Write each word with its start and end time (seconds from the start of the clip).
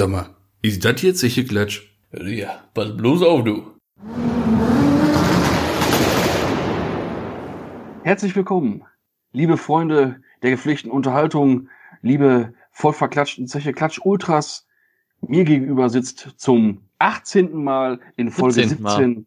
Sag 0.00 0.08
mal, 0.08 0.34
ist 0.62 0.82
das 0.82 1.02
jetzt 1.02 1.18
sicher 1.18 1.44
Klatsch? 1.44 1.82
Ja, 2.10 2.64
pass 2.72 2.96
bloß 2.96 3.22
auf, 3.22 3.44
du. 3.44 3.76
Herzlich 8.02 8.34
willkommen, 8.34 8.84
liebe 9.32 9.58
Freunde 9.58 10.22
der 10.42 10.52
gepflegten 10.52 10.90
Unterhaltung, 10.90 11.68
liebe 12.00 12.54
vollverklatschten 12.70 13.46
Zeche 13.46 13.74
Klatsch 13.74 14.00
Ultras. 14.02 14.66
Mir 15.20 15.44
gegenüber 15.44 15.90
sitzt 15.90 16.30
zum 16.38 16.88
18. 16.98 17.52
Mal 17.52 18.00
in 18.16 18.30
Folge 18.30 18.54
17. 18.54 18.78
17. 18.78 19.26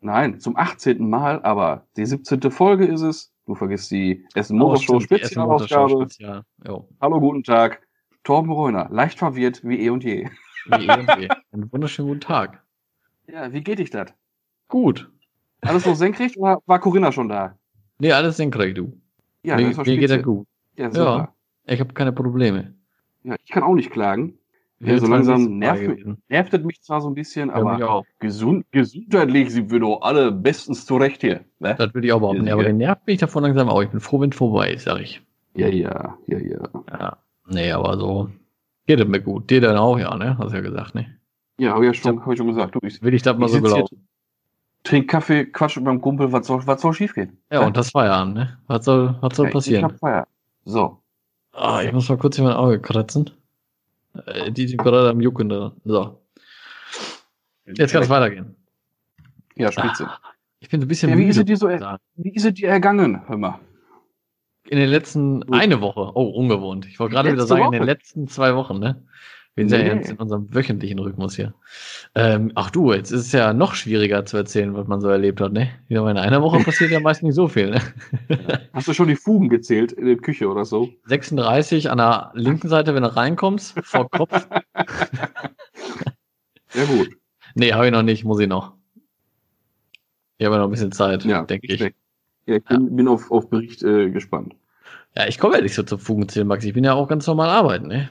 Nein, 0.00 0.40
zum 0.40 0.56
18. 0.56 1.06
Mal, 1.06 1.42
aber 1.42 1.86
die 1.98 2.06
17. 2.06 2.50
Folge 2.50 2.86
ist 2.86 3.02
es. 3.02 3.30
Du 3.44 3.54
vergisst 3.54 3.90
die 3.90 4.24
Essen 4.34 4.58
Oh, 4.62 4.72
Essen 4.72 4.86
Motorshow 4.86 5.00
Spezialausgabe. 5.00 6.08
Hallo, 6.98 7.20
guten 7.20 7.42
Tag. 7.42 7.86
Torben 8.24 8.50
Reuner, 8.52 8.88
leicht 8.90 9.18
verwirrt 9.18 9.62
wie 9.64 9.78
eh 9.80 9.90
und 9.90 10.04
je. 10.04 10.28
Wie 10.66 10.86
eh 10.86 10.98
und 10.98 11.08
je. 11.18 11.28
Einen 11.52 11.72
wunderschönen 11.72 12.08
guten 12.08 12.20
Tag. 12.20 12.62
Ja, 13.26 13.52
wie 13.52 13.62
geht 13.62 13.78
dich 13.78 13.90
das? 13.90 14.12
Gut. 14.68 15.10
Alles 15.62 15.86
noch 15.86 15.94
senkrecht 15.96 16.36
oder 16.36 16.58
war 16.66 16.78
Corinna 16.78 17.10
schon 17.10 17.28
da? 17.28 17.56
Nee, 17.98 18.12
alles 18.12 18.36
senkrecht, 18.36 18.78
du. 18.78 18.92
Ja, 19.42 19.56
mir, 19.56 19.68
mir 19.68 19.72
geht 19.84 20.02
er 20.02 20.08
spitze. 20.08 20.22
gut. 20.22 20.46
Ja, 20.76 20.90
super. 20.90 21.34
Ich 21.66 21.80
habe 21.80 21.92
keine 21.94 22.12
Probleme. 22.12 22.74
Ja, 23.24 23.34
ich 23.42 23.50
kann 23.50 23.62
auch 23.62 23.74
nicht 23.74 23.90
klagen. 23.90 24.34
Ja, 24.80 24.96
so 24.98 25.08
langsam 25.08 25.58
nervt, 25.58 25.80
gewesen. 25.82 26.22
nervt 26.28 26.54
es 26.54 26.62
mich 26.62 26.80
zwar 26.82 27.00
so 27.00 27.08
ein 27.10 27.14
bisschen, 27.14 27.48
Ja, 27.48 27.56
mich 27.56 27.82
aber 27.82 28.04
gesund, 28.20 28.64
gesundheitlich 28.70 29.50
sind 29.50 29.72
wir 29.72 29.80
doch 29.80 30.00
alle 30.02 30.30
bestens 30.30 30.86
zurecht 30.86 31.20
hier. 31.22 31.44
Ne? 31.58 31.74
Das 31.76 31.92
würde 31.92 32.06
ich 32.06 32.12
auch 32.12 32.20
behaupten. 32.20 32.42
Ja, 32.42 32.48
Ja, 32.50 32.54
aber 32.54 32.62
den 32.64 32.76
nervt 32.76 33.04
mich 33.06 33.18
davon 33.18 33.42
langsam 33.42 33.68
auch. 33.68 33.82
Ich 33.82 33.88
bin 33.90 33.98
froh, 33.98 34.20
wenn 34.20 34.30
es 34.30 34.36
vorbei 34.36 34.70
ist, 34.72 34.84
sag 34.84 35.00
ich. 35.00 35.20
Ja, 35.54 35.66
ja, 35.66 36.16
ja, 36.26 36.38
ja. 36.38 36.70
Ja. 36.90 37.16
Nee, 37.48 37.72
aber 37.72 37.98
so 37.98 38.30
geht 38.86 39.00
es 39.00 39.06
mir 39.08 39.20
gut. 39.20 39.48
Dir 39.50 39.60
dann 39.60 39.76
auch, 39.76 39.98
ja, 39.98 40.14
ne? 40.16 40.36
Hast 40.38 40.52
du 40.52 40.56
ja 40.56 40.60
gesagt, 40.62 40.94
ne? 40.94 41.18
Ja, 41.58 41.72
habe 41.74 41.86
ich 41.86 41.96
ja 41.96 42.02
schon, 42.02 42.20
hab 42.24 42.32
ich 42.32 42.38
schon 42.38 42.46
gesagt. 42.46 42.74
Du, 42.74 42.78
ich, 42.82 43.02
Will 43.02 43.14
ich 43.14 43.22
das 43.22 43.36
mal 43.36 43.46
ich 43.46 43.52
so 43.52 43.60
gelaufen. 43.60 44.08
trink 44.84 45.08
Kaffee, 45.10 45.46
quatsch 45.46 45.76
mit 45.76 45.84
meinem 45.86 46.00
Kumpel, 46.00 46.30
was 46.32 46.46
soll, 46.46 46.66
was 46.66 46.80
soll 46.80 46.92
schiefgehen? 46.94 47.38
Ja, 47.50 47.66
und 47.66 47.76
das 47.76 47.90
Feierabend, 47.90 48.34
ne? 48.34 48.58
Was 48.66 48.84
soll, 48.84 49.16
was 49.20 49.36
soll 49.36 49.46
Ja, 49.46 49.50
Ich 49.50 49.54
passieren? 49.54 49.84
hab 49.84 49.98
Feier. 49.98 50.26
So. 50.64 51.02
Ah, 51.52 51.82
ich 51.82 51.92
muss 51.92 52.08
mal 52.08 52.18
kurz 52.18 52.36
hier 52.36 52.44
mein 52.44 52.54
Auge 52.54 52.80
kratzen. 52.80 53.30
Äh, 54.26 54.52
Die 54.52 54.68
sind 54.68 54.78
gerade 54.78 55.10
am 55.10 55.20
Jucken 55.20 55.48
da. 55.48 55.72
So, 55.84 56.20
jetzt 57.66 57.92
kann 57.92 58.02
es 58.02 58.08
weitergehen. 58.08 58.54
Ja, 59.56 59.72
spitze. 59.72 60.08
Ich 60.60 60.68
bin 60.68 60.80
so 60.80 60.84
ein 60.86 60.88
bisschen 60.88 61.10
Ja, 61.10 61.16
wie 61.16 61.24
müde. 61.24 61.40
ist 61.40 61.48
dir 61.48 61.56
so, 61.56 61.68
ich 61.68 61.80
wie 62.14 62.30
ist 62.30 62.44
es 62.44 62.54
dir 62.54 62.68
ergangen? 62.68 63.26
Hör 63.26 63.36
mal. 63.36 63.58
In 64.68 64.78
den 64.78 64.88
letzten, 64.90 65.40
Gut. 65.40 65.54
eine 65.54 65.80
Woche. 65.80 66.12
Oh, 66.14 66.24
ungewohnt. 66.28 66.86
Ich 66.86 66.98
wollte 67.00 67.14
gerade 67.14 67.32
wieder 67.32 67.46
sagen, 67.46 67.64
in 67.66 67.72
den 67.72 67.80
Woche? 67.80 67.86
letzten 67.90 68.28
zwei 68.28 68.54
Wochen, 68.54 68.78
ne? 68.78 69.02
Wir 69.54 69.68
sind 69.68 69.80
ja 69.80 69.92
Nee. 69.92 69.98
jetzt 70.00 70.10
in 70.10 70.18
unserem 70.18 70.54
wöchentlichen 70.54 70.98
Rhythmus 71.00 71.34
hier. 71.34 71.52
Ähm, 72.14 72.52
ach 72.54 72.70
du, 72.70 72.92
jetzt 72.92 73.10
ist 73.10 73.22
es 73.26 73.32
ja 73.32 73.52
noch 73.52 73.74
schwieriger 73.74 74.24
zu 74.24 74.36
erzählen, 74.36 74.74
was 74.76 74.86
man 74.86 75.00
so 75.00 75.08
erlebt 75.08 75.40
hat, 75.40 75.52
ne? 75.52 75.70
Ja, 75.88 76.00
aber 76.00 76.10
in 76.12 76.16
einer 76.18 76.42
Woche 76.42 76.62
passiert 76.62 76.92
ja 76.92 77.00
meist 77.00 77.22
nicht 77.24 77.34
so 77.34 77.48
viel, 77.48 77.70
ne? 77.70 77.80
Hast 78.72 78.86
du 78.86 78.92
schon 78.92 79.08
die 79.08 79.16
Fugen 79.16 79.48
gezählt 79.48 79.90
in 79.92 80.06
der 80.06 80.16
Küche 80.16 80.48
oder 80.48 80.64
so? 80.64 80.90
36 81.06 81.90
an 81.90 81.98
der 81.98 82.30
linken 82.34 82.68
Seite, 82.68 82.94
wenn 82.94 83.02
du 83.02 83.16
reinkommst, 83.16 83.74
vor 83.84 84.08
Kopf. 84.10 84.46
Ja, 86.74 86.84
gut. 86.84 87.08
Nee, 87.54 87.72
habe 87.72 87.86
ich 87.86 87.92
noch 87.92 88.02
nicht, 88.02 88.24
muss 88.24 88.38
ich 88.40 88.46
noch. 88.46 88.74
Ich 90.36 90.44
habe 90.44 90.54
ja 90.56 90.60
noch 90.60 90.68
ein 90.68 90.70
bisschen 90.70 90.92
Zeit, 90.92 91.24
Ja, 91.24 91.42
denke 91.42 91.66
nicht 91.66 91.72
ich. 91.74 91.80
schlecht. 91.80 91.96
Ja, 92.48 92.56
ich 92.56 92.64
bin, 92.64 92.96
bin 92.96 93.08
auf, 93.08 93.30
auf 93.30 93.50
Bericht 93.50 93.82
äh, 93.82 94.10
gespannt. 94.10 94.54
Ja, 95.14 95.28
ich 95.28 95.38
komme 95.38 95.56
ja 95.56 95.60
nicht 95.60 95.74
so 95.74 95.82
zum 95.82 95.98
Fugenzählen, 95.98 96.46
Max. 96.46 96.64
Ich 96.64 96.72
bin 96.72 96.82
ja 96.82 96.94
auch 96.94 97.06
ganz 97.06 97.26
normal 97.26 97.50
arbeiten, 97.50 97.88
ne? 97.88 98.08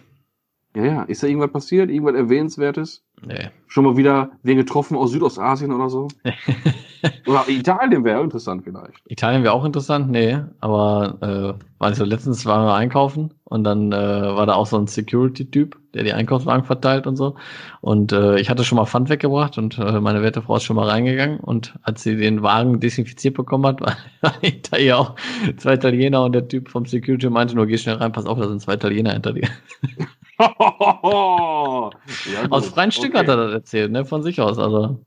Ja, 0.75 0.85
ja. 0.85 1.03
Ist 1.03 1.23
da 1.23 1.27
irgendwas 1.27 1.51
passiert? 1.51 1.89
Irgendwas 1.89 2.13
Erwähnenswertes? 2.15 3.03
Nee. 3.25 3.49
Schon 3.67 3.83
mal 3.83 3.97
wieder 3.97 4.31
wen 4.43 4.57
getroffen 4.57 4.95
aus 4.95 5.11
Südostasien 5.11 5.71
oder 5.71 5.89
so? 5.89 6.07
oder 7.25 7.47
Italien 7.47 8.03
wäre 8.03 8.21
interessant 8.21 8.63
vielleicht. 8.63 9.01
Italien 9.07 9.43
wäre 9.43 9.53
auch 9.53 9.65
interessant, 9.65 10.09
nee, 10.09 10.37
aber 10.61 11.17
äh, 11.21 11.79
war 11.79 11.89
nicht 11.89 11.97
so, 11.97 12.05
letztens 12.05 12.45
waren 12.45 12.65
wir 12.65 12.75
einkaufen 12.75 13.33
und 13.43 13.63
dann 13.63 13.91
äh, 13.91 13.95
war 13.95 14.45
da 14.45 14.53
auch 14.53 14.67
so 14.67 14.77
ein 14.77 14.87
Security-Typ, 14.87 15.77
der 15.95 16.03
die 16.03 16.13
Einkaufswagen 16.13 16.63
verteilt 16.63 17.07
und 17.07 17.15
so. 17.15 17.35
Und 17.81 18.11
äh, 18.11 18.39
ich 18.39 18.49
hatte 18.51 18.63
schon 18.63 18.77
mal 18.77 18.85
Pfand 18.85 19.09
weggebracht 19.09 19.57
und 19.57 19.79
äh, 19.79 19.99
meine 19.99 20.21
werte 20.21 20.43
Frau 20.43 20.57
ist 20.57 20.63
schon 20.63 20.75
mal 20.75 20.87
reingegangen 20.87 21.39
und 21.39 21.73
als 21.81 22.03
sie 22.03 22.17
den 22.17 22.43
Wagen 22.43 22.79
desinfiziert 22.79 23.33
bekommen 23.33 23.65
hat, 23.65 23.81
war 24.21 24.33
hinter 24.41 24.79
ihr 24.79 24.97
auch 24.97 25.15
zwei 25.57 25.73
Italiener 25.73 26.23
und 26.23 26.33
der 26.33 26.47
Typ 26.47 26.69
vom 26.69 26.85
Security 26.85 27.29
meinte 27.29 27.55
nur, 27.55 27.65
geh 27.65 27.77
schnell 27.77 27.95
rein, 27.95 28.11
pass 28.11 28.27
auf, 28.27 28.37
da 28.37 28.47
sind 28.47 28.61
zwei 28.61 28.75
Italiener 28.75 29.13
hinter 29.13 29.33
dir. 29.33 29.49
ja. 30.39 31.91
Aus 32.49 32.67
freien 32.67 32.91
Stück 32.91 33.11
okay. 33.15 33.19
hat 33.19 33.27
er 33.27 33.37
das 33.37 33.53
erzählt, 33.53 33.91
ne, 33.91 34.05
von 34.05 34.21
sich 34.23 34.39
aus, 34.39 34.59
also 34.59 35.03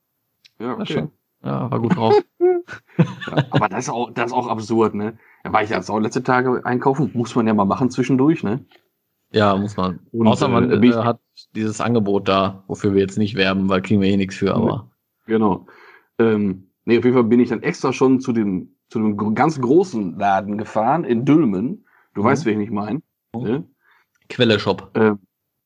Ja, 0.59 0.69
war 0.69 0.81
okay. 0.81 0.93
schon, 0.93 1.11
ja, 1.45 1.71
war 1.71 1.81
gut 1.81 1.97
drauf. 1.97 2.23
Ja, 2.99 3.45
aber 3.51 3.69
das 3.69 3.85
ist, 3.85 3.91
auch, 3.91 4.11
das 4.11 4.27
ist 4.27 4.33
auch 4.33 4.47
absurd, 4.47 4.95
ne? 4.95 5.17
Da 5.43 5.53
war 5.53 5.63
ich 5.63 5.71
jetzt 5.71 5.91
auch 5.91 5.99
letzte 5.99 6.23
Tage 6.23 6.61
einkaufen, 6.67 7.11
muss 7.15 7.35
man 7.35 7.47
ja 7.47 7.55
mal 7.55 7.65
machen 7.65 7.89
zwischendurch, 7.91 8.43
ne? 8.43 8.63
Ja, 9.33 9.57
muss 9.57 9.77
man. 9.77 10.01
Und, 10.13 10.27
Außer 10.27 10.49
man 10.49 10.71
äh, 10.71 10.87
äh, 10.87 10.93
hat 10.97 11.21
dieses 11.55 11.81
Angebot 11.81 12.29
da, 12.29 12.63
wofür 12.67 12.93
wir 12.93 13.01
jetzt 13.01 13.17
nicht 13.17 13.37
werben, 13.37 13.69
weil 13.69 13.81
kriegen 13.81 14.01
wir 14.03 14.09
eh 14.09 14.17
nichts 14.17 14.37
für, 14.37 14.55
aber. 14.55 14.91
Genau. 15.27 15.67
Ähm, 16.19 16.71
nee, 16.85 16.99
auf 16.99 17.05
jeden 17.05 17.17
Fall 17.17 17.25
bin 17.25 17.41
ich 17.41 17.49
dann 17.49 17.63
extra 17.63 17.93
schon 17.93 18.21
zu 18.21 18.33
dem, 18.33 18.77
zu 18.89 18.99
dem 18.99 19.35
ganz 19.35 19.61
großen 19.61 20.19
Laden 20.19 20.59
gefahren 20.59 21.05
in 21.05 21.25
Dülmen. 21.25 21.87
Du 22.15 22.21
Mhm. 22.23 22.27
weißt, 22.27 22.45
wen 22.45 22.61
ich 22.61 22.71
meine. 22.71 23.01
Ne? 23.35 23.65
Quelle 24.31 24.59
Shop. 24.59 24.91
Ähm, 24.95 25.19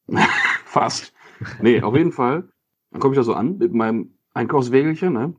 fast. 0.64 1.12
Nee, 1.60 1.80
auf 1.82 1.96
jeden 1.96 2.12
Fall. 2.12 2.48
Dann 2.90 3.00
komme 3.00 3.14
ich 3.14 3.18
da 3.18 3.22
so 3.22 3.34
an 3.34 3.58
mit 3.58 3.72
meinem 3.72 4.18
Einkaufswägelchen, 4.34 5.12
ne? 5.12 5.34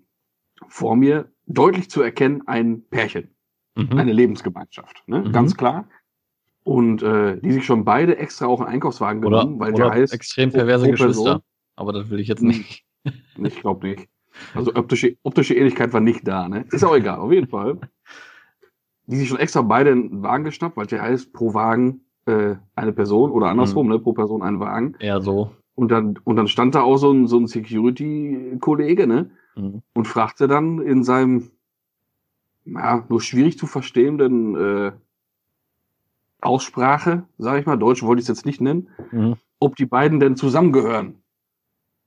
Vor 0.67 0.95
mir 0.95 1.31
deutlich 1.47 1.89
zu 1.89 2.01
erkennen 2.01 2.43
ein 2.47 2.83
Pärchen, 2.89 3.35
Mhm. 3.75 3.97
eine 3.97 4.13
Lebensgemeinschaft, 4.13 5.03
ne? 5.07 5.19
Mhm. 5.19 5.31
Ganz 5.31 5.55
klar. 5.57 5.89
Und 6.63 7.03
äh, 7.03 7.39
die 7.41 7.51
sich 7.51 7.65
schon 7.65 7.85
beide 7.85 8.17
extra 8.17 8.47
auch 8.47 8.59
einen 8.61 8.69
Einkaufswagen 8.69 9.23
Oder, 9.23 9.41
genommen, 9.41 9.59
weil 9.59 9.73
der 9.73 9.91
heißt 9.91 10.13
extrem 10.13 10.51
perverse 10.51 10.89
Geschwister. 10.89 11.43
Aber 11.75 11.93
das 11.93 12.09
will 12.09 12.19
ich 12.19 12.27
jetzt 12.27 12.41
nicht. 12.41 12.85
Ich 13.37 13.59
glaube 13.59 13.87
nicht. 13.87 14.09
Also 14.53 14.73
optische, 14.75 15.15
optische 15.23 15.53
Ähnlichkeit 15.53 15.93
war 15.93 15.99
nicht 16.01 16.27
da, 16.27 16.47
ne? 16.49 16.65
Ist 16.71 16.83
auch 16.83 16.95
egal, 16.95 17.19
auf 17.19 17.31
jeden 17.31 17.47
Fall. 17.47 17.79
Die 19.05 19.17
sich 19.17 19.29
schon 19.29 19.37
extra 19.37 19.61
beide 19.61 19.91
einen 19.91 20.23
Wagen 20.23 20.43
geschnappt, 20.45 20.75
weil 20.77 20.87
der 20.87 21.03
heißt 21.03 21.31
pro 21.33 21.53
Wagen 21.53 22.04
äh, 22.25 22.55
eine 22.75 22.93
Person 22.93 23.31
oder 23.31 23.47
andersrum, 23.47 23.87
ne? 23.87 23.99
Pro 23.99 24.13
Person 24.13 24.41
ein 24.41 24.59
Wagen. 24.59 24.95
Eher 24.99 25.21
so. 25.21 25.51
Und 25.75 25.89
dann, 25.91 26.17
und 26.23 26.35
dann 26.37 26.47
stand 26.47 26.73
da 26.75 26.81
auch 26.81 26.97
so 26.97 27.11
ein, 27.11 27.27
so 27.27 27.37
ein 27.37 27.47
Security-Kollege, 27.47 29.07
ne? 29.07 29.31
Mhm. 29.55 29.81
Und 29.93 30.07
fragte 30.07 30.47
dann 30.47 30.79
in 30.81 31.03
seinem, 31.03 31.51
ja, 32.65 33.03
nur 33.09 33.21
schwierig 33.21 33.57
zu 33.57 33.67
verstehenden 33.67 34.55
äh, 34.55 34.91
Aussprache, 36.41 37.23
sage 37.37 37.59
ich 37.59 37.65
mal, 37.65 37.77
Deutsch 37.77 38.03
wollte 38.03 38.19
ich 38.19 38.25
es 38.25 38.35
jetzt 38.37 38.45
nicht 38.45 38.61
nennen, 38.61 38.89
Mhm. 39.11 39.35
ob 39.59 39.75
die 39.75 39.85
beiden 39.85 40.19
denn 40.19 40.35
zusammengehören. 40.35 41.15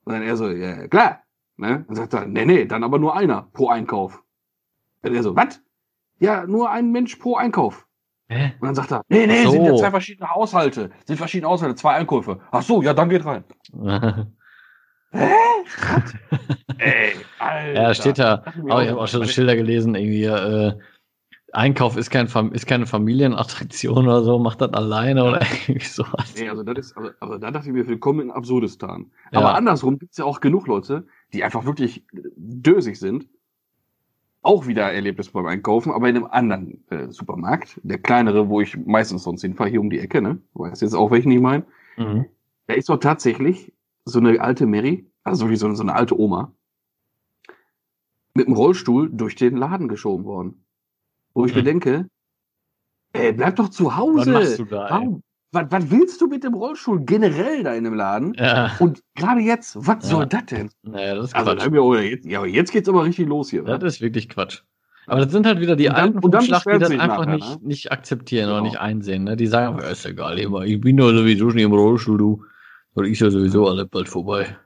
Und 0.05 0.13
dann 0.13 0.23
er 0.23 0.37
so, 0.37 0.49
ja, 0.49 0.87
klar. 0.89 1.21
Ne? 1.57 1.85
Dann 1.89 1.97
sagt 1.97 2.15
er, 2.15 2.25
nee, 2.27 2.45
nee, 2.45 2.65
dann 2.67 2.85
aber 2.85 2.99
nur 3.01 3.17
einer 3.17 3.49
pro 3.53 3.69
Einkauf. 3.69 4.23
Und 5.03 5.15
er 5.15 5.23
so, 5.25 5.35
was? 5.35 5.61
Ja, 6.21 6.47
nur 6.47 6.71
ein 6.71 6.93
Mensch 6.93 7.17
pro 7.17 7.35
Einkauf. 7.37 7.88
Hä? 8.29 8.53
Und 8.61 8.67
dann 8.67 8.75
sagt 8.75 8.93
er, 8.93 9.03
nee, 9.09 9.27
nee, 9.27 9.45
so. 9.45 9.53
sind 9.53 9.65
ja 9.65 9.75
zwei 9.75 9.91
verschiedene 9.91 10.31
Haushalte. 10.31 10.91
Sind 11.07 11.17
verschiedene 11.17 11.51
Haushalte, 11.51 11.77
zwei 11.77 11.95
Einkäufe. 11.95 12.41
Ach 12.51 12.63
so, 12.63 12.83
ja, 12.83 12.93
dann 12.93 13.09
geht 13.09 13.25
rein. 13.25 13.45
Hä? 15.11 15.31
Ey, 16.79 17.13
Alter. 17.39 17.83
ja, 17.83 17.95
steht 17.95 18.19
da. 18.19 18.45
Aber 18.69 18.83
ich 18.83 18.91
habe 18.91 19.01
auch 19.01 19.09
schon 19.09 19.23
so 19.23 19.27
Schilder 19.27 19.57
gelesen, 19.57 19.95
irgendwie, 19.95 20.25
äh, 20.25 20.75
Einkauf 21.53 21.97
ist, 21.97 22.11
kein 22.11 22.29
Fam 22.29 22.53
ist 22.53 22.67
keine 22.67 22.87
Familienattraktion 22.87 24.07
oder 24.07 24.23
so, 24.23 24.39
macht 24.39 24.61
das 24.61 24.73
alleine 24.75 25.25
oder 25.25 25.41
irgendwie 25.41 25.87
sowas. 25.87 26.35
Nee, 26.37 26.49
also 26.49 26.63
das 26.63 26.79
ist, 26.79 26.97
also, 26.97 27.11
also 27.21 27.39
da 27.39 27.51
dachte 27.51 27.69
ich 27.69 27.73
mir, 27.73 27.87
willkommen 27.87 28.21
in 28.21 28.31
Absurdistan. 28.31 29.11
Ja. 29.33 29.39
Aber 29.39 29.55
andersrum 29.55 29.99
gibt's 29.99 30.19
ja 30.19 30.27
auch 30.27 30.41
genug 30.41 30.67
Leute, 30.67 31.07
die 31.33 31.45
einfach 31.45 31.65
wirklich 31.65 32.05
dösig 32.37 32.99
sind. 32.99 33.29
Auch 34.49 34.67
wieder 34.67 34.91
Erlebnis 34.91 35.29
beim 35.31 35.45
Einkaufen, 35.45 35.93
aber 35.93 36.09
in 36.09 36.17
einem 36.17 36.25
anderen 36.25 36.83
äh, 36.89 37.09
Supermarkt. 37.11 37.79
Der 37.83 37.99
kleinere, 37.99 38.49
wo 38.49 38.63
ich 38.63 38.79
meistens 38.79 39.23
sonst 39.25 39.43
hinfahre, 39.43 39.69
hier 39.69 39.81
um 39.83 39.91
die 39.91 39.99
Ecke, 39.99 40.23
ne? 40.23 40.41
Du 40.55 40.61
weißt 40.61 40.81
jetzt 40.81 40.95
auch, 40.95 41.11
welchen 41.11 41.31
ich 41.33 41.41
meine. 41.41 41.67
Mhm. 41.99 42.25
Da 42.67 42.73
ist 42.73 42.89
doch 42.89 42.97
tatsächlich 42.97 43.75
so 44.07 44.21
eine 44.21 44.41
alte 44.41 44.65
Mary, 44.65 45.05
also 45.23 45.45
wirklich 45.45 45.59
so, 45.61 45.67
eine- 45.67 45.77
so 45.77 45.83
eine 45.83 45.95
alte 45.95 46.19
Oma, 46.19 46.51
mit 48.33 48.47
dem 48.47 48.55
Rollstuhl 48.55 49.11
durch 49.13 49.35
den 49.37 49.55
Laden 49.59 49.87
geschoben 49.87 50.25
worden. 50.25 50.65
Wo 51.35 51.45
ich 51.45 51.53
Hm. 51.53 51.59
mir 51.59 51.65
denke, 51.65 52.09
ey, 53.13 53.33
bleib 53.35 53.57
doch 53.57 53.69
zu 53.69 53.97
Hause. 53.99 54.17
Was 54.19 54.27
machst 54.29 54.59
du 54.61 54.65
da? 54.65 54.87
Warum, 54.89 55.23
was, 55.53 55.67
was 55.71 55.91
willst 55.91 56.21
du 56.21 56.27
mit 56.27 56.45
dem 56.45 56.55
Rollstuhl 56.55 57.01
generell 57.05 57.63
da 57.63 57.75
in 57.75 57.85
dem 57.85 57.95
Laden? 57.95 58.35
Ja, 58.39 58.73
Und 58.81 59.03
gerade 59.15 59.41
jetzt, 59.41 59.77
was 59.77 60.05
Ja. 60.05 60.11
soll 60.17 60.27
das 60.27 60.47
denn? 60.47 60.71
naja, 60.83 61.15
das 61.15 61.27
ist 61.29 61.35
Also, 61.37 61.53
Quatsch. 61.55 61.67
ich 61.73 61.79
auch- 61.79 61.95
jetzt, 61.97 62.27
ja, 62.27 62.39
aber 62.39 62.47
jetzt 62.49 62.73
geht's 62.73 62.89
aber 62.89 63.05
richtig 63.05 63.29
los 63.29 63.51
hier. 63.51 63.63
Das 63.63 63.81
wa? 63.83 63.87
ist 63.87 64.01
wirklich 64.01 64.29
Quatsch. 64.29 64.61
Aber 65.07 65.23
das 65.23 65.33
sind 65.33 65.47
halt 65.47 65.59
wieder 65.61 65.75
die 65.75 65.89
Und 65.89 65.95
dann- 65.97 66.03
alten 66.05 66.19
und 66.19 66.35
dann 66.35 66.45
die 66.45 66.51
das 66.51 66.67
einfach 66.67 67.25
nachher, 67.25 67.35
nicht, 67.37 67.63
nicht 67.63 67.93
akzeptieren 67.93 68.47
Genau. 68.49 68.57
oder 68.59 68.63
nicht 68.65 68.79
einsehen. 68.79 69.25
Ne? 69.25 69.37
Die 69.37 69.47
sagen, 69.47 69.79
ja, 69.79 69.89
ist 69.89 70.05
egal, 70.05 70.39
ich 70.39 70.81
bin 70.83 70.97
doch 70.99 71.11
sowieso 71.13 71.49
schon 71.51 71.59
im 71.61 71.73
Rollstuhl, 71.73 72.19
du. 72.19 72.45
Das 72.95 73.07
ist 73.09 73.21
ja 73.21 73.31
sowieso 73.31 73.67
alle 73.69 73.87
bald 73.87 74.09
vorbei. 74.09 74.57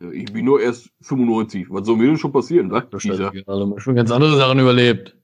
Ja, 0.00 0.10
Ich 0.12 0.32
bin 0.32 0.44
nur 0.44 0.60
erst 0.60 0.90
95. 1.02 1.66
Was 1.70 1.86
soll 1.86 1.96
mir 1.96 2.06
denn 2.06 2.18
schon 2.18 2.32
passieren, 2.32 2.70
wa? 2.70 2.80
Das 2.82 3.02
Dieser. 3.02 3.28
stimmt, 3.30 3.48
also 3.48 3.78
schon 3.78 3.96
ganz 3.96 4.10
andere 4.12 4.36
Sachen 4.36 4.60
überlebt. 4.60 5.16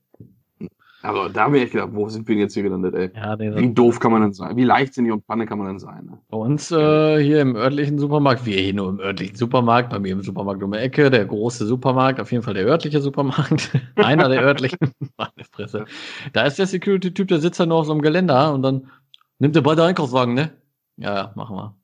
Aber 1.07 1.29
da 1.29 1.45
habe 1.45 1.57
ich 1.57 1.63
echt 1.63 1.71
gedacht, 1.71 1.91
wo 1.93 2.09
sind 2.09 2.27
wir 2.27 2.35
denn 2.35 2.41
jetzt 2.41 2.53
hier 2.53 2.63
gelandet, 2.63 2.93
ey? 2.93 3.09
Ja, 3.15 3.37
nee, 3.37 3.55
Wie 3.55 3.73
doof 3.73 3.97
kann 4.01 4.11
man 4.11 4.23
denn 4.23 4.33
sein? 4.33 4.57
Wie 4.57 4.65
leichtsinnig 4.65 5.13
und 5.13 5.25
Panne 5.25 5.45
kann 5.45 5.57
man 5.57 5.67
denn 5.67 5.79
sein? 5.79 6.05
Ne? 6.05 6.17
Bei 6.27 6.37
uns 6.37 6.69
äh, 6.69 7.23
hier 7.23 7.39
im 7.39 7.55
örtlichen 7.55 7.97
Supermarkt, 7.97 8.45
wir 8.45 8.59
hier 8.59 8.73
nur 8.73 8.89
im 8.89 8.99
örtlichen 8.99 9.37
Supermarkt, 9.37 9.89
bei 9.89 9.99
mir 9.99 10.11
im 10.11 10.21
Supermarkt 10.21 10.61
um 10.63 10.73
die 10.73 10.79
Ecke, 10.79 11.09
der 11.09 11.23
große 11.25 11.65
Supermarkt, 11.65 12.19
auf 12.19 12.29
jeden 12.33 12.43
Fall 12.43 12.55
der 12.55 12.65
örtliche 12.65 12.99
Supermarkt, 12.99 13.71
einer 13.95 14.27
der 14.27 14.41
örtlichen, 14.41 14.79
meine 15.17 15.45
Fresse. 15.49 15.85
Da 16.33 16.43
ist 16.43 16.59
der 16.59 16.67
Security-Typ, 16.67 17.29
der 17.29 17.39
sitzt 17.39 17.61
da 17.61 17.65
nur 17.65 17.77
auf 17.77 17.85
so 17.85 17.93
einem 17.93 18.01
Geländer 18.01 18.53
und 18.53 18.61
dann 18.61 18.91
nimmt 19.39 19.55
er 19.55 19.61
beide 19.61 19.85
Einkaufswagen, 19.85 20.33
ne? 20.33 20.51
Ja, 20.97 21.15
ja, 21.15 21.31
machen 21.35 21.55
wir. 21.55 21.75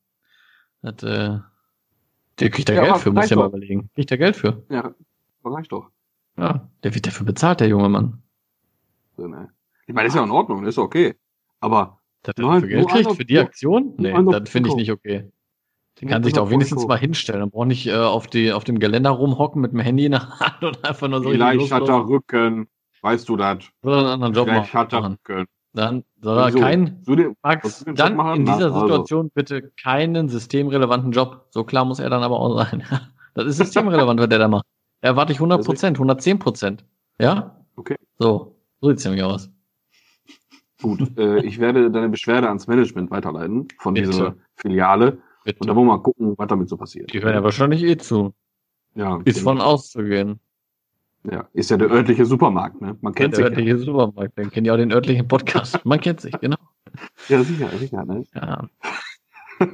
Das, 0.82 1.02
äh, 1.04 1.40
der 2.42 2.50
kriegt 2.50 2.68
da 2.68 2.74
Ja, 2.74 2.84
Geld 2.84 2.98
für, 2.98 3.12
muss 3.12 3.22
reicht 3.22 3.32
ja 3.32 3.38
mal 3.38 3.48
überlegen. 3.48 3.90
Kriegt 3.96 4.12
er 4.12 4.18
Geld 4.18 4.36
für? 4.36 4.64
Ja, 4.70 4.94
reicht 5.46 5.72
doch. 5.72 5.92
Ja, 6.36 6.68
der 6.84 6.94
wird 6.94 7.08
dafür 7.08 7.26
bezahlt, 7.26 7.62
der 7.62 7.70
junge 7.70 7.88
Mann. 7.88 8.22
So, 9.18 9.28
ne? 9.28 9.50
Ich 9.88 9.94
meine, 9.94 10.08
ist 10.08 10.16
ja 10.16 10.24
in 10.24 10.32
Ordnung, 10.32 10.66
ist 10.66 10.78
okay. 10.78 11.16
Aber 11.60 12.00
er 12.26 12.34
Nein, 12.38 12.54
dafür 12.62 12.68
Geld 12.68 12.88
kriegt 12.90 13.12
für 13.16 13.26
die 13.26 13.40
Aktion? 13.40 13.94
Nee, 13.98 14.14
das 14.32 14.50
finde 14.50 14.70
ich 14.70 14.76
nicht 14.76 14.92
okay. 14.92 15.30
Den 16.02 16.10
kann 16.10 16.24
sich 16.24 16.34
einer 16.34 16.44
doch 16.44 16.50
wenigstens 16.50 16.88
mal 16.88 16.98
hinstellen. 16.98 17.42
Dann 17.42 17.52
braucht 17.52 17.68
nicht 17.68 17.86
äh, 17.88 17.96
auf, 17.96 18.28
die, 18.28 18.52
auf 18.52 18.64
dem 18.64 18.80
Geländer 18.80 19.12
rumhocken 19.12 19.62
mit 19.62 19.74
dem 19.74 19.80
Handy 19.80 20.06
in 20.06 20.14
der 20.14 20.28
Hand 20.40 20.64
und 20.64 20.84
einfach 20.84 21.08
nur 21.08 21.22
so 21.22 21.30
vielleicht 21.30 21.72
hat 21.72 21.88
er 21.88 22.08
Rücken. 22.08 22.68
Weißt 23.02 23.28
du 23.28 23.36
das? 23.36 23.66
Soll 23.82 23.94
er 23.94 24.00
einen 24.00 24.08
anderen 24.08 24.34
Job 24.34 24.48
Vielleicht 24.48 24.74
hat 24.74 24.94
er 24.94 25.02
machen. 25.02 25.18
Rücken. 25.28 25.46
Dann 25.74 26.04
soll 26.22 26.38
er 26.38 26.48
Wieso? 26.48 26.60
kein, 26.60 27.02
So 27.04 27.16
den- 27.16 27.36
Max, 27.44 27.84
dann 27.96 28.16
machen? 28.16 28.40
in 28.42 28.46
dieser 28.46 28.66
also. 28.66 28.80
Situation 28.82 29.32
bitte 29.34 29.72
keinen 29.82 30.30
systemrelevanten 30.30 31.12
Job. 31.12 31.48
So 31.50 31.64
klar 31.64 31.84
muss 31.86 32.00
er 32.00 32.10
dann 32.10 32.24
aber 32.24 32.40
auch 32.40 32.58
sein. 32.58 32.84
Das 33.36 33.48
ist 33.48 33.58
systemrelevant, 33.58 34.20
was 34.20 34.30
der 34.30 34.38
da 34.38 34.48
macht. 34.48 34.66
Da 35.02 35.08
erwarte 35.08 35.32
ich 35.32 35.40
100 35.40 35.66
Prozent, 35.66 35.98
110 35.98 36.38
Prozent. 36.38 36.86
Ja? 37.18 37.66
Okay. 37.76 37.96
So, 38.20 38.56
so 38.84 38.90
sieht's 38.90 39.06
nämlich 39.06 39.24
aus. 39.24 39.50
Gut, 40.82 41.18
äh, 41.18 41.40
ich 41.46 41.60
werde 41.60 41.90
deine 41.90 42.10
Beschwerde 42.10 42.50
ans 42.50 42.68
Management 42.68 43.10
weiterleiten 43.12 43.70
von 43.78 43.94
Bitte. 43.94 44.08
dieser 44.08 44.36
Filiale. 44.56 45.20
Bitte. 45.46 45.60
Und 45.62 45.68
dann 45.68 45.76
wollen 45.78 45.88
wir 45.88 45.96
mal 45.98 46.04
gucken, 46.04 46.34
was 46.38 46.48
damit 46.48 46.68
so 46.68 46.76
passiert. 46.76 47.14
Die 47.14 47.22
hören 47.22 47.34
ja 47.34 47.44
wahrscheinlich 47.44 47.82
eh 47.84 47.96
zu. 47.98 48.34
Ja, 48.96 49.22
Ist 49.24 49.40
von 49.40 49.62
auszugehen. 49.62 50.42
ja, 51.24 51.48
ist 51.54 51.72
ja 51.72 51.78
der 51.78 51.90
örtliche 51.90 52.26
Supermarkt, 52.26 52.82
ne? 52.82 52.98
Man 53.00 53.14
kennt 53.14 53.34
der 53.34 53.38
sich. 53.38 53.44
Ja. 53.46 53.50
örtliche 53.52 53.78
Supermarkt. 53.78 54.38
Dann 54.38 54.52
kennt 54.52 54.68
ihr 54.68 54.74
auch 54.74 54.78
den 54.78 54.92
örtlichen 54.92 55.28
Podcast. 55.28 55.84
Man 55.86 56.02
kennt 56.02 56.20
sich, 56.20 56.38
genau. 56.42 56.58
ja, 57.30 57.42
sicher, 57.42 57.70
sicher, 57.78 58.04
ne? 58.04 58.24
Ja. 58.36 58.68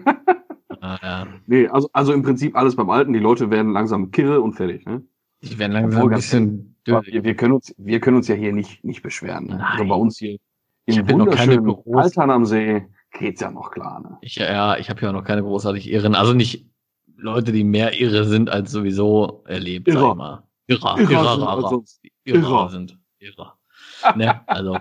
ah, 0.82 1.00
ja. 1.02 1.28
Nee, 1.48 1.68
also, 1.68 1.90
also 1.94 2.14
im 2.14 2.22
Prinzip 2.22 2.56
alles 2.56 2.76
beim 2.76 2.92
Alten. 2.92 3.14
Die 3.14 3.20
Leute 3.20 3.50
werden 3.50 3.74
langsam 3.74 4.12
kirre 4.12 4.42
und 4.42 4.54
fertig, 4.54 4.86
ne? 4.86 5.02
Die 5.42 5.58
werden 5.58 5.72
langsam 5.72 6.02
Obwohl, 6.02 6.14
ein 6.14 6.18
bisschen. 6.18 6.76
Wir, 6.90 7.24
wir, 7.24 7.36
können 7.36 7.54
uns, 7.54 7.74
wir 7.78 8.00
können 8.00 8.18
uns 8.18 8.28
ja 8.28 8.36
hier 8.36 8.54
nicht, 8.54 8.84
nicht 8.84 9.02
beschweren. 9.02 9.46
Ne? 9.48 9.66
Also 9.68 9.86
bei 9.86 9.96
uns 9.96 10.18
hier 10.18 10.38
im 10.86 11.10
wunderschönen 11.10 11.76
Altern 11.94 12.32
am 12.32 12.46
See 12.46 12.86
geht's 13.12 13.42
ja 13.42 13.52
noch 13.52 13.72
klar, 13.72 14.00
ne? 14.02 14.18
Ich, 14.22 14.36
ja, 14.36 14.78
ich 14.78 14.90
habe 14.90 15.02
ja 15.02 15.12
noch 15.12 15.24
keine 15.24 15.42
großartig 15.44 15.90
Irren. 15.92 16.16
Also 16.16 16.34
nicht 16.34 16.66
Leute, 17.16 17.52
die 17.52 17.64
mehr 17.64 18.00
irre 18.00 18.24
sind 18.26 18.50
als 18.50 18.72
sowieso 18.72 19.44
erlebt, 19.46 19.88
sag 19.88 19.96
Irrer. 19.96 20.10
ich 20.12 20.16
mal. 20.18 20.44
Irrer, 20.68 20.98
Irrer 21.00 21.12
irrer, 21.12 21.32
sind 21.36 21.42
irrer, 21.42 21.50
also 21.50 21.84
irrer 22.24 22.40
Irrer. 22.44 22.70
sind 22.70 23.00
irrer. 23.20 23.58
ne? 24.16 24.48
Also, 24.48 24.74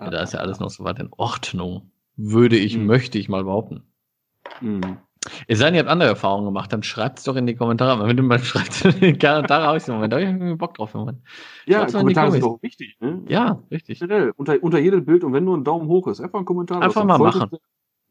ja, 0.00 0.10
da 0.10 0.22
ist 0.22 0.32
ja 0.32 0.40
alles 0.40 0.60
noch 0.60 0.70
so 0.70 0.84
weit 0.84 0.98
in 0.98 1.08
Ordnung. 1.16 1.90
Würde 2.16 2.56
ich, 2.56 2.76
Mhm. 2.76 2.86
möchte 2.86 3.18
ich 3.18 3.28
mal 3.28 3.44
behaupten. 3.44 3.82
Mhm. 4.60 4.98
Es 5.46 5.58
sei 5.58 5.66
denn, 5.66 5.74
ihr 5.74 5.80
habt 5.80 5.90
andere 5.90 6.08
Erfahrungen 6.10 6.46
gemacht, 6.46 6.72
dann 6.72 6.82
schreibt's 6.82 7.24
doch 7.24 7.36
in 7.36 7.46
die 7.46 7.54
Kommentare. 7.56 8.06
Wenn 8.06 8.16
du 8.16 8.22
mal 8.22 8.38
schreibst 8.42 8.84
in 8.84 9.00
die 9.00 9.18
Kommentare, 9.18 9.66
habe 9.66 9.76
ich 9.76 9.82
so 9.82 9.92
einen 9.92 10.00
Moment, 10.00 10.12
da 10.12 10.18
hab 10.44 10.52
ich 10.52 10.58
Bock 10.58 10.74
drauf. 10.74 10.94
Moment. 10.94 11.18
Ja, 11.66 11.86
Kommentare 11.86 12.30
sind 12.32 12.42
doch 12.44 12.62
wichtig, 12.62 12.96
ne? 13.00 13.22
Ja, 13.28 13.62
richtig. 13.70 13.98
Generell, 13.98 14.32
unter, 14.36 14.62
unter 14.62 14.78
jedem 14.78 15.04
Bild 15.04 15.24
und 15.24 15.32
wenn 15.32 15.44
nur 15.44 15.56
ein 15.56 15.64
Daumen 15.64 15.88
hoch 15.88 16.06
ist, 16.06 16.20
einfach 16.20 16.38
ein 16.38 16.44
Kommentar. 16.44 16.80
Einfach 16.82 17.04
mal 17.04 17.18
machen. 17.18 17.48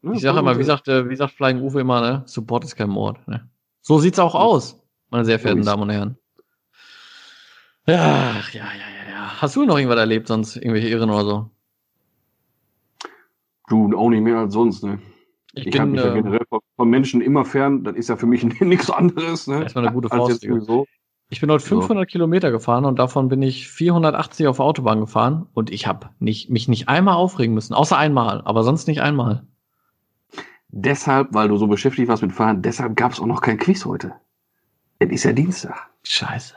ne? 0.02 0.12
Ich 0.14 0.20
sage 0.20 0.38
immer, 0.38 0.58
wie 0.58 0.64
sagt, 0.64 0.86
äh, 0.88 1.08
wie 1.08 1.16
sagt 1.16 1.32
Flying 1.32 1.60
Uwe 1.62 1.80
immer, 1.80 2.00
ne? 2.00 2.22
Support 2.26 2.64
ist 2.64 2.76
kein 2.76 2.90
Mord. 2.90 3.26
Ne? 3.26 3.48
So 3.80 3.98
sieht's 3.98 4.18
auch 4.18 4.34
aus, 4.34 4.80
meine 5.10 5.24
sehr 5.24 5.38
verehrten 5.38 5.60
ist- 5.60 5.66
Damen 5.66 5.82
und 5.82 5.90
Herren. 5.90 6.18
Ja, 7.86 7.94
ja, 7.96 8.34
ja, 8.52 8.64
ja, 8.64 9.10
ja. 9.10 9.40
Hast 9.40 9.56
du 9.56 9.64
noch 9.64 9.78
irgendwas 9.78 9.98
erlebt, 9.98 10.28
sonst 10.28 10.56
irgendwelche 10.56 10.88
Irren 10.88 11.08
oder 11.10 11.24
so? 11.24 11.50
Du 13.68 13.96
auch 13.96 14.10
nicht 14.10 14.20
mehr 14.22 14.36
als 14.38 14.52
sonst, 14.52 14.84
ne? 14.84 14.98
Ich, 15.60 15.66
Ich, 15.66 15.78
halte 15.78 15.92
mich 15.92 16.00
ja 16.00 16.12
äh, 16.12 16.14
generell 16.14 16.46
von, 16.76 16.90
Menschen 16.90 17.20
immer 17.20 17.44
fern. 17.44 17.84
Das 17.84 17.96
ist 17.96 18.08
ja 18.08 18.16
für 18.16 18.26
mich 18.26 18.44
nichts 18.60 18.90
anderes, 18.90 19.46
ne? 19.46 19.62
erstmal 19.62 19.86
eine 19.86 19.94
gute 19.94 20.08
sowieso. 20.08 20.86
Ich 21.30 21.40
bin 21.40 21.50
heute 21.50 21.62
So. 21.62 21.80
500 21.80 22.08
Kilometer 22.08 22.50
gefahren 22.50 22.84
und 22.86 22.98
davon 22.98 23.28
bin 23.28 23.42
ich 23.42 23.68
480 23.68 24.46
auf 24.46 24.56
der 24.56 24.64
Autobahn 24.64 25.00
gefahren 25.00 25.46
und 25.52 25.70
ich 25.70 25.86
habe 25.86 26.10
nicht, 26.20 26.48
mich 26.48 26.68
nicht 26.68 26.88
einmal 26.88 27.16
aufregen 27.16 27.54
müssen, 27.54 27.74
außer 27.74 27.98
einmal, 27.98 28.40
aber 28.44 28.62
sonst 28.62 28.88
nicht 28.88 29.02
einmal. 29.02 29.46
Deshalb, 30.70 31.28
weil 31.32 31.48
du 31.48 31.56
so 31.56 31.66
beschäftigt 31.66 32.08
warst 32.08 32.22
mit 32.22 32.32
Fahren, 32.32 32.62
deshalb 32.62 32.96
gab 32.96 33.12
es 33.12 33.20
auch 33.20 33.26
noch 33.26 33.40
kein 33.40 33.58
Quiz 33.58 33.84
heute. 33.84 34.14
Es 34.98 35.10
ist 35.10 35.24
ja 35.24 35.32
Dienstag. 35.32 35.90
Scheiße. 36.02 36.54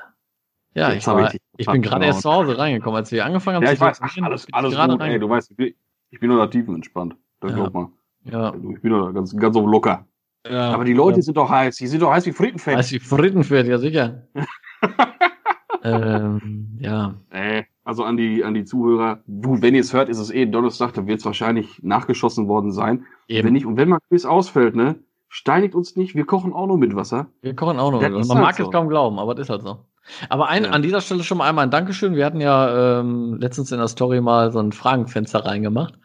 Ja, 0.74 0.94
Jetzt 0.94 1.04
ich, 1.04 1.08
war, 1.08 1.34
ich 1.34 1.42
ich 1.58 1.68
bin 1.68 1.82
gerade 1.82 2.06
vertraut. 2.06 2.06
erst 2.06 2.22
zu 2.22 2.32
Hause 2.32 2.58
reingekommen, 2.58 2.96
als 2.96 3.12
wir 3.12 3.26
angefangen 3.26 3.58
haben 3.58 3.64
Ja, 3.64 3.74
ich 3.74 3.80
weiß. 3.80 4.00
Ach, 4.02 4.18
alles, 4.22 4.48
alles 4.54 4.76
gut, 4.76 5.02
ey, 5.02 5.20
du 5.20 5.30
weißt, 5.30 5.52
ich 5.52 5.58
bin, 5.58 5.74
ich 6.12 6.20
bin 6.20 6.30
nur 6.30 6.40
da 6.40 6.48
tiefenentspannt. 6.48 7.16
Das 7.42 7.52
Ja. 7.52 7.58
glaub 7.58 7.74
mal. 7.74 7.90
Ja, 8.24 8.52
Du, 8.52 8.72
Ich 8.74 8.82
bin 8.82 8.92
nur 8.92 9.06
da 9.06 9.12
ganz, 9.12 9.36
ganz 9.36 9.56
so 9.56 9.66
locker. 9.66 10.06
ja. 10.50 10.72
Aber 10.74 10.84
die 10.86 10.94
Leute 10.94 11.18
ja. 11.18 11.22
sind 11.24 11.38
doch 11.38 11.50
heiß. 11.50 11.78
Die 11.78 11.88
sind 11.88 12.02
doch 12.02 12.12
heiß 12.12 12.26
wie 12.26 12.32
Frittenfett. 12.32 12.76
Als 12.78 12.90
die 12.90 13.00
Frittenfett, 13.00 13.68
ja 13.68 13.78
sicher. 13.78 14.28
ähm, 15.84 16.78
ja. 16.80 17.16
Äh, 17.30 17.64
also 17.84 18.04
an 18.04 18.18
die, 18.18 18.44
an 18.44 18.54
die 18.54 18.66
Zuhörer. 18.66 19.20
Du, 19.26 19.62
wenn 19.62 19.74
ihr 19.76 19.82
es 19.82 19.94
hört, 19.94 20.10
ist 20.10 20.20
es 20.20 20.30
eh 20.32 20.46
Donnerstag, 20.46 20.94
dann 20.94 21.08
wird 21.08 21.20
es 21.20 21.26
wahrscheinlich 21.26 21.82
nachgeschossen 21.84 22.48
worden 22.48 22.72
sein. 22.72 23.06
Eben. 23.28 23.48
Wenn 23.48 23.54
nicht, 23.54 23.66
und 23.66 23.78
wenn 23.78 23.90
mal 23.90 24.00
Quiz 24.10 24.26
ausfällt, 24.26 24.76
ne, 24.76 24.96
steinigt 25.30 25.74
uns 25.76 25.96
nicht, 25.96 26.16
wir 26.16 26.26
kochen 26.26 26.54
auch 26.54 26.68
nur 26.68 26.78
mit 26.78 26.96
Wasser. 26.96 27.28
Wir 27.42 27.56
kochen 27.56 27.80
auch 27.80 27.92
noch. 27.92 28.02
Das 28.02 28.12
Man 28.12 28.22
ist 28.22 28.28
mag 28.30 28.44
halt 28.46 28.60
es 28.60 28.66
so. 28.66 28.70
kaum 28.72 28.88
glauben, 28.90 29.18
aber 29.20 29.34
das 29.34 29.48
ist 29.48 29.50
halt 29.50 29.64
so. 29.64 29.80
Aber 30.30 30.50
ein, 30.50 30.66
Ja. 30.66 30.72
an 30.72 30.82
dieser 30.82 31.02
Stelle 31.02 31.24
schon 31.24 31.38
mal 31.38 31.48
einmal 31.48 31.66
ein 31.66 31.72
Dankeschön. 31.72 32.16
Wir 32.16 32.26
hatten 32.26 32.42
ja 32.42 33.00
ähm, 33.00 33.38
letztens 33.40 33.72
in 33.72 33.78
der 33.78 33.88
Story 33.88 34.20
mal 34.22 34.52
so 34.52 34.60
ein 34.60 34.72
Fragenfenster 34.72 35.46
reingemacht. 35.46 35.98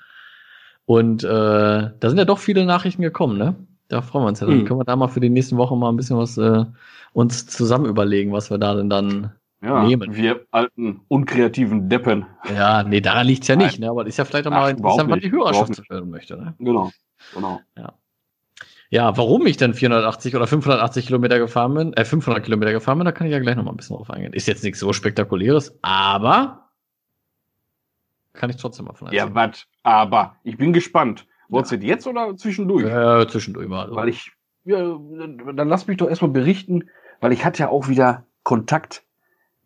Und 0.86 1.24
äh, 1.24 1.28
da 1.28 2.08
sind 2.08 2.16
ja 2.18 2.24
doch 2.24 2.38
viele 2.38 2.64
Nachrichten 2.64 3.02
gekommen, 3.02 3.36
ne? 3.38 3.54
Da 3.88 4.02
freuen 4.02 4.24
wir 4.24 4.28
uns 4.28 4.40
ja. 4.40 4.46
Dann 4.46 4.60
Mhm. 4.60 4.64
können 4.64 4.80
wir 4.80 4.84
da 4.84 4.96
mal 4.96 5.08
für 5.08 5.20
die 5.20 5.30
nächsten 5.30 5.56
Wochen 5.58 5.78
mal 5.78 5.90
ein 5.90 5.96
bisschen 5.96 6.16
was 6.16 6.38
äh, 6.38 6.64
uns 7.12 7.46
zusammen 7.46 7.86
überlegen, 7.86 8.32
was 8.32 8.50
wir 8.50 8.58
da 8.58 8.74
denn 8.74 8.88
dann. 8.90 9.32
Ja, 9.62 9.82
Nehmen. 9.82 10.14
wir 10.14 10.42
alten, 10.50 11.00
unkreativen 11.08 11.88
Deppen. 11.88 12.26
Ja, 12.54 12.82
nee, 12.82 13.00
daran 13.00 13.26
liegt's 13.26 13.48
ja 13.48 13.56
nicht, 13.56 13.80
ne? 13.80 13.88
Aber 13.88 14.04
das 14.04 14.10
ist 14.10 14.18
ja 14.18 14.24
vielleicht 14.24 14.46
auch 14.46 14.50
mal 14.52 14.70
interessant, 14.70 15.10
was 15.10 15.20
die 15.20 15.32
Hörerschaft 15.32 15.82
hören 15.88 16.10
möchte, 16.10 16.36
ne? 16.36 16.54
Genau, 16.58 16.90
genau. 17.34 17.60
Ja, 18.88 19.16
warum 19.16 19.46
ich 19.46 19.56
denn 19.56 19.74
480 19.74 20.36
oder 20.36 20.46
580 20.46 21.06
Kilometer 21.06 21.38
gefahren 21.40 21.74
bin, 21.74 21.92
äh, 21.94 22.04
500 22.04 22.44
Kilometer 22.44 22.72
gefahren 22.72 22.98
bin, 22.98 23.04
da 23.04 23.12
kann 23.12 23.26
ich 23.26 23.32
ja 23.32 23.40
gleich 23.40 23.56
noch 23.56 23.64
mal 23.64 23.72
ein 23.72 23.76
bisschen 23.76 23.96
drauf 23.96 24.10
eingehen. 24.10 24.32
Ist 24.32 24.46
jetzt 24.46 24.62
nichts 24.62 24.78
so 24.78 24.92
spektakuläres, 24.92 25.76
aber 25.82 26.65
kann 28.36 28.50
ich 28.50 28.56
trotzdem 28.56 28.86
mal 28.86 28.94
von 28.94 29.12
Ja, 29.12 29.34
was? 29.34 29.66
Aber 29.82 30.36
ich 30.44 30.56
bin 30.56 30.72
gespannt. 30.72 31.26
Du 31.48 31.60
das 31.60 31.70
jetzt 31.70 32.06
oder 32.06 32.36
zwischendurch? 32.36 32.84
äh, 32.86 33.26
zwischendurch 33.28 33.68
mal. 33.68 33.88
So. 33.88 33.94
Weil 33.96 34.08
ich, 34.08 34.32
ja, 34.64 34.78
dann 34.78 35.68
lass 35.68 35.86
mich 35.86 35.96
doch 35.96 36.08
erstmal 36.08 36.30
berichten, 36.32 36.84
weil 37.20 37.32
ich 37.32 37.44
hatte 37.44 37.60
ja 37.64 37.68
auch 37.68 37.88
wieder 37.88 38.26
Kontakt 38.42 39.04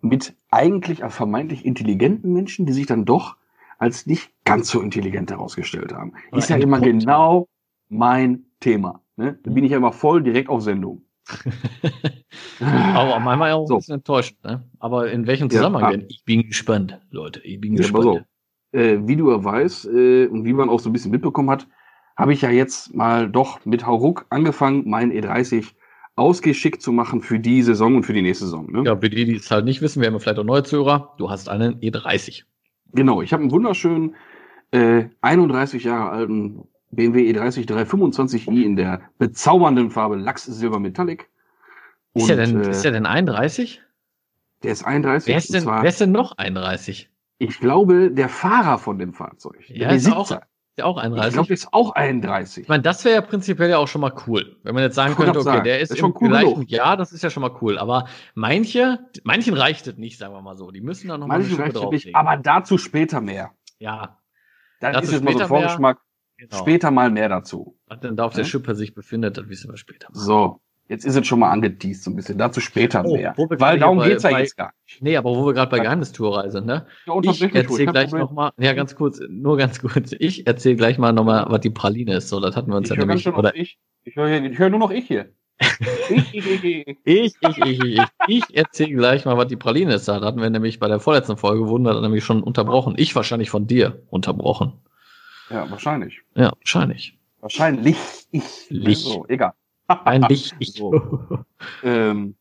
mit 0.02 0.34
eigentlich 0.50 1.00
vermeintlich 1.08 1.64
intelligenten 1.64 2.32
Menschen, 2.32 2.66
die 2.66 2.72
sich 2.72 2.86
dann 2.86 3.04
doch 3.04 3.36
als 3.78 4.06
nicht 4.06 4.30
ganz 4.44 4.68
so 4.70 4.80
intelligent 4.80 5.30
herausgestellt 5.30 5.92
haben. 5.92 6.12
Oder 6.30 6.38
Ist 6.38 6.50
ja 6.50 6.56
immer 6.56 6.76
entpuppt 6.76 7.00
genau 7.00 7.48
mein 7.88 8.44
Thema. 8.60 9.00
Ne? 9.16 9.38
Da 9.42 9.50
bin 9.50 9.64
ich 9.64 9.70
ja 9.70 9.78
immer 9.78 9.92
voll 9.92 10.22
direkt 10.22 10.48
auf 10.48 10.62
Sendung. 10.62 11.02
aber 12.60 13.20
manchmal 13.20 13.52
auch 13.52 13.66
So. 13.66 13.74
ein 13.74 13.78
bisschen 13.78 13.94
enttäuschend, 13.96 14.42
ne? 14.44 14.64
Aber 14.78 15.10
in 15.10 15.26
welchem 15.26 15.48
Ja, 15.48 15.56
Zusammenhang 15.56 15.84
ah. 15.84 15.90
denn? 15.92 16.06
Ich 16.08 16.24
bin 16.24 16.42
gespannt, 16.46 17.00
Leute. 17.10 17.40
Ich 17.40 17.60
bin 17.60 17.74
Ja, 17.74 17.78
gespannt. 17.82 18.06
auf. 18.06 18.20
Äh, 18.72 18.98
wie 19.02 19.16
du 19.16 19.30
ja 19.30 19.42
weißt 19.42 19.86
äh, 19.86 20.26
und 20.26 20.44
wie 20.44 20.52
man 20.52 20.68
auch 20.68 20.80
so 20.80 20.90
ein 20.90 20.92
bisschen 20.92 21.10
mitbekommen 21.10 21.50
hat, 21.50 21.66
habe 22.16 22.32
ich 22.32 22.42
ja 22.42 22.50
jetzt 22.50 22.94
mal 22.94 23.28
doch 23.28 23.64
mit 23.64 23.86
Hauruck 23.86 24.26
angefangen, 24.30 24.88
meinen 24.88 25.10
E30 25.12 25.72
ausgeschickt 26.16 26.82
zu 26.82 26.92
machen 26.92 27.22
für 27.22 27.38
die 27.38 27.62
Saison 27.62 27.96
und 27.96 28.04
für 28.04 28.12
die 28.12 28.22
nächste 28.22 28.44
Saison. 28.44 28.70
Ne? 28.70 28.82
Ja, 28.84 28.96
für 28.96 29.08
die, 29.08 29.24
die 29.24 29.36
es 29.36 29.50
halt 29.50 29.64
nicht 29.64 29.80
wissen, 29.80 30.00
wir 30.00 30.08
haben 30.08 30.20
vielleicht 30.20 30.38
auch 30.38 30.44
neue 30.44 30.62
Zuhörer. 30.62 31.14
Du 31.18 31.30
hast 31.30 31.48
einen 31.48 31.80
E30. 31.80 32.44
Genau, 32.92 33.22
ich 33.22 33.32
habe 33.32 33.42
einen 33.42 33.52
wunderschönen 33.52 34.14
äh, 34.72 35.04
31 35.22 35.84
Jahre 35.84 36.10
alten 36.10 36.64
BMW 36.90 37.30
E30 37.30 37.68
325i 37.68 38.62
in 38.62 38.76
der 38.76 39.00
bezaubernden 39.18 39.90
Farbe 39.90 40.16
Lachs 40.16 40.44
Silber 40.44 40.78
Metallic. 40.78 41.28
Ist 42.14 42.28
der 42.28 42.36
denn, 42.36 42.60
äh, 42.60 42.70
ist 42.70 42.84
der 42.84 42.92
denn 42.92 43.06
31? 43.06 43.80
der 44.62 44.72
ist 44.72 44.84
31. 44.84 45.28
Wer 45.28 45.36
ist 45.38 45.50
und 45.50 45.54
denn, 45.54 45.66
wer 45.66 45.88
ist 45.88 46.00
denn 46.00 46.12
noch 46.12 46.36
31? 46.36 47.09
Ich 47.40 47.58
glaube, 47.58 48.12
der 48.12 48.28
Fahrer 48.28 48.78
von 48.78 48.98
dem 48.98 49.12
Fahrzeug. 49.14 49.68
Ja, 49.68 49.88
der 49.88 49.96
ist 49.96 50.12
auch- 50.12 50.28
der 50.78 50.86
auch 50.86 50.98
Ich 50.98 51.02
31? 51.04 51.32
glaube, 51.32 51.46
der 51.48 51.54
ist 51.54 51.72
auch 51.72 51.90
31. 51.94 52.62
Ich 52.62 52.68
meine, 52.68 52.82
das 52.82 53.04
wäre 53.04 53.16
ja 53.16 53.20
prinzipiell 53.22 53.70
ja 53.70 53.78
auch 53.78 53.88
schon 53.88 54.00
mal 54.00 54.12
cool. 54.26 54.56
Wenn 54.62 54.74
man 54.74 54.84
jetzt 54.84 54.94
sagen 54.94 55.10
Ich 55.12 55.16
könnte, 55.16 55.32
okay, 55.32 55.42
sagen, 55.42 55.64
der 55.64 55.80
ist, 55.80 55.90
ist 55.90 55.98
schon 55.98 56.14
cool 56.20 56.28
gleichen. 56.28 56.62
Jahr, 56.68 56.96
das 56.96 57.12
ist 57.12 57.22
ja 57.22 57.30
schon 57.30 57.40
mal 57.40 57.54
cool. 57.60 57.76
Aber 57.78 58.06
manche, 58.34 59.00
manchen 59.24 59.54
reicht 59.54 59.86
es 59.88 59.96
nicht, 59.96 60.18
sagen 60.18 60.32
wir 60.32 60.42
mal 60.42 60.56
so. 60.56 60.70
Die 60.70 60.80
müssen 60.80 61.08
dann 61.08 61.20
noch 61.20 61.26
mal 61.26 61.34
eine 61.34 61.44
Manche 61.44 61.58
reicht 61.58 61.74
nicht, 61.74 61.82
drauflegen. 61.84 62.14
aber 62.14 62.36
dazu 62.36 62.78
später 62.78 63.20
mehr. 63.20 63.50
ja, 63.78 64.18
Dann 64.80 64.92
Dazu 64.92 65.08
ist 65.08 65.12
es 65.16 65.22
mal 65.22 65.32
so 65.34 65.40
ein 65.40 65.48
Vorgeschmack. 65.48 65.98
genau. 66.38 66.56
Später 66.56 66.90
mal 66.90 67.10
mehr 67.10 67.28
dazu. 67.28 67.76
Was 67.86 68.00
denn 68.00 68.16
da 68.16 68.24
auf 68.24 68.34
der 68.34 68.44
Hm? 68.44 68.50
Schippe 68.50 68.74
sich 68.74 68.94
befindet, 68.94 69.36
das 69.36 69.48
wissen 69.48 69.70
wir 69.70 69.76
später. 69.76 70.08
So, 70.12 70.60
jetzt 70.90 71.04
ist 71.06 71.16
es 71.16 71.26
schon 71.26 71.38
mal 71.38 71.50
angeteased 71.50 72.02
so 72.04 72.10
ein 72.10 72.16
bisschen. 72.16 72.36
Dazu 72.36 72.60
später 72.60 73.04
Oh, 73.06 73.16
mehr. 73.16 73.34
Weil 73.36 73.78
darum 73.78 73.98
bei- 73.98 74.08
geht's 74.10 74.24
ja 74.24 74.30
bei- 74.30 74.40
jetzt 74.42 74.56
gar 74.56 74.72
nicht. 74.86 75.00
Nee, 75.02 75.16
aber 75.16 75.30
wo 75.30 75.46
wir 75.46 75.54
gerade 75.54 75.70
bei 75.70 75.78
Geheimnistourreise 75.78 76.50
sind, 76.58 76.66
ne? 76.66 76.86
Ja, 77.06 77.14
Ich 77.22 77.40
erzähle 77.42 77.86
gleich 77.92 78.10
Problem. 78.10 78.20
noch 78.20 78.32
mal, 78.32 78.52
ja, 78.58 78.72
ganz 78.74 78.94
kurz, 78.96 79.20
nur 79.28 79.56
ganz 79.56 79.80
kurz. 79.80 80.12
Ich 80.18 80.46
erzähle 80.46 80.76
gleich 80.76 80.98
mal 80.98 81.12
noch 81.12 81.24
mal, 81.24 81.46
was 81.48 81.60
die 81.60 81.70
Praline 81.70 82.14
ist. 82.16 82.28
So, 82.28 82.40
das 82.40 82.56
hatten 82.56 82.70
wir 82.70 82.76
uns 82.76 82.90
Ich 82.90 82.96
ja 82.96 83.04
nämlich, 83.04 83.22
schön 83.22 83.34
oder 83.34 83.54
ich. 83.54 83.78
Ich 84.04 84.16
höre 84.16 84.28
hör 84.58 84.68
nur 84.70 84.80
noch 84.80 84.90
ich 84.90 85.06
hier. 85.06 85.30
ich, 86.10 86.34
ich, 86.34 86.46
ich, 87.04 87.44
ich. 87.44 87.84
Ich, 87.84 88.02
ich, 88.28 88.56
erzähle 88.56 88.92
gleich 88.94 89.24
mal, 89.26 89.36
was 89.36 89.46
die 89.48 89.56
Praline 89.56 89.94
ist. 89.94 90.08
Da 90.08 90.20
hatten 90.20 90.40
wir 90.40 90.48
nämlich 90.50 90.80
bei 90.80 90.88
der 90.88 91.00
vorletzten 91.00 91.36
Folge, 91.36 91.68
wurden 91.68 91.84
wir 91.84 92.00
nämlich 92.00 92.24
schon 92.24 92.42
unterbrochen. 92.42 92.94
Ich 92.96 93.14
wahrscheinlich 93.14 93.50
von 93.50 93.66
dir 93.66 94.02
unterbrochen. 94.08 94.72
Ja, 95.50 95.70
wahrscheinlich. 95.70 96.22
Ja, 96.34 96.52
wahrscheinlich. 96.58 97.18
Wahrscheinlich 97.40 97.96
ich. 98.30 98.42
Lich. 98.70 98.98
So, 99.00 99.26
egal. 99.28 99.52
Ein 100.04 100.22
Licht. 100.22 100.54
Ich. 100.58 100.72
So. 100.74 101.18
Ähm, 101.82 102.34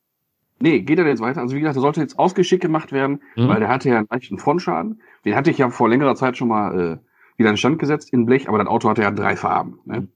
nee, 0.59 0.81
geht 0.81 0.99
er 0.99 1.07
jetzt 1.07 1.21
weiter? 1.21 1.41
Also 1.41 1.55
wie 1.55 1.59
gesagt, 1.59 1.77
er 1.77 1.81
sollte 1.81 2.01
jetzt 2.01 2.17
ausgeschickt 2.19 2.61
gemacht 2.61 2.91
werden, 2.91 3.21
Hm? 3.35 3.47
weil 3.47 3.59
der 3.59 3.69
hatte 3.69 3.89
ja 3.89 3.97
einen 3.97 4.07
leichten 4.09 4.37
Frontschaden. 4.37 5.01
Den 5.25 5.35
hatte 5.35 5.51
ich 5.51 5.57
ja 5.57 5.69
vor 5.69 5.89
längerer 5.89 6.15
Zeit 6.15 6.37
schon 6.37 6.47
mal 6.47 6.79
äh, 6.79 6.97
wieder 7.37 7.49
in 7.49 7.57
Stand 7.57 7.79
gesetzt 7.79 8.11
in 8.11 8.25
Blech, 8.25 8.47
aber 8.47 8.57
das 8.57 8.67
Auto 8.67 8.89
hatte 8.89 9.01
ja 9.01 9.11
drei 9.11 9.35
Farben. 9.35 9.79
Ne? 9.85 10.07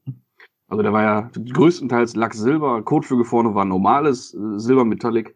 Also 0.67 0.81
der 0.83 0.93
war 0.93 1.03
ja 1.03 1.29
größtenteils 1.53 2.15
Lachs-Silber, 2.15 2.81
Kotflügel 2.83 3.25
vorne 3.25 3.53
war 3.55 3.65
normales 3.65 4.33
äh, 4.33 4.37
Silber-Metallic, 4.59 5.35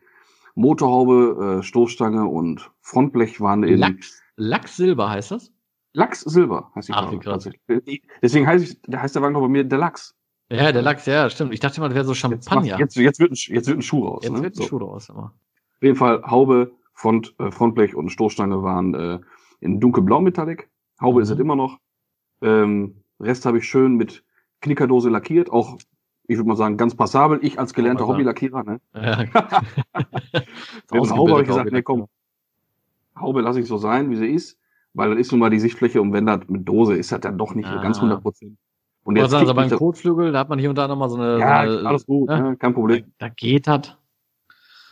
Motorhaube, 0.55 1.59
äh, 1.59 1.63
Stoßstange 1.63 2.25
und 2.25 2.71
Frontblech 2.81 3.39
waren 3.39 3.63
in 3.63 3.77
Lachs, 3.79 4.21
Lachs-Silber 4.37 5.09
heißt 5.09 5.31
das? 5.31 5.51
Lachs-Silber, 5.93 6.71
heißt 6.75 6.89
die 6.89 6.93
Ach, 6.93 7.03
Farbe 7.03 7.15
wie 7.15 7.19
krass. 7.19 7.43
tatsächlich. 7.43 8.01
Deswegen 8.21 8.47
heißt, 8.47 8.63
ich, 8.87 8.95
heißt 8.95 9.15
der 9.15 9.21
Wagen 9.21 9.33
bei 9.35 9.47
mir 9.47 9.63
Deluxe. 9.63 10.13
Ja, 10.49 10.71
der 10.71 10.81
Lachs, 10.81 11.05
ja, 11.05 11.29
stimmt. 11.29 11.53
Ich 11.53 11.59
dachte 11.59 11.81
mal, 11.81 11.87
das 11.89 11.95
wäre 11.95 12.05
so 12.05 12.11
Jetzt, 12.13 12.19
Champagner. 12.21 12.71
macht- 12.71 12.79
jetzt, 12.79 12.95
jetzt, 12.95 13.19
wird 13.19 13.31
ein, 13.31 13.35
jetzt 13.35 13.67
wird 13.67 13.77
ein 13.77 13.81
Schuh 13.81 14.05
raus. 14.07 14.23
Jetzt 14.23 14.31
ne? 14.33 14.43
wird 14.43 14.53
ein 14.55 14.61
So. 14.61 14.63
Schuh 14.63 14.79
draus 14.79 15.09
immer. 15.09 15.23
Auf 15.75 15.81
jeden 15.83 15.95
Fall 15.95 16.23
Haube, 16.25 16.71
Front, 16.93 17.35
äh, 17.39 17.51
Frontblech 17.51 17.95
und 17.95 18.09
Stoßstange 18.09 18.63
waren 18.63 18.93
äh, 18.93 19.19
in 19.59 19.79
dunkelblau 19.79 20.21
Metallic. 20.21 20.69
Haube 21.01 21.17
Mhm. 21.19 21.23
ist 21.23 21.29
es 21.31 21.39
immer 21.39 21.55
noch. 21.55 21.79
Ähm, 22.41 22.95
Rest 23.19 23.45
habe 23.45 23.57
ich 23.57 23.65
schön 23.67 23.95
mit 23.95 24.23
Knickerdose 24.61 25.09
lackiert. 25.09 25.51
Auch, 25.51 25.77
ich 26.27 26.37
würde 26.37 26.47
mal 26.47 26.55
sagen, 26.55 26.77
ganz 26.77 26.95
passabel. 26.95 27.39
Ich 27.41 27.59
als 27.59 27.73
gelernter 27.73 28.05
man 28.05 28.13
Hobbylackierer. 28.15 28.63
Ne? 28.63 28.79
Ja. 28.95 29.23
Die 30.93 30.97
Haube 31.09 31.31
habe 31.31 31.41
ich 31.41 31.47
gesagt, 31.47 31.71
nee, 31.71 31.81
komm, 31.81 32.07
Haube 33.19 33.41
lasse 33.41 33.59
ich 33.59 33.67
so 33.67 33.77
sein, 33.77 34.09
wie 34.11 34.15
sie 34.15 34.27
ist. 34.27 34.57
Weil 34.93 35.11
das 35.11 35.19
ist 35.19 35.31
nun 35.31 35.39
mal 35.41 35.49
die 35.51 35.59
Sichtfläche 35.59 36.01
und 36.01 36.11
wenn 36.13 36.25
das 36.25 36.39
mit 36.47 36.67
Dose 36.67 36.95
ist, 36.95 37.11
das 37.11 37.19
dann 37.19 37.37
doch 37.37 37.53
nicht 37.53 37.67
Ah. 37.67 37.81
ganz 37.83 37.97
100 37.97 38.21
Prozent. 38.21 38.57
Und 39.07 39.15
jetzt 39.15 39.31
sagen 39.31 39.45
sie 39.47 39.53
kickt 39.53 39.69
beim 39.69 39.77
Kotflügel, 39.79 40.31
da 40.33 40.39
hat 40.39 40.49
man 40.49 40.59
hier 40.59 40.69
und 40.69 40.77
da 40.77 40.85
nochmal 40.87 41.09
so 41.09 41.15
eine. 41.15 41.39
ja, 41.39 41.65
so 41.65 41.77
eine 41.79 41.87
alles 41.87 42.05
gut, 42.05 42.27
ne? 42.29 42.41
ne? 42.41 42.57
kein 42.57 42.73
Problem. 42.73 43.05
Da 43.19 43.29
geht 43.29 43.65
das. 43.67 43.95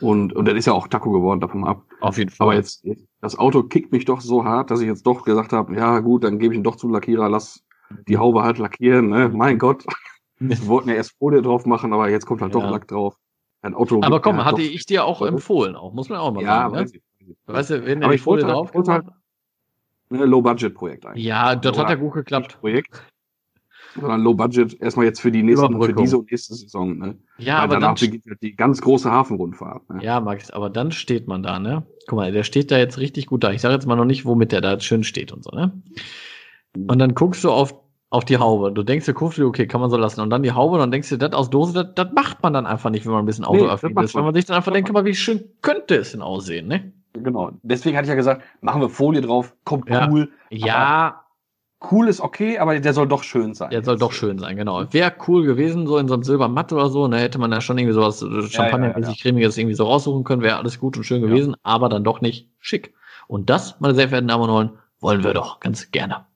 Und, 0.00 0.32
und 0.34 0.46
das 0.48 0.54
ist 0.54 0.66
ja 0.66 0.72
auch 0.72 0.88
Taco 0.88 1.10
geworden, 1.10 1.40
davon 1.40 1.64
ab. 1.64 1.82
Auf 2.00 2.16
jeden 2.16 2.30
Fall. 2.30 2.46
Aber 2.46 2.54
jetzt, 2.54 2.82
jetzt, 2.84 3.04
das 3.20 3.38
Auto 3.38 3.62
kickt 3.62 3.92
mich 3.92 4.06
doch 4.06 4.20
so 4.22 4.44
hart, 4.44 4.70
dass 4.70 4.80
ich 4.80 4.86
jetzt 4.86 5.06
doch 5.06 5.22
gesagt 5.22 5.52
habe, 5.52 5.74
ja 5.76 6.00
gut, 6.00 6.24
dann 6.24 6.38
gebe 6.38 6.54
ich 6.54 6.58
ihn 6.58 6.64
doch 6.64 6.76
zum 6.76 6.92
Lackierer, 6.92 7.28
lass 7.28 7.62
die 8.08 8.16
Haube 8.16 8.42
halt 8.42 8.56
lackieren, 8.58 9.08
ne? 9.10 9.28
Mein 9.28 9.58
Gott. 9.58 9.84
Wir 10.38 10.66
wollten 10.66 10.88
ja 10.88 10.94
erst 10.94 11.16
Folie 11.18 11.40
drauf 11.42 11.66
machen, 11.66 11.92
aber 11.92 12.08
jetzt 12.08 12.24
kommt 12.26 12.40
halt 12.42 12.54
doch 12.54 12.62
Ja. 12.62 12.70
Lack 12.70 12.88
drauf. 12.88 13.16
Ein 13.62 13.74
Auto. 13.74 14.00
Aber 14.02 14.20
komm, 14.20 14.42
hatte 14.44 14.62
doch- 14.62 14.70
ich 14.70 14.86
dir 14.86 15.04
auch 15.04 15.20
empfohlen, 15.22 15.76
auch 15.76 15.92
muss 15.92 16.08
man 16.08 16.18
auch 16.18 16.32
mal 16.32 16.42
Ja, 16.42 16.70
sagen. 16.70 16.74
weiß 16.74 16.92
Ne? 16.92 17.00
ich. 17.20 17.36
Weißt 17.46 17.70
du, 17.70 17.84
wenn 17.86 18.00
der 18.00 18.06
Aber 18.06 18.12
die 18.12 18.16
ich 18.16 18.22
Folie 18.22 18.44
halt- 18.44 18.54
drauf 18.54 18.74
wollte 18.74 18.92
halt- 18.92 19.02
gemacht 19.04 19.20
Ne, 20.08 20.24
Low-Budget-Projekt 20.24 21.04
eigentlich. 21.04 21.24
Ja, 21.24 21.54
das 21.56 21.76
hat 21.76 21.86
Oder 21.86 21.94
ja 21.94 22.00
gut 22.00 22.12
geklappt. 22.14 22.58
Projekt. 22.60 23.02
Sondern 24.00 24.20
Low-Budget 24.22 24.80
erstmal 24.80 25.06
jetzt 25.06 25.20
für 25.20 25.30
die 25.32 25.42
nächsten, 25.42 25.80
für 25.82 25.92
diese 25.92 26.18
und 26.18 26.30
nächste 26.30 26.54
Saison, 26.54 26.98
ne? 26.98 27.16
Ja, 27.38 27.56
Weil 27.56 27.62
aber 27.64 27.74
danach 27.74 27.94
dann, 27.94 28.06
beginnt 28.10 28.24
halt 28.26 28.42
die 28.42 28.54
ganz 28.54 28.80
große 28.80 29.10
Hafenrundfahrt. 29.10 29.88
Ne? 29.90 30.02
ja, 30.02 30.20
Max, 30.20 30.50
aber 30.50 30.70
dann 30.70 30.92
steht 30.92 31.26
man 31.28 31.42
da, 31.42 31.58
ne? 31.58 31.84
Guck 32.06 32.16
mal, 32.18 32.32
der 32.32 32.42
steht 32.44 32.70
da 32.70 32.78
jetzt 32.78 32.98
richtig 32.98 33.26
gut 33.26 33.44
da. 33.44 33.50
Ich 33.52 33.60
sage 33.60 33.74
jetzt 33.74 33.86
mal 33.86 33.96
noch 33.96 34.04
nicht, 34.04 34.24
womit 34.24 34.52
der 34.52 34.60
da 34.60 34.78
schön 34.80 35.04
steht 35.04 35.32
und 35.32 35.44
so, 35.44 35.50
ne? 35.50 35.72
Und 36.74 36.98
dann 36.98 37.14
guckst 37.14 37.42
du 37.44 37.50
auf, 37.50 37.74
auf 38.10 38.24
die 38.24 38.38
Haube. 38.38 38.72
Du 38.72 38.82
denkst 38.82 39.06
dir, 39.06 39.14
guckst 39.14 39.38
du, 39.38 39.46
okay, 39.46 39.66
kann 39.66 39.80
man 39.80 39.90
so 39.90 39.96
lassen. 39.96 40.20
Und 40.20 40.30
dann 40.30 40.42
die 40.42 40.52
Haube, 40.52 40.74
und 40.74 40.80
dann 40.80 40.90
denkst 40.90 41.08
du, 41.08 41.16
das 41.16 41.32
aus 41.32 41.50
Dose, 41.50 41.72
das, 41.72 41.94
das 41.94 42.12
macht 42.14 42.42
man 42.42 42.52
dann 42.52 42.66
einfach 42.66 42.90
nicht, 42.90 43.04
wenn 43.06 43.12
man 43.12 43.22
ein 43.22 43.26
bisschen 43.26 43.46
Nee, 43.50 43.62
autoaffin 43.62 43.88
das 43.90 43.94
macht 43.94 44.04
ist. 44.04 44.14
Weil 44.14 44.22
man. 44.22 44.26
man 44.28 44.34
sich 44.34 44.44
dann 44.44 44.56
einfach 44.56 44.72
denkt, 44.72 44.88
guck 44.88 44.94
mal, 44.94 45.04
wie 45.04 45.14
schön 45.14 45.44
könnte 45.62 45.96
es 45.96 46.12
denn 46.12 46.22
aussehen, 46.22 46.68
ne? 46.68 46.92
Genau. 47.14 47.50
Deswegen 47.62 47.96
hatte 47.96 48.04
ich 48.04 48.10
ja 48.10 48.14
gesagt, 48.14 48.42
machen 48.60 48.82
wir 48.82 48.90
Folie 48.90 49.22
drauf, 49.22 49.54
kommt 49.64 49.88
Ja. 49.88 50.08
cool. 50.10 50.28
Ja, 50.50 51.24
Cool 51.90 52.08
ist 52.08 52.20
okay, 52.20 52.58
aber 52.58 52.78
der 52.80 52.92
soll 52.92 53.06
doch 53.08 53.22
schön 53.22 53.54
sein. 53.54 53.70
Der 53.70 53.84
soll 53.84 53.98
doch 53.98 54.12
schön 54.12 54.38
sein, 54.38 54.56
genau. 54.56 54.92
Wäre 54.92 55.12
cool 55.28 55.44
gewesen, 55.44 55.86
so 55.86 55.98
in 55.98 56.08
so 56.08 56.14
einem 56.14 56.22
Silbermatt 56.22 56.72
oder 56.72 56.88
so, 56.88 57.06
da 57.08 57.16
hätte 57.18 57.38
man 57.38 57.52
ja 57.52 57.60
schon 57.60 57.78
irgendwie 57.78 57.94
sowas 57.94 58.22
äh, 58.22 58.42
Champagnermäßig 58.48 59.20
cremiges 59.22 59.56
irgendwie 59.58 59.74
so 59.74 59.84
raussuchen 59.84 60.24
können, 60.24 60.42
wäre 60.42 60.56
alles 60.58 60.78
gut 60.80 60.96
und 60.96 61.04
schön 61.04 61.22
Ja. 61.22 61.28
gewesen, 61.28 61.54
aber 61.62 61.88
dann 61.88 62.04
doch 62.04 62.20
nicht 62.20 62.50
schick. 62.58 62.94
Und 63.28 63.50
das, 63.50 63.80
meine 63.80 63.94
sehr 63.94 64.08
verehrten 64.08 64.28
Damen 64.28 64.44
und 64.44 64.50
Herren, 64.50 64.78
wollen 65.00 65.22
wir 65.24 65.34
doch 65.34 65.60
ganz 65.60 65.90
gerne. 65.90 66.26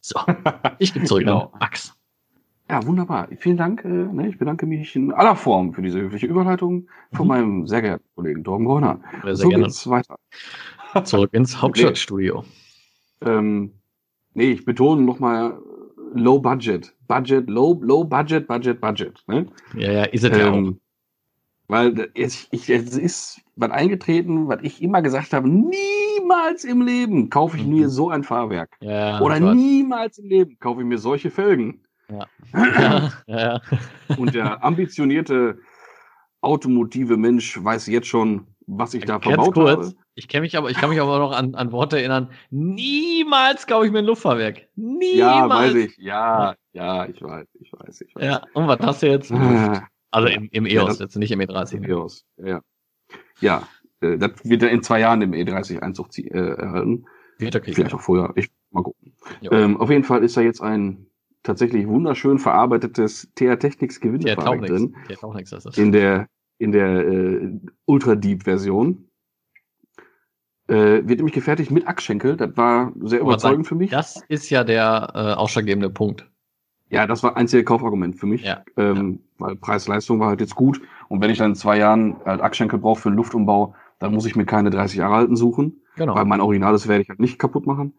So, 0.00 0.20
ich 0.78 0.92
gebe 0.94 1.04
zurück 1.06 1.24
Genau. 1.24 1.50
an 1.52 1.58
Max. 1.60 1.92
Ja, 2.68 2.84
wunderbar. 2.84 3.28
Vielen 3.38 3.56
Dank. 3.56 3.84
Äh, 3.84 3.88
ne, 3.88 4.28
ich 4.28 4.38
bedanke 4.38 4.66
mich 4.66 4.96
in 4.96 5.12
aller 5.12 5.36
Form 5.36 5.72
für 5.72 5.82
diese 5.82 6.00
höfliche 6.00 6.26
Überleitung 6.26 6.88
von 7.12 7.26
Mhm. 7.26 7.28
meinem 7.28 7.66
sehr 7.68 7.80
geehrten 7.82 8.04
Kollegen 8.16 8.42
Torben 8.44 8.64
Bräuner. 8.66 9.00
Sehr, 9.22 9.36
So 9.36 9.48
gerne. 9.48 9.64
geht's 9.64 9.88
weiter. 9.88 10.16
Zurück 11.04 11.32
ins 11.32 11.60
Hauptstadtstudio. 11.62 12.44
Ähm, 13.20 13.72
nee, 14.36 14.52
ich 14.52 14.64
betone 14.64 15.02
nochmal 15.02 15.58
Low 16.14 16.38
Budget. 16.38 16.94
Budget, 17.08 17.48
Low, 17.50 17.78
Low 17.82 18.04
Budget, 18.04 18.46
Budget, 18.46 18.80
Budget. 18.80 19.22
Ne? 19.26 19.46
Ja, 19.74 19.90
ja, 19.92 20.04
ist 20.04 20.24
es 20.24 20.36
ja 20.36 20.50
auch. 20.50 20.54
Ähm, 20.54 20.80
weil 21.68 22.10
es, 22.14 22.46
ich, 22.52 22.70
es 22.70 22.96
ist 22.96 23.40
was 23.56 23.70
eingetreten, 23.70 24.46
was 24.46 24.60
ich 24.62 24.80
immer 24.80 25.02
gesagt 25.02 25.32
habe, 25.32 25.48
niemals 25.48 26.64
im 26.64 26.80
Leben 26.82 27.28
kaufe 27.28 27.56
ich 27.56 27.64
Mhm. 27.64 27.72
mir 27.74 27.88
so 27.88 28.10
ein 28.10 28.22
Fahrwerk. 28.22 28.76
Ja, 28.80 29.20
Oder 29.20 29.40
weiß. 29.42 29.54
niemals 29.56 30.18
im 30.18 30.28
Leben 30.28 30.58
kaufe 30.60 30.82
ich 30.82 30.86
mir 30.86 30.98
solche 30.98 31.30
Felgen. 31.30 31.82
Ja, 32.54 33.10
ja. 33.26 33.60
Und 34.16 34.32
der 34.34 34.62
ambitionierte 34.64 35.58
automotive 36.40 37.16
Mensch 37.16 37.62
weiß 37.62 37.88
jetzt 37.88 38.06
schon, 38.06 38.46
was 38.68 38.94
ich 38.94 39.04
da 39.04 39.14
Ganz 39.14 39.24
verbaut 39.24 39.54
kurz, 39.54 39.86
habe. 39.88 39.96
Ich 40.16 40.28
kenne 40.28 40.42
mich 40.42 40.56
aber, 40.56 40.70
ich 40.70 40.78
kann 40.78 40.88
mich 40.88 41.00
aber 41.00 41.18
noch 41.18 41.32
an, 41.32 41.54
an 41.54 41.72
Worte 41.72 41.98
erinnern. 41.98 42.30
Niemals 42.50 43.66
kaufe 43.66 43.86
ich 43.86 43.92
mir 43.92 43.98
ein 43.98 44.06
Luftfahrwerk. 44.06 44.66
Niemals. 44.74 45.14
Ja, 45.14 45.48
weiß 45.48 45.74
ich. 45.74 45.96
Ja, 45.98 46.54
ja, 46.72 47.06
ich 47.06 47.22
weiß, 47.22 47.46
ich 47.60 47.72
weiß, 47.72 48.00
ich 48.00 48.16
weiß. 48.16 48.24
Ja, 48.24 48.42
und 48.54 48.66
was 48.66 48.80
hast 48.80 49.02
du 49.02 49.06
jetzt? 49.08 49.30
Also 50.12 50.28
im, 50.28 50.48
im 50.50 50.64
Ja, 50.64 50.80
EOS, 50.82 50.86
das- 50.92 50.98
jetzt 51.00 51.16
nicht 51.16 51.30
im 51.30 51.40
E30. 51.40 51.80
ne? 51.80 51.88
EOS. 51.88 52.24
Ja, 52.38 52.46
ja. 52.46 52.60
ja 53.40 53.68
äh, 54.00 54.16
das 54.16 54.30
wird 54.44 54.62
er 54.62 54.70
in 54.70 54.82
zwei 54.82 55.00
Jahren 55.00 55.20
im 55.20 55.32
E30 55.32 55.80
Einzug 55.80 56.16
äh, 56.16 56.28
erhalten. 56.30 57.04
Wird 57.38 57.54
er 57.54 57.60
kriegen. 57.60 57.74
Vielleicht 57.74 57.92
auch 57.92 58.00
vorher. 58.00 58.32
Ich 58.36 58.48
mal 58.70 58.82
gucken. 58.82 59.12
Ähm, 59.50 59.76
auf 59.78 59.90
jeden 59.90 60.04
Fall 60.04 60.24
ist 60.24 60.36
da 60.36 60.40
jetzt 60.40 60.62
ein 60.62 61.06
tatsächlich 61.42 61.86
wunderschön 61.86 62.38
verarbeitetes 62.38 63.30
TR 63.34 63.58
Technics 63.58 64.00
Der 64.00 64.10
Gewinnfahrwerk 64.10 64.66
drin. 64.66 64.96
Der 65.08 65.16
das 65.50 65.66
ist. 65.66 65.76
In 65.76 65.92
der, 65.92 66.28
in 66.58 66.72
der 66.72 67.06
äh, 67.06 67.50
Ultra 67.84 68.14
Deep 68.14 68.44
Version. 68.44 69.05
Äh, 70.68 71.06
wird 71.06 71.18
nämlich 71.18 71.34
gefertigt 71.34 71.70
mit 71.70 71.86
Achsschenkel. 71.86 72.36
Das 72.36 72.56
war 72.56 72.92
sehr 73.00 73.20
überzeugend 73.20 73.66
für 73.66 73.76
mich. 73.76 73.90
Das 73.90 74.22
ist 74.28 74.50
ja 74.50 74.64
der 74.64 75.12
äh, 75.14 75.18
ausschlaggebende 75.34 75.90
Punkt. 75.90 76.28
Ja, 76.88 77.06
das 77.06 77.22
war 77.22 77.36
einzige 77.36 77.64
Kaufargument 77.64 78.16
für 78.16 78.26
mich. 78.26 78.42
Ja. 78.42 78.64
Ähm, 78.76 79.20
Weil 79.38 79.56
Preis-Leistung 79.56 80.20
war 80.20 80.28
halt 80.28 80.40
jetzt 80.40 80.54
gut. 80.54 80.80
Und 81.08 81.20
wenn 81.20 81.30
ich 81.30 81.38
dann 81.38 81.52
in 81.52 81.56
zwei 81.56 81.78
Jahren 81.78 82.16
halt 82.24 82.40
Achsschenkel 82.40 82.78
brauche 82.78 83.00
für 83.00 83.08
einen 83.08 83.16
Luftumbau, 83.16 83.74
dann 83.98 84.12
muss 84.12 84.26
ich 84.26 84.36
mir 84.36 84.44
keine 84.44 84.70
30 84.70 84.98
Jahre 84.98 85.14
alten 85.14 85.36
suchen. 85.36 85.82
Genau. 85.96 86.14
Weil 86.14 86.24
mein 86.24 86.40
Originales 86.40 86.88
werde 86.88 87.02
ich 87.02 87.08
halt 87.08 87.20
nicht 87.20 87.38
kaputt 87.38 87.66
machen. 87.66 87.94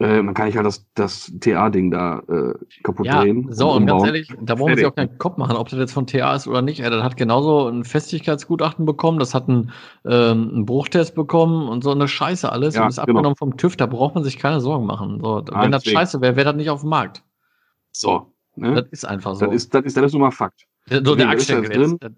Äh, 0.00 0.08
dann 0.16 0.34
kann 0.34 0.48
ich 0.48 0.56
halt 0.56 0.66
das, 0.66 0.84
das 0.94 1.32
TA-Ding 1.40 1.92
da 1.92 2.18
äh, 2.28 2.54
kaputt 2.82 3.06
Ja, 3.06 3.20
drehen. 3.20 3.46
so, 3.52 3.70
und 3.72 3.86
ganz 3.86 4.02
umbauen. 4.02 4.06
ehrlich, 4.06 4.28
da 4.40 4.56
brauchen 4.56 4.70
wir 4.70 4.76
sich 4.76 4.86
auch 4.86 4.94
keinen 4.94 5.18
Kopf 5.18 5.36
machen, 5.36 5.56
ob 5.56 5.68
das 5.68 5.78
jetzt 5.78 5.92
von 5.92 6.08
TA 6.08 6.34
ist 6.34 6.48
oder 6.48 6.62
nicht. 6.62 6.80
Das 6.80 7.02
hat 7.04 7.16
genauso 7.16 7.68
ein 7.68 7.84
Festigkeitsgutachten 7.84 8.86
bekommen, 8.86 9.20
das 9.20 9.34
hat 9.34 9.48
einen, 9.48 9.70
ähm, 10.04 10.50
einen 10.52 10.66
Bruchtest 10.66 11.14
bekommen 11.14 11.68
und 11.68 11.84
so 11.84 11.92
eine 11.92 12.08
Scheiße 12.08 12.50
alles 12.50 12.74
Ja, 12.74 12.82
und 12.82 12.88
ist 12.88 12.96
genau. 12.96 13.02
abgenommen 13.18 13.36
vom 13.36 13.56
TÜV, 13.56 13.76
da 13.76 13.86
braucht 13.86 14.16
man 14.16 14.24
sich 14.24 14.36
keine 14.38 14.60
Sorgen 14.60 14.84
machen. 14.84 15.20
So, 15.22 15.44
wenn 15.52 15.70
das 15.70 15.84
deswegen. 15.84 15.98
scheiße 16.00 16.20
wäre, 16.20 16.34
wäre 16.34 16.46
das 16.46 16.56
nicht 16.56 16.70
auf 16.70 16.80
dem 16.80 16.90
Markt. 16.90 17.22
So. 17.92 18.32
Ne? 18.56 18.74
Das 18.74 18.86
ist 18.90 19.04
einfach 19.04 19.36
so. 19.36 19.46
Das 19.46 19.54
ist, 19.54 19.74
das 19.74 19.84
ist, 19.84 19.96
das 19.96 20.06
ist 20.06 20.12
nun 20.12 20.22
mal 20.22 20.30
Fakt. 20.32 20.66
So 20.90 21.14
der 21.14 21.28
er 21.28 21.32
jetzt. 21.32 21.50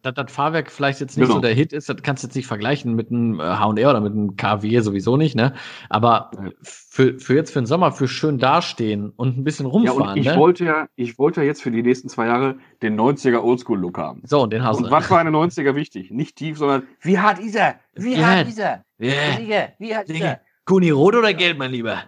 Das, 0.02 0.14
das, 0.14 0.32
Fahrwerk 0.32 0.73
vielleicht 0.73 1.00
jetzt 1.00 1.16
nicht 1.16 1.26
Genau. 1.26 1.37
so 1.37 1.40
der 1.40 1.54
Hit 1.54 1.73
ist, 1.73 1.88
das 1.88 1.99
kannst 2.02 2.25
du 2.25 2.26
jetzt 2.26 2.35
nicht 2.35 2.49
vergleichen 2.49 2.96
mit 2.96 3.11
einem 3.12 3.38
äh, 3.38 3.44
H&R 3.44 3.90
oder 3.90 4.00
mit 4.00 4.12
einem 4.12 4.37
KW 4.37 4.80
sowieso 4.80 5.16
nicht, 5.16 5.37
ne? 5.37 5.54
Aber 5.88 6.32
Ja. 6.35 6.50
für, 6.62 7.18
für 7.20 7.35
jetzt 7.37 7.52
für 7.52 7.61
den 7.61 7.66
Sommer, 7.66 7.92
für 7.92 8.08
schön 8.08 8.38
dastehen 8.38 9.11
und 9.11 9.38
ein 9.38 9.44
bisschen 9.44 9.66
Ja, 9.66 9.73
rumfahren, 9.73 10.08
und 10.14 10.16
ich 10.16 10.26
ne? 10.26 10.37
wollte 10.37 10.64
ja, 10.64 10.88
ich 10.96 11.16
wollte 11.16 11.42
ja 11.42 11.46
jetzt 11.46 11.62
für 11.62 11.70
die 11.70 11.82
nächsten 11.82 12.08
zwei 12.08 12.26
Jahre 12.26 12.56
den 12.82 12.99
90er 12.99 13.40
Oldschool-Look 13.40 13.99
haben. 13.99 14.23
So, 14.25 14.42
und 14.42 14.52
den 14.52 14.64
hast 14.64 14.78
Und 14.78 14.87
du. 14.87 14.90
was 14.90 15.08
war 15.11 15.20
in 15.20 15.26
den 15.26 15.37
90er 15.37 15.76
wichtig? 15.76 16.11
Nicht 16.11 16.35
tief, 16.35 16.58
sondern 16.58 16.82
wie 17.02 17.18
hart 17.20 17.38
ist 17.38 17.54
er? 17.54 17.76
Wie 17.94 18.14
Ja. 18.16 18.26
hart 18.26 18.49
ist 18.49 18.58
er? 18.58 18.85
Yeah. 19.00 19.68
Wie 19.78 19.94
hart 19.94 20.11
ist 20.11 20.20
er? 20.20 20.40
Kuni 20.64 20.90
rot 20.90 21.14
oder 21.14 21.32
gelb, 21.35 21.58
mein 21.58 21.70
Lieber? 21.70 21.99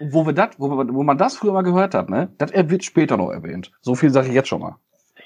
Und 0.00 0.14
wo 0.14 0.24
wir 0.24 0.32
das, 0.32 0.50
wo, 0.58 0.68
wir- 0.70 0.94
wo 0.94 1.02
man 1.02 1.18
das 1.18 1.36
früher 1.36 1.52
mal 1.52 1.60
gehört 1.62 1.94
hat, 1.94 2.08
ne, 2.08 2.32
das 2.38 2.50
wird 2.70 2.82
später 2.82 3.18
noch 3.18 3.30
erwähnt. 3.30 3.70
So 3.82 3.94
viel 3.94 4.08
sage 4.08 4.28
ich 4.28 4.34
jetzt 4.34 4.48
schon 4.48 4.62
mal. 4.62 4.76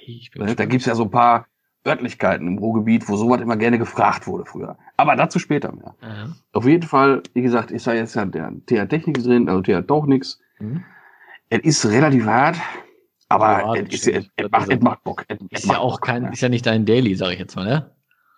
Ich 0.08 0.30
bin 0.30 0.40
Ne? 0.42 0.46
Da 0.46 0.52
gespannt. 0.52 0.70
gibt's 0.70 0.86
ja 0.86 0.94
so 0.94 1.04
ein 1.04 1.10
paar 1.10 1.46
Örtlichkeiten 1.86 2.46
im 2.48 2.58
Ruhrgebiet, 2.58 3.08
wo 3.08 3.16
sowas 3.16 3.40
immer 3.40 3.56
gerne 3.56 3.78
gefragt 3.78 4.26
wurde 4.26 4.44
früher. 4.44 4.76
Aber 4.96 5.14
dazu 5.16 5.38
später 5.38 5.72
mehr. 5.72 5.94
Ja. 6.02 6.28
Auf 6.52 6.66
jeden 6.66 6.82
Fall, 6.86 7.22
wie 7.34 7.42
gesagt, 7.42 7.70
ist 7.70 7.86
da 7.86 7.92
jetzt 7.94 8.14
ja 8.14 8.24
der 8.24 8.52
TH 8.66 8.88
Technik 8.88 9.22
drin, 9.22 9.48
also 9.48 9.62
TH 9.62 9.82
doch 9.86 10.06
nix. 10.06 10.40
Mhm. 10.58 10.84
Es 11.48 11.60
ist 11.60 11.86
relativ 11.86 12.26
hart, 12.26 12.56
aber 13.28 13.76
Ja, 13.76 13.82
es, 13.82 13.94
ist, 13.94 14.08
es, 14.08 14.28
es, 14.36 14.50
macht, 14.50 14.68
es 14.72 14.80
macht 14.80 15.04
Bock. 15.04 15.24
Es, 15.28 15.38
es 15.50 15.64
Ist 15.64 15.70
ja 15.70 15.78
auch 15.78 15.92
Bock, 16.00 16.02
kein, 16.06 16.22
ne? 16.24 16.32
ist 16.32 16.40
ja 16.40 16.48
nicht 16.48 16.66
dein 16.66 16.86
Daily, 16.86 17.14
sag 17.14 17.32
ich 17.32 17.38
jetzt 17.38 17.54
mal, 17.54 17.64
ne? 17.64 17.90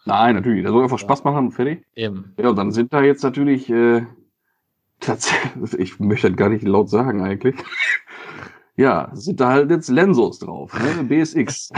Nein, 0.04 0.34
natürlich. 0.36 0.62
Der 0.62 0.72
soll 0.72 0.82
einfach 0.82 0.98
Spaß 0.98 1.24
machen 1.24 1.46
und 1.46 1.50
fertig. 1.52 1.84
Eben. 1.94 2.34
Ja, 2.38 2.50
und 2.50 2.56
dann 2.56 2.70
sind 2.72 2.92
da 2.92 3.02
jetzt 3.02 3.22
natürlich, 3.22 3.68
äh, 3.70 4.02
tatsächlich, 5.00 5.74
ich 5.78 6.00
möchte 6.00 6.28
das 6.28 6.36
gar 6.36 6.48
nicht 6.50 6.64
laut 6.64 6.90
sagen 6.90 7.22
eigentlich. 7.22 7.56
Ja, 8.78 9.10
sind 9.12 9.40
da 9.40 9.50
halt 9.50 9.70
jetzt 9.70 9.88
Lensos 9.88 10.38
drauf, 10.38 10.72
ne? 10.72 11.02
BSX. 11.08 11.70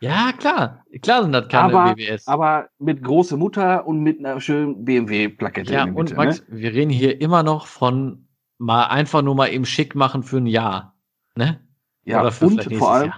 Ja, 0.00 0.32
klar. 0.32 0.84
Klar 1.02 1.22
sind 1.22 1.32
das 1.32 1.48
keine 1.48 1.74
aber, 1.74 1.94
BWS. 1.94 2.26
aber 2.26 2.68
mit 2.78 3.02
große 3.02 3.36
Mutter 3.36 3.86
und 3.86 4.00
mit 4.00 4.18
einer 4.18 4.40
schönen 4.40 4.84
BMW-Plakette 4.84 5.72
ja, 5.72 5.84
in 5.84 5.86
der 5.86 5.96
und 5.96 6.10
Mitte, 6.10 6.16
Max, 6.16 6.40
ne? 6.40 6.46
wir 6.50 6.72
reden 6.72 6.90
hier 6.90 7.20
immer 7.20 7.44
noch 7.44 7.66
von 7.66 8.26
mal 8.58 8.86
einfach 8.86 9.22
nur 9.22 9.36
mal 9.36 9.48
eben 9.52 9.64
schick 9.64 9.94
machen 9.94 10.24
für 10.24 10.38
ein 10.38 10.46
Jahr. 10.46 10.96
Ne? 11.36 11.60
Ja, 12.04 12.20
Oder 12.20 12.32
für 12.32 12.46
und 12.46 12.74
vor 12.74 12.92
allem, 12.92 13.12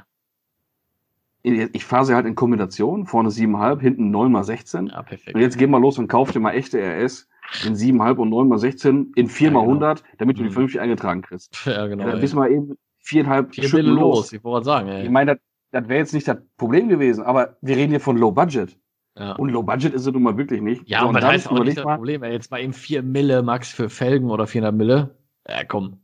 Jahr. 1.42 1.68
ich 1.72 1.84
fahre 1.86 2.04
sie 2.04 2.14
halt 2.14 2.26
in 2.26 2.34
Kombination, 2.34 3.06
vorne 3.06 3.30
7,5, 3.30 3.80
hinten 3.80 4.14
9x16. 4.14 4.90
Ja, 4.90 5.02
perfekt. 5.02 5.34
Und 5.34 5.40
jetzt 5.40 5.56
geh 5.56 5.66
mal 5.66 5.80
los 5.80 5.98
und 5.98 6.08
kauf 6.08 6.30
dir 6.30 6.40
mal 6.40 6.52
echte 6.52 6.78
RS 6.78 7.29
in 7.66 7.74
7,5 7.74 8.16
und 8.18 8.30
9x16 8.30 9.12
in 9.16 9.28
4x100, 9.28 9.80
Ja, 9.82 9.94
genau. 9.94 10.08
damit 10.18 10.38
du 10.38 10.42
die 10.42 10.48
Mhm. 10.48 10.52
vernünftig 10.52 10.80
eingetragen 10.80 11.22
kriegst. 11.22 11.64
ja, 11.66 11.86
genau. 11.86 12.04
Ja, 12.04 12.10
dann 12.12 12.20
bist 12.20 12.32
du 12.32 12.38
mal 12.38 12.50
eben 12.50 12.76
viereinhalb 13.00 13.54
Vier 13.54 13.70
Bille 13.70 13.90
los. 13.90 14.00
los, 14.16 14.32
ich 14.32 14.44
wollte 14.44 14.64
sagen, 14.66 14.88
ey. 14.88 15.04
Ich 15.04 15.10
meine, 15.10 15.32
das, 15.34 15.40
das 15.72 15.88
wäre 15.88 15.98
jetzt 16.00 16.14
nicht 16.14 16.28
das 16.28 16.38
Problem 16.56 16.88
gewesen, 16.88 17.24
aber 17.24 17.56
wir 17.60 17.76
reden 17.76 17.90
hier 17.90 18.00
von 18.00 18.16
Low 18.16 18.30
Budget. 18.32 18.78
ja. 19.18 19.32
Und 19.32 19.48
Low 19.50 19.62
Budget 19.62 19.92
ist 19.94 20.06
es 20.06 20.12
nun 20.12 20.22
mal 20.22 20.36
wirklich 20.36 20.60
nicht. 20.60 20.88
ja, 20.88 21.00
So, 21.00 21.08
und 21.08 21.14
das 21.14 21.24
heißt 21.24 21.50
auch 21.50 21.64
nicht 21.64 21.78
das 21.78 21.84
mal, 21.84 21.96
Problem, 21.96 22.22
ey. 22.22 22.32
Jetzt 22.32 22.50
mal 22.50 22.60
eben 22.60 22.72
4 22.72 23.02
Mille 23.02 23.42
Max 23.42 23.72
für 23.72 23.88
Felgen 23.88 24.30
oder 24.30 24.46
400 24.46 24.74
Mille. 24.74 25.16
Ja, 25.48 25.64
komm. 25.64 25.98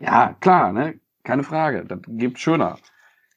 Ja, 0.00 0.36
klar, 0.40 0.72
ne? 0.72 1.00
Keine 1.24 1.42
Frage. 1.44 1.84
Das 1.86 2.00
gibt 2.08 2.38
schöner 2.38 2.76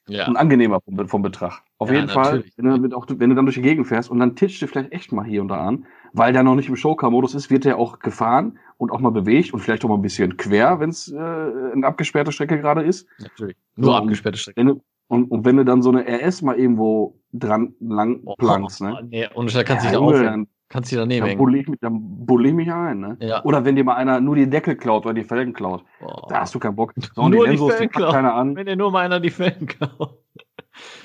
Ja. 0.08 0.26
und 0.28 0.36
angenehmer 0.36 0.80
vom, 0.80 1.08
vom 1.08 1.22
Betrag. 1.22 1.62
Auf 1.78 1.88
Ja, 1.90 1.96
jeden 1.96 2.08
Fall, 2.08 2.36
natürlich. 2.36 2.52
wenn 2.56 2.90
du, 2.90 2.96
auch, 2.96 3.06
wenn 3.08 3.28
du 3.30 3.36
dann 3.36 3.46
durch 3.46 3.56
die 3.56 3.62
Gegend 3.62 3.86
fährst 3.86 4.10
und 4.10 4.18
dann 4.18 4.34
titscht 4.36 4.62
du 4.62 4.66
vielleicht 4.66 4.92
echt 4.92 5.12
mal 5.12 5.24
hier 5.24 5.42
und 5.42 5.48
da 5.48 5.58
an, 5.66 5.86
weil 6.16 6.32
der 6.32 6.42
noch 6.42 6.54
nicht 6.54 6.68
im 6.68 6.76
Showcar-Modus 6.76 7.34
ist, 7.34 7.50
wird 7.50 7.64
der 7.64 7.78
auch 7.78 7.98
gefahren 7.98 8.58
und 8.78 8.90
auch 8.90 9.00
mal 9.00 9.10
bewegt 9.10 9.52
und 9.52 9.60
vielleicht 9.60 9.84
auch 9.84 9.88
mal 9.88 9.94
ein 9.96 10.02
bisschen 10.02 10.36
quer, 10.36 10.80
wenn 10.80 10.90
es 10.90 11.10
äh, 11.12 11.16
eine 11.18 11.86
abgesperrte 11.86 12.32
Strecke 12.32 12.58
gerade 12.60 12.82
ist. 12.82 13.06
Natürlich. 13.18 13.56
Nur 13.76 13.90
So, 13.90 13.94
abgesperrte 13.96 14.38
Strecke. 14.38 14.64
Du, 14.64 14.80
und, 15.08 15.30
und 15.30 15.44
wenn 15.44 15.56
du 15.56 15.64
dann 15.64 15.82
so 15.82 15.90
eine 15.90 16.04
RS 16.06 16.42
mal 16.42 16.56
irgendwo 16.58 17.18
dran 17.32 17.74
lang 17.80 18.20
Oh, 18.24 18.34
plankst, 18.36 18.80
oh, 18.80 18.84
ne? 18.84 19.06
nee, 19.08 19.28
und 19.34 19.54
da 19.54 19.62
kannst 19.62 19.84
du 19.84 19.88
Ja, 19.88 19.92
dich 19.92 20.00
da 20.00 20.04
aufhängen. 20.06 20.24
dann, 20.26 20.46
Kannst 20.68 20.90
du 20.90 20.96
dich 20.96 21.02
daneben 21.02 21.26
dann 21.28 21.38
bulle 21.38 21.58
ich, 21.58 21.68
mich- 21.68 21.78
dann 21.80 22.00
bulle 22.26 22.48
ich 22.48 22.54
mich 22.54 22.72
ein, 22.72 22.98
ne? 22.98 23.16
Ja. 23.20 23.44
Oder 23.44 23.64
wenn 23.64 23.76
dir 23.76 23.84
mal 23.84 23.94
einer 23.94 24.20
nur 24.20 24.34
die 24.34 24.50
Deckel 24.50 24.74
klaut 24.74 25.04
oder 25.06 25.14
die 25.14 25.22
Felgen 25.22 25.52
klaut, 25.52 25.84
Boah. 26.00 26.26
da 26.28 26.40
hast 26.40 26.56
du 26.56 26.58
keinen 26.58 26.74
Bock. 26.74 26.92
So, 27.14 27.22
und 27.22 27.30
Nur 27.30 27.44
die 27.44 27.50
Lensos, 27.50 27.70
die 27.70 27.76
Felgen 27.76 27.92
klauen. 27.92 28.12
keiner 28.12 28.34
an. 28.34 28.56
Wenn 28.56 28.66
dir 28.66 28.74
nur 28.74 28.90
mal 28.90 29.04
einer 29.04 29.20
die 29.20 29.30
Felgen 29.30 29.68
kauft. 29.68 30.16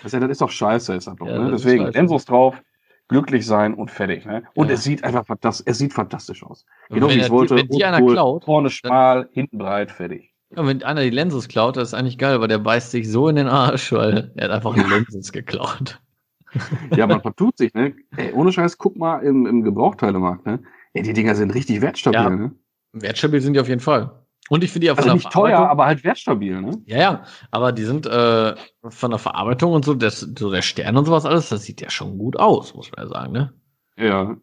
Das 0.02 0.06
ist, 0.06 0.14
ja, 0.14 0.20
das 0.20 0.32
ist 0.32 0.42
doch 0.42 0.50
scheiße, 0.50 0.96
ist 0.96 1.06
das 1.06 1.16
doch, 1.16 1.28
Ja, 1.28 1.38
ne? 1.44 1.52
Deswegen. 1.52 1.86
Lensos 1.92 2.26
drauf, 2.26 2.60
glücklich 3.12 3.46
sein 3.46 3.74
und 3.76 3.92
fertig, 3.92 4.26
ne? 4.26 4.44
Und 4.56 4.70
Ja. 4.70 4.74
es 4.74 4.84
sieht 4.84 5.04
einfach 5.04 5.26
fantastisch, 5.26 5.66
es 5.70 5.78
sieht 5.78 5.94
fantastisch 5.94 6.44
aus. 6.44 6.66
Genau 6.90 7.10
wenn 7.10 7.18
wie 7.18 7.20
ich 7.20 7.30
wollte. 7.30 7.56
wenn 7.56 7.68
die 7.68 7.86
einer 7.86 8.02
klaut, 8.02 8.46
Vorne 8.46 8.70
schmal, 8.70 9.30
hinten 9.32 9.58
breit, 9.60 9.92
fertig. 9.92 10.34
Ja, 10.56 10.66
wenn 10.66 10.82
einer 10.84 11.02
die 11.02 11.10
Lenses 11.12 11.48
klaut, 11.48 11.78
das 11.78 11.90
ist 11.90 11.94
eigentlich 11.94 12.18
geil, 12.18 12.42
weil 12.42 12.48
der 12.48 12.58
beißt 12.58 12.92
sich 12.92 13.10
so 13.10 13.28
in 13.30 13.36
den 13.36 13.48
Arsch, 13.48 13.92
weil 13.92 14.32
er 14.36 14.46
hat 14.46 14.52
einfach 14.52 14.74
die 14.76 14.82
Lenses 14.90 15.32
geklaut. 15.32 16.02
Ja, 16.96 17.08
man 17.08 17.22
vertut 17.22 17.58
sich, 17.58 17.74
ne? 17.74 17.96
Ey, 18.18 18.32
ohne 18.34 18.52
Scheiß, 18.52 18.78
guck 18.78 18.98
mal 18.98 19.20
im, 19.20 19.46
im 19.46 19.64
Gebrauchteilemarkt, 19.64 20.46
ne? 20.46 20.60
Ey, 20.94 21.04
die 21.04 21.14
Dinger 21.14 21.36
sind 21.36 21.54
richtig 21.54 21.82
wertstabil, 21.82 22.20
Ja. 22.20 22.30
ne? 22.30 22.52
Wertstabil 22.94 23.40
sind 23.40 23.54
die 23.54 23.60
auf 23.62 23.70
jeden 23.70 23.80
Fall. 23.80 24.21
Und 24.52 24.66
ich 24.66 24.72
finde 24.72 24.86
die 24.88 24.92
auch 24.92 24.96
von 24.98 25.04
Also 25.06 25.08
der 25.08 25.16
nicht 25.16 25.32
teuer, 25.32 25.60
aber 25.60 25.86
halt 25.86 26.04
wertstabil, 26.04 26.60
ne? 26.62 26.78
Ja, 26.86 26.98
ja, 26.98 27.24
aber 27.52 27.72
die 27.72 27.86
sind 27.86 28.06
äh, 28.06 28.54
von 28.90 29.12
der 29.12 29.18
Verarbeitung 29.18 29.72
und 29.72 29.86
so, 29.86 29.94
das, 29.94 30.20
so 30.38 30.52
der 30.52 30.62
Stern 30.62 30.98
und 30.98 31.06
sowas 31.06 31.26
alles, 31.26 31.48
das 31.48 31.64
sieht 31.64 31.80
ja 31.80 31.90
schon 31.90 32.18
gut 32.18 32.38
aus, 32.38 32.76
muss 32.76 32.92
man 32.92 33.06
ja 33.06 33.10
sagen, 33.14 33.32
ne? 33.32 33.54
Ja. 33.98 34.36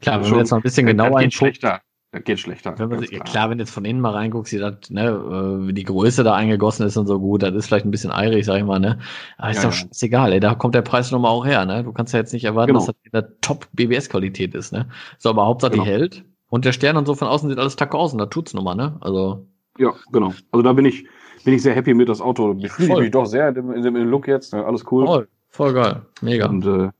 Klar, 0.00 0.20
wenn 0.20 0.24
Schon. 0.24 0.32
wir 0.32 0.38
jetzt 0.38 0.52
noch 0.52 0.58
ein 0.58 0.62
bisschen 0.62 0.86
das 0.86 0.92
genauer 0.92 1.30
schlechter. 1.30 1.82
Das 2.12 2.24
geht 2.24 2.40
schlechter. 2.40 2.78
wenn 2.78 2.88
man, 2.88 3.02
ja, 3.02 3.18
klar, 3.20 3.50
wenn 3.50 3.58
du 3.58 3.64
jetzt 3.64 3.74
von 3.74 3.84
innen 3.84 4.00
mal 4.00 4.12
reinguckst, 4.12 4.50
sieht 4.52 4.62
das, 4.62 4.88
ne, 4.88 5.08
äh, 5.08 5.66
wie 5.68 5.74
die 5.74 5.84
Größe 5.84 6.24
da 6.24 6.34
eingegossen 6.34 6.86
ist 6.86 6.96
und 6.96 7.06
so 7.06 7.20
gut, 7.20 7.42
das 7.42 7.54
ist 7.54 7.66
vielleicht 7.66 7.84
ein 7.84 7.90
bisschen 7.90 8.10
eirig, 8.10 8.46
sag 8.46 8.56
ich 8.56 8.64
mal, 8.64 8.78
ne? 8.80 9.00
Aber 9.36 9.50
ist 9.50 9.58
Ja, 9.58 9.64
doch 9.64 9.70
ja. 9.76 9.86
scheißegal, 9.86 10.32
ey, 10.32 10.40
da 10.40 10.54
kommt 10.54 10.74
der 10.74 10.82
Preis 10.82 11.10
nochmal 11.10 11.30
auch 11.30 11.44
her, 11.44 11.66
ne? 11.66 11.84
Du 11.84 11.92
kannst 11.92 12.14
ja 12.14 12.20
jetzt 12.20 12.32
nicht 12.32 12.44
erwarten, 12.44 12.68
Genau. 12.68 12.78
dass 12.80 12.86
das 12.86 12.96
in 13.02 13.10
der 13.12 13.38
Top-BBS-Qualität 13.42 14.54
ist, 14.54 14.72
ne? 14.72 14.88
So, 15.18 15.28
aber 15.28 15.44
Hauptsache 15.44 15.72
Genau. 15.72 15.84
die 15.84 15.90
hält. 15.90 16.24
Und 16.52 16.66
der 16.66 16.72
Stern 16.72 16.98
und 16.98 17.06
so 17.06 17.14
von 17.14 17.28
außen 17.28 17.48
sieht 17.48 17.58
alles 17.58 17.76
tacke 17.76 17.96
aus 17.96 18.12
und 18.12 18.18
da 18.18 18.26
tut's 18.26 18.52
nun 18.52 18.62
mal, 18.64 18.74
ne? 18.74 18.98
Also, 19.00 19.46
Ja, 19.78 19.94
genau. 20.12 20.34
Also 20.50 20.62
da 20.62 20.74
bin 20.74 20.84
ich, 20.84 21.06
bin 21.46 21.54
ich 21.54 21.62
sehr 21.62 21.74
happy 21.74 21.94
mit 21.94 22.10
das 22.10 22.20
Auto. 22.20 22.54
Ich 22.58 22.70
fühle 22.70 23.00
mich 23.00 23.10
doch 23.10 23.24
sehr 23.24 23.48
in 23.48 23.54
dem, 23.54 23.72
in 23.72 23.82
dem 23.82 23.96
Look 23.96 24.28
jetzt. 24.28 24.52
Ne? 24.52 24.62
Alles 24.62 24.84
cool. 24.92 25.06
voll, 25.06 25.28
voll 25.48 25.72
geil. 25.72 26.02
Mega. 26.20 26.48
Und 26.50 26.66
äh, 26.66 26.90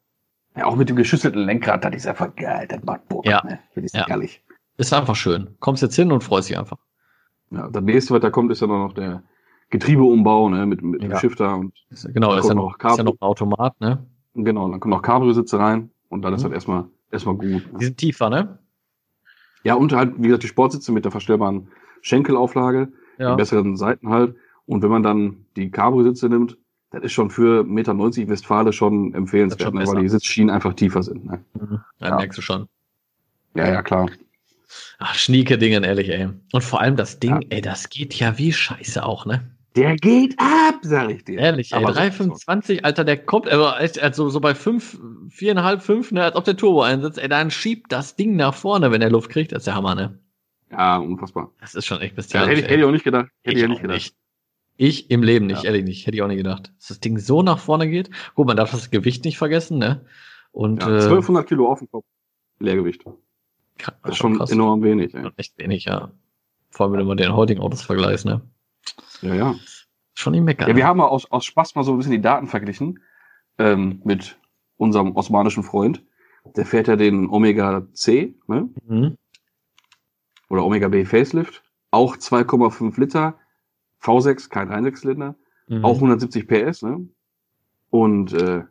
ja, 0.57 0.65
auch 0.65 0.75
mit 0.75 0.89
dem 0.89 0.97
geschüsselten 0.97 1.45
Lenkrad, 1.45 1.85
das 1.85 1.95
ist 1.95 2.07
einfach 2.07 2.35
geil. 2.35 2.67
Das 2.67 2.83
macht 2.83 3.07
Bock. 3.11 3.27
Ja. 3.27 3.43
Ne? 3.45 3.59
Das 3.75 3.85
ist 3.85 3.95
Ja. 3.95 4.07
ehrlich. 4.09 4.43
Ist 4.79 4.95
einfach 4.95 5.17
schön. 5.17 5.55
Kommst 5.61 5.83
jetzt 5.83 5.97
hin 5.97 6.11
und 6.13 6.25
freust 6.25 6.49
dich 6.49 6.59
einfach. 6.59 6.79
Ja, 7.51 7.69
das 7.69 7.83
nächste, 7.83 8.15
was 8.15 8.23
da 8.23 8.31
kommt, 8.31 8.51
ist 8.53 8.63
dann 8.63 8.71
noch 8.71 8.95
der 8.95 9.23
Getriebeumbau 9.69 10.49
ne? 10.49 10.65
mit, 10.65 10.81
mit 10.83 11.03
dem 11.03 11.11
Ja. 11.11 11.19
Shifter. 11.19 11.57
Und 11.57 11.75
Ist, 11.91 12.09
genau, 12.15 12.35
ist 12.37 12.49
ja, 12.49 12.55
noch, 12.55 12.63
noch 12.63 12.77
ist 12.79 12.83
ja 12.83 12.89
Cabrio. 12.89 13.05
noch 13.05 13.13
ein 13.13 13.21
Automat, 13.21 13.79
ne? 13.83 14.07
genau, 14.35 14.67
dann 14.71 14.81
kommen 14.81 14.93
noch 14.95 15.03
Cabrio-Sitze 15.03 15.59
rein. 15.59 15.91
Und 16.09 16.23
dann 16.23 16.33
ist 16.33 16.41
Mhm. 16.43 16.49
das 16.49 16.55
erstmal, 16.55 16.85
erstmal 17.11 17.35
gut. 17.37 17.63
Die 17.79 17.85
sind 17.85 17.99
tiefer, 17.99 18.31
ne? 18.31 18.59
Ja, 19.65 19.75
und 19.75 19.93
halt, 19.93 20.15
wie 20.19 20.29
gesagt, 20.29 20.43
die 20.43 20.49
Sportsitze 20.49 20.93
mit 20.93 21.05
der 21.05 21.13
verstellbaren 21.13 21.69
Schenkelauflage. 22.01 22.89
Ja. 23.19 23.33
die 23.33 23.37
besseren 23.37 23.77
Seiten 23.77 24.09
halt. 24.09 24.35
Und 24.67 24.83
wenn 24.83 24.91
man 24.91 25.03
dann 25.03 25.45
die 25.57 25.71
Cabrio-Sitze 25.71 26.29
nimmt, 26.29 26.57
das 26.91 27.03
ist 27.05 27.13
schon 27.13 27.31
für 27.31 27.63
1,90 27.63 27.67
Meter 28.21 28.29
Westfale 28.31 28.73
schon 28.73 29.13
empfehlenswert, 29.15 29.63
schon 29.63 29.75
ne, 29.75 29.87
weil 29.87 30.03
die 30.03 30.09
Sitzschienen 30.09 30.51
einfach 30.51 30.73
tiefer 30.75 31.03
sind. 31.03 31.27
Ne? 31.27 31.45
Mhm. 31.55 31.81
Ja, 32.01 32.09
Ja. 32.09 32.17
merkst 32.17 32.39
du 32.39 32.43
schon. 32.43 32.69
Ja, 33.55 33.69
ja, 33.69 33.83
klar. 33.83 34.09
Ach, 34.99 35.15
schnieke 35.15 35.59
Dingen, 35.59 35.85
ehrlich, 35.85 36.09
ey. 36.09 36.29
Und 36.53 36.65
vor 36.65 36.81
allem 36.81 36.97
das 36.97 37.19
Ding, 37.21 37.33
Ja. 37.33 37.41
ey, 37.51 37.61
das 37.61 37.91
geht 37.91 38.15
ja 38.15 38.39
wie 38.39 38.53
Scheiße 38.53 39.05
auch, 39.05 39.27
ne? 39.27 39.43
Der 39.77 39.97
geht 39.97 40.35
ab, 40.39 40.81
sag 40.83 41.11
ich 41.11 41.25
dir. 41.25 41.39
Ehrlich, 41.39 41.73
ey, 41.73 41.79
Aber 41.79 41.89
so- 41.95 42.01
325, 42.01 42.85
Alter, 42.85 43.05
der 43.05 43.17
kommt, 43.25 43.49
aber 43.49 43.81
echt, 43.81 44.01
also 44.03 44.29
so 44.29 44.41
bei 44.41 44.55
5, 44.55 44.99
4,5, 45.31 45.81
5, 45.81 46.13
ne, 46.13 46.25
als 46.25 46.37
ob 46.37 46.45
der 46.45 46.57
Turbo 46.57 46.83
einsetzt, 46.83 47.19
ey, 47.19 47.29
dann 47.29 47.51
schiebt 47.51 47.91
das 47.91 48.15
Ding 48.17 48.37
nach 48.37 48.55
vorne, 48.55 48.91
wenn 48.93 49.01
er 49.03 49.11
Luft 49.11 49.31
kriegt, 49.31 49.53
das 49.53 49.59
ist 49.63 49.67
der 49.67 49.75
Hammer, 49.75 49.95
ne? 49.95 50.19
Ja, 50.71 50.99
unfassbar. 50.99 51.51
Das 51.61 51.75
ist 51.75 51.87
schon 51.87 52.01
echt 52.01 52.13
Ja, 52.13 52.17
bestialisch. 52.17 52.49
hätte, 52.51 52.61
ich- 52.61 52.67
hätte 52.67 52.81
ich 52.81 52.85
auch 52.85 52.91
nicht 52.93 53.05
gedacht. 53.05 53.29
Hätte 53.43 53.57
ich, 53.57 53.61
ja 53.63 53.67
auch 53.67 53.71
nicht 53.71 53.83
gedacht. 53.83 54.15
Ich 54.79 55.11
im 55.11 55.23
Leben 55.23 55.47
nicht, 55.47 55.63
Ja. 55.63 55.69
ehrlich 55.69 55.85
nicht. 55.85 56.07
Hätte 56.07 56.17
ich 56.17 56.23
auch 56.23 56.29
nicht 56.29 56.39
gedacht. 56.39 56.73
Dass 56.79 56.89
das 56.89 57.01
Ding 57.01 57.19
so 57.19 57.43
nach 57.43 57.59
vorne 57.59 57.89
geht. 57.89 58.11
Gut, 58.35 58.47
man 58.47 58.57
darf 58.57 58.71
das 58.71 58.91
Gewicht 58.91 59.25
nicht 59.25 59.37
vergessen, 59.39 59.79
ne? 59.79 60.05
Und 60.51 60.83
Ja, 60.83 60.89
äh, 60.89 61.01
1200 61.03 61.47
Kilo 61.47 61.71
auf 61.71 61.79
dem 61.81 61.91
Kopf. 61.91 62.05
Leergewicht. 62.59 63.05
krass, 63.79 63.95
Das 64.03 64.13
ist 64.13 64.17
schon 64.19 64.37
krass. 64.39 64.51
enorm 64.51 64.83
wenig. 64.83 65.15
Ey. 65.15 65.29
Echt 65.37 65.59
wenig, 65.59 65.85
ja. 65.85 66.11
Vor 66.71 66.87
allem, 66.87 66.93
wenn 66.95 67.01
du 67.01 67.07
mal 67.07 67.17
den 67.17 67.35
heutigen 67.35 67.61
Autos 67.61 67.83
vergleichst, 67.83 68.25
ne? 68.25 68.41
Ja, 69.23 69.35
ja. 69.35 69.55
Schon 70.15 70.33
nicht 70.33 70.43
meckern. 70.43 70.69
Ja, 70.69 70.77
wir 70.77 70.87
haben 70.87 70.99
mal 70.99 71.07
aus, 71.07 71.31
aus 71.31 71.45
Spaß 71.45 71.75
mal 71.75 71.85
so 71.85 71.93
ein 71.93 71.97
bisschen 71.99 72.13
die 72.13 72.21
Daten 72.21 72.47
verglichen 72.47 73.01
ähm, 73.59 74.01
mit 74.05 74.39
unserem 74.77 75.17
osmanischen 75.17 75.63
Freund. 75.63 76.03
Der 76.57 76.67
fährt 76.67 76.89
ja 76.89 76.97
den 76.97 77.29
Omega 77.31 77.87
C, 77.93 78.35
ne? 78.49 78.69
mhm. 78.87 79.17
oder 80.49 80.65
Omega 80.65 80.89
B 80.89 81.05
Facelift, 81.05 81.63
auch 81.93 82.17
2,5 82.17 82.99
Liter, 83.01 83.39
V6, 84.03 84.49
kein 84.51 84.69
Reinsechszylinder, 84.69 85.37
Mhm. 85.69 85.85
auch 85.85 85.95
170 85.95 86.49
PS, 86.49 86.83
ne? 86.83 87.09
Und 87.91 88.33
äh, 88.33 88.65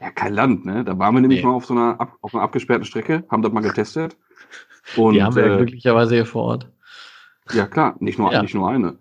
ja, 0.00 0.10
kein 0.10 0.34
Land, 0.34 0.64
ne? 0.66 0.82
Da 0.84 0.98
waren 0.98 1.14
wir 1.14 1.20
nämlich 1.20 1.40
Nee. 1.42 1.46
mal 1.46 1.54
auf 1.54 1.64
so 1.64 1.74
einer, 1.74 2.00
ab, 2.00 2.16
auf 2.20 2.34
einer 2.34 2.42
abgesperrten 2.42 2.84
Strecke, 2.84 3.24
haben 3.30 3.42
das 3.42 3.52
mal 3.52 3.60
getestet. 3.60 4.16
Und 4.96 5.14
Die 5.14 5.22
haben 5.22 5.36
wir 5.36 5.46
ja 5.46 5.54
äh, 5.54 5.56
glücklicherweise 5.58 6.16
hier 6.16 6.26
vor 6.26 6.42
Ort. 6.42 6.72
ja 7.52 7.66
klar, 7.68 7.94
nicht 8.00 8.18
nur, 8.18 8.32
Ja. 8.32 8.42
nicht 8.42 8.54
nur 8.54 8.68
eine. 8.68 8.98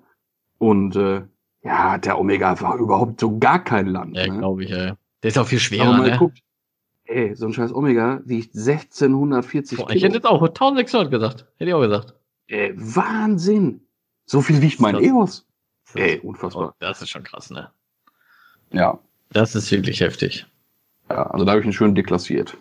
Und 0.62 0.96
äh, 0.96 1.24
Ja, 1.64 1.98
der 1.98 2.20
Omega 2.20 2.60
war 2.62 2.78
überhaupt 2.78 3.20
so 3.20 3.38
gar 3.40 3.64
kein 3.64 3.88
Land. 3.88 4.16
Ja, 4.16 4.28
ne? 4.28 4.38
glaube 4.38 4.64
ich, 4.64 4.72
ey. 4.72 4.94
Der 5.24 5.28
ist 5.30 5.38
auch 5.40 5.48
viel 5.48 5.58
Aber 5.58 5.64
schwerer, 5.64 5.98
mal 5.98 6.10
ne? 6.12 6.18
guckt, 6.18 6.40
ey, 7.06 7.36
so 7.36 7.48
ein 7.48 7.54
scheiß 7.54 7.74
Omega 7.74 8.22
wiegt 8.26 8.56
1640 8.56 9.78
Boah, 9.78 9.88
Kilo. 9.88 9.98
ich 9.98 10.04
hätte 10.04 10.16
jetzt 10.16 10.26
auch 10.26 10.42
1600 10.42 11.10
gesagt. 11.12 11.48
Hätte 11.58 11.70
ich 11.70 11.74
auch 11.74 11.82
gesagt. 11.82 12.14
ey, 12.48 12.74
Wahnsinn. 12.76 13.82
So 14.26 14.42
viel 14.42 14.62
wiegt 14.62 14.80
mein. 14.80 14.96
EOS. 14.96 15.48
Ey, 15.96 16.20
unfassbar. 16.20 16.70
oh, 16.70 16.76
Das 16.80 17.02
ist 17.02 17.10
schon 17.10 17.24
krass, 17.24 17.50
ne? 17.50 17.70
Ja. 18.72 19.00
Das 19.34 19.56
ist 19.56 19.72
wirklich 19.72 20.00
heftig. 20.02 20.46
ja 21.10 21.24
also 21.26 21.44
da 21.46 21.52
habe 21.52 21.62
ich 21.62 21.66
ihn 21.68 21.74
schön 21.74 21.96
deklassiert. 21.96 22.56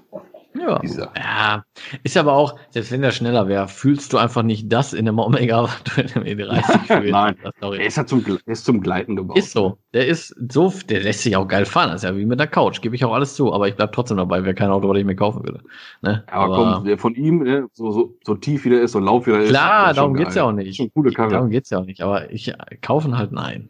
Ja. 0.52 0.80
Ja, 1.16 1.64
ist 2.02 2.16
aber 2.16 2.32
auch, 2.32 2.58
selbst 2.70 2.90
wenn 2.90 3.02
der 3.02 3.12
schneller 3.12 3.46
wäre, 3.46 3.68
fühlst 3.68 4.12
du 4.12 4.18
einfach 4.18 4.42
nicht 4.42 4.70
das 4.72 4.92
in 4.92 5.06
einem 5.06 5.20
Omega, 5.20 5.62
was 5.64 5.82
du 5.84 6.00
in 6.00 6.10
einem 6.12 6.24
E30 6.40 6.62
fühlst. 6.86 7.12
Nein. 7.12 7.36
Das 7.42 7.54
glaub 7.54 7.74
ich. 7.74 7.80
Er 7.80 7.86
ist 7.86 7.96
halt 7.98 8.08
zum, 8.08 8.24
er 8.26 8.52
ist 8.52 8.64
zum 8.64 8.80
Gleiten 8.80 9.14
gebaut. 9.14 9.38
Ist 9.38 9.52
so. 9.52 9.78
Der 9.94 10.08
ist 10.08 10.34
so, 10.52 10.72
der 10.88 11.02
lässt 11.02 11.20
sich 11.22 11.36
auch 11.36 11.46
geil 11.46 11.64
fahren. 11.66 11.90
Das 11.90 12.02
ist 12.02 12.08
ja 12.10 12.16
wie 12.16 12.24
mit 12.26 12.40
der 12.40 12.48
Couch. 12.48 12.80
Gebe 12.80 12.96
ich 12.96 13.04
auch 13.04 13.12
alles 13.14 13.34
zu. 13.36 13.52
Aber 13.52 13.68
ich 13.68 13.76
bleib 13.76 13.92
trotzdem 13.92 14.16
dabei. 14.16 14.42
Wäre 14.44 14.54
kein 14.56 14.70
Auto, 14.70 14.88
was 14.88 14.98
ich 14.98 15.04
mir 15.04 15.14
kaufen 15.14 15.44
würde. 15.44 15.62
Ne? 16.02 16.24
Aber, 16.26 16.56
komm, 16.74 16.84
der 16.84 16.98
von 16.98 17.14
ihm, 17.14 17.44
ne, 17.44 17.68
so, 17.72 17.92
so, 17.92 18.16
so 18.24 18.34
tief 18.34 18.64
wie 18.64 18.70
der 18.70 18.82
ist, 18.82 18.92
so 18.92 18.98
laut 18.98 19.26
wie 19.28 19.30
der 19.30 19.40
ist. 19.42 19.50
klar, 19.50 19.86
der 19.86 19.94
darum 19.94 20.14
geht's 20.14 20.34
geil. 20.34 20.42
ja 20.42 20.48
auch 20.48 20.52
nicht. 20.52 20.76
Schon 20.76 20.92
coole 20.92 21.12
Karre. 21.12 21.30
Darum 21.30 21.50
geht's 21.50 21.70
ja 21.70 21.78
auch 21.78 21.84
nicht. 21.86 22.00
Aber 22.02 22.30
ich 22.32 22.48
äh, 22.48 22.54
kaufen 22.82 23.16
halt 23.16 23.30
nein. 23.30 23.68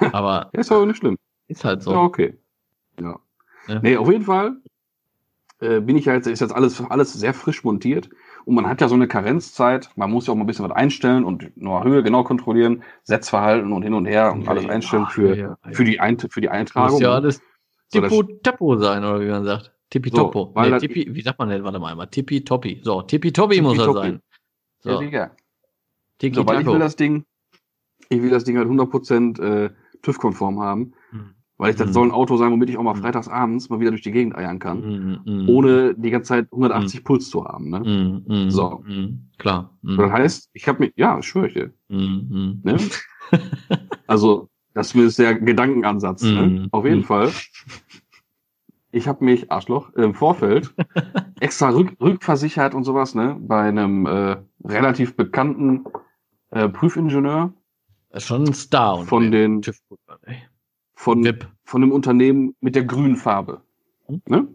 Aber 0.12 0.48
Ja, 0.54 0.60
ist 0.60 0.72
aber 0.72 0.86
nicht 0.86 0.96
schlimm. 0.96 1.18
ist 1.48 1.62
halt 1.64 1.80
Ja, 1.80 1.92
so. 1.92 1.94
okay. 1.98 2.38
Ja. 2.98 3.16
Ja. 3.68 3.80
Nee, 3.80 3.96
auf 3.98 4.10
jeden 4.10 4.24
Fall 4.24 4.56
äh, 5.64 5.80
bin 5.80 5.96
ich 5.96 6.06
halt, 6.08 6.26
ist 6.26 6.40
jetzt 6.40 6.54
alles, 6.54 6.80
alles 6.88 7.12
sehr 7.14 7.34
frisch 7.34 7.64
montiert. 7.64 8.10
Und 8.44 8.54
man 8.54 8.66
hat 8.68 8.80
ja 8.80 8.88
so 8.88 8.94
eine 8.94 9.08
Karenzzeit. 9.08 9.90
Man 9.96 10.10
muss 10.10 10.26
ja 10.26 10.32
auch 10.32 10.36
mal 10.36 10.44
ein 10.44 10.46
bisschen 10.46 10.64
was 10.68 10.76
einstellen 10.76 11.24
und 11.24 11.56
nur 11.56 11.82
Höhe 11.82 12.02
genau 12.02 12.22
kontrollieren, 12.24 12.82
Setzverhalten 13.02 13.72
und 13.72 13.82
hin 13.82 13.94
und 13.94 14.04
her 14.06 14.32
und 14.32 14.46
alles 14.48 14.66
einstellen 14.68 15.06
für, 15.06 15.36
Ja, 15.36 15.56
ja. 15.64 15.72
für, 15.72 15.84
die, 15.84 15.98
Ein 16.00 16.18
für 16.18 16.40
die 16.40 16.50
Eintragung. 16.50 16.92
Muss 16.92 17.00
ja 17.00 17.14
alles 17.14 17.40
So, 17.88 18.00
das- 18.00 18.10
Tippo 18.12 18.22
Tappo 18.42 18.76
sein, 18.78 19.02
oder 19.04 19.20
wie 19.20 19.28
man 19.30 19.44
sagt. 19.44 19.72
Tippi 19.90 20.10
So, 20.10 20.30
nee, 20.56 20.78
Tippi, 20.78 21.14
wie 21.14 21.22
sagt 21.22 21.38
man 21.38 21.48
denn? 21.48 21.62
Warte 21.64 21.78
mal 21.78 21.92
einmal. 21.92 22.08
Tippi 22.08 22.44
Toppi. 22.44 22.80
So, 22.82 23.02
Tippi 23.02 23.32
Toppi 23.32 23.60
muss 23.62 23.78
er 23.78 23.84
Tippitoppi. 23.84 24.06
sein. 24.08 24.20
Ja, 24.84 24.92
So, 24.92 25.00
Digga. 25.00 25.30
Tiki 26.18 26.34
So, 26.34 26.46
weil 26.46 26.60
ich 26.60 26.66
will 26.66 26.78
das 26.78 26.96
Ding, 26.96 27.24
ich 28.08 28.20
will 28.22 28.30
das 28.30 28.44
Ding 28.44 28.58
halt 28.58 28.68
100% 28.68 29.40
äh, 29.40 29.70
TÜV-konform 30.02 30.60
haben. 30.60 30.92
Weil 31.56 31.70
ich, 31.70 31.76
das 31.76 31.88
Mhm. 31.88 31.92
soll 31.92 32.08
ein 32.08 32.12
Auto 32.12 32.36
sein, 32.36 32.50
womit 32.50 32.68
ich 32.70 32.76
auch 32.78 32.82
mal 32.82 32.94
Mhm. 32.94 33.00
freitags 33.02 33.28
abends 33.28 33.68
mal 33.68 33.78
wieder 33.80 33.90
durch 33.90 34.02
die 34.02 34.10
Gegend 34.10 34.34
eiern 34.36 34.58
kann. 34.58 35.20
Mm, 35.24 35.30
mm, 35.44 35.48
Ohne 35.48 35.94
die 35.94 36.10
ganze 36.10 36.28
Zeit 36.28 36.48
180 36.50 37.04
Puls 37.04 37.30
zu 37.30 37.44
haben. 37.44 37.70
Ne? 37.70 38.50
So. 38.50 38.82
klar. 39.38 39.76
Das 39.82 40.10
heißt, 40.10 40.50
ich 40.52 40.66
habe 40.66 40.84
mir, 40.84 40.92
ja, 40.96 41.22
schwöre 41.22 41.46
ich 41.48 41.54
dir. 41.54 41.72
Ne? 41.88 42.76
also, 44.06 44.48
das 44.74 44.94
ist 44.94 45.18
der 45.18 45.34
Gedankenansatz. 45.36 46.22
Ne? 46.24 46.42
Mhm. 46.42 46.68
Auf 46.72 46.84
jeden 46.84 46.98
Mhm. 47.00 47.04
Fall. 47.04 47.30
Ich 48.90 49.08
habe 49.08 49.24
mich, 49.24 49.50
Arschloch, 49.50 49.92
im 49.94 50.14
Vorfeld 50.14 50.72
extra 51.40 51.70
rück, 51.70 51.96
rückversichert 52.00 52.74
und 52.74 52.84
sowas, 52.84 53.14
ne, 53.14 53.36
bei 53.40 53.62
einem 53.62 54.06
äh, 54.06 54.36
relativ 54.64 55.16
bekannten 55.16 55.84
äh, 56.50 56.68
Prüfingenieur 56.68 57.52
Das 58.10 58.22
ist 58.22 58.28
schon 58.28 58.44
ein 58.44 58.54
Star. 58.54 58.98
Und 58.98 59.06
von 59.06 59.30
den 59.32 59.62
TÜV 59.62 59.78
ey. 60.22 60.36
Von, 60.94 61.26
von 61.64 61.80
dem 61.80 61.92
Unternehmen 61.92 62.54
mit 62.60 62.74
der 62.74 62.84
grünen 62.84 63.16
Farbe. 63.16 63.62
Hm? 64.06 64.22
Ne? 64.28 64.48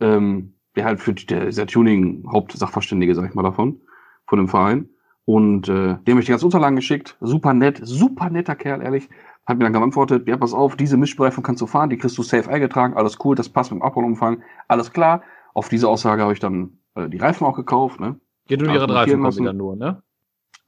Ähm, 0.00 0.54
der 0.76 0.84
halt 0.84 1.00
für 1.00 1.14
der, 1.14 1.50
der 1.50 1.66
Tuning 1.66 2.24
Hauptsachverständige, 2.30 3.14
sag 3.14 3.28
ich 3.28 3.34
mal 3.34 3.42
davon, 3.42 3.80
von 4.26 4.38
dem 4.38 4.48
Verein. 4.48 4.88
Und 5.26 5.68
äh, 5.68 5.72
dem 5.72 6.08
habe 6.08 6.20
ich 6.20 6.26
die 6.26 6.32
ganzen 6.32 6.46
Unterlagen 6.46 6.76
geschickt. 6.76 7.16
Super 7.20 7.54
nett, 7.54 7.80
super 7.82 8.28
netter 8.28 8.54
Kerl, 8.54 8.82
ehrlich. 8.82 9.08
Hat 9.46 9.58
mir 9.58 9.64
dann 9.64 9.72
geantwortet, 9.72 10.26
ja, 10.28 10.36
pass 10.36 10.52
auf, 10.52 10.76
diese 10.76 10.96
Mischbereifung 10.96 11.44
kannst 11.44 11.62
du 11.62 11.66
fahren, 11.66 11.90
die 11.90 11.96
kriegst 11.96 12.16
du 12.18 12.22
safe 12.22 12.50
eingetragen, 12.50 12.94
alles 12.94 13.18
cool, 13.24 13.34
das 13.34 13.48
passt 13.48 13.70
mit 13.70 13.80
dem 13.80 13.82
Abholumfang, 13.82 14.42
alles 14.68 14.92
klar. 14.92 15.22
Auf 15.54 15.68
diese 15.68 15.88
Aussage 15.88 16.22
habe 16.22 16.32
ich 16.32 16.40
dann 16.40 16.78
äh, 16.94 17.08
die 17.08 17.18
Reifen 17.18 17.46
auch 17.46 17.54
gekauft, 17.56 18.00
ne? 18.00 18.18
Geht 18.48 18.60
nur 18.60 18.68
ihre 18.72 18.86
markieren 18.86 18.96
Reifen 18.96 19.12
kommen 19.12 19.24
lassen. 19.24 19.40
wieder 19.40 19.52
nur, 19.52 19.76
ne? 19.76 20.02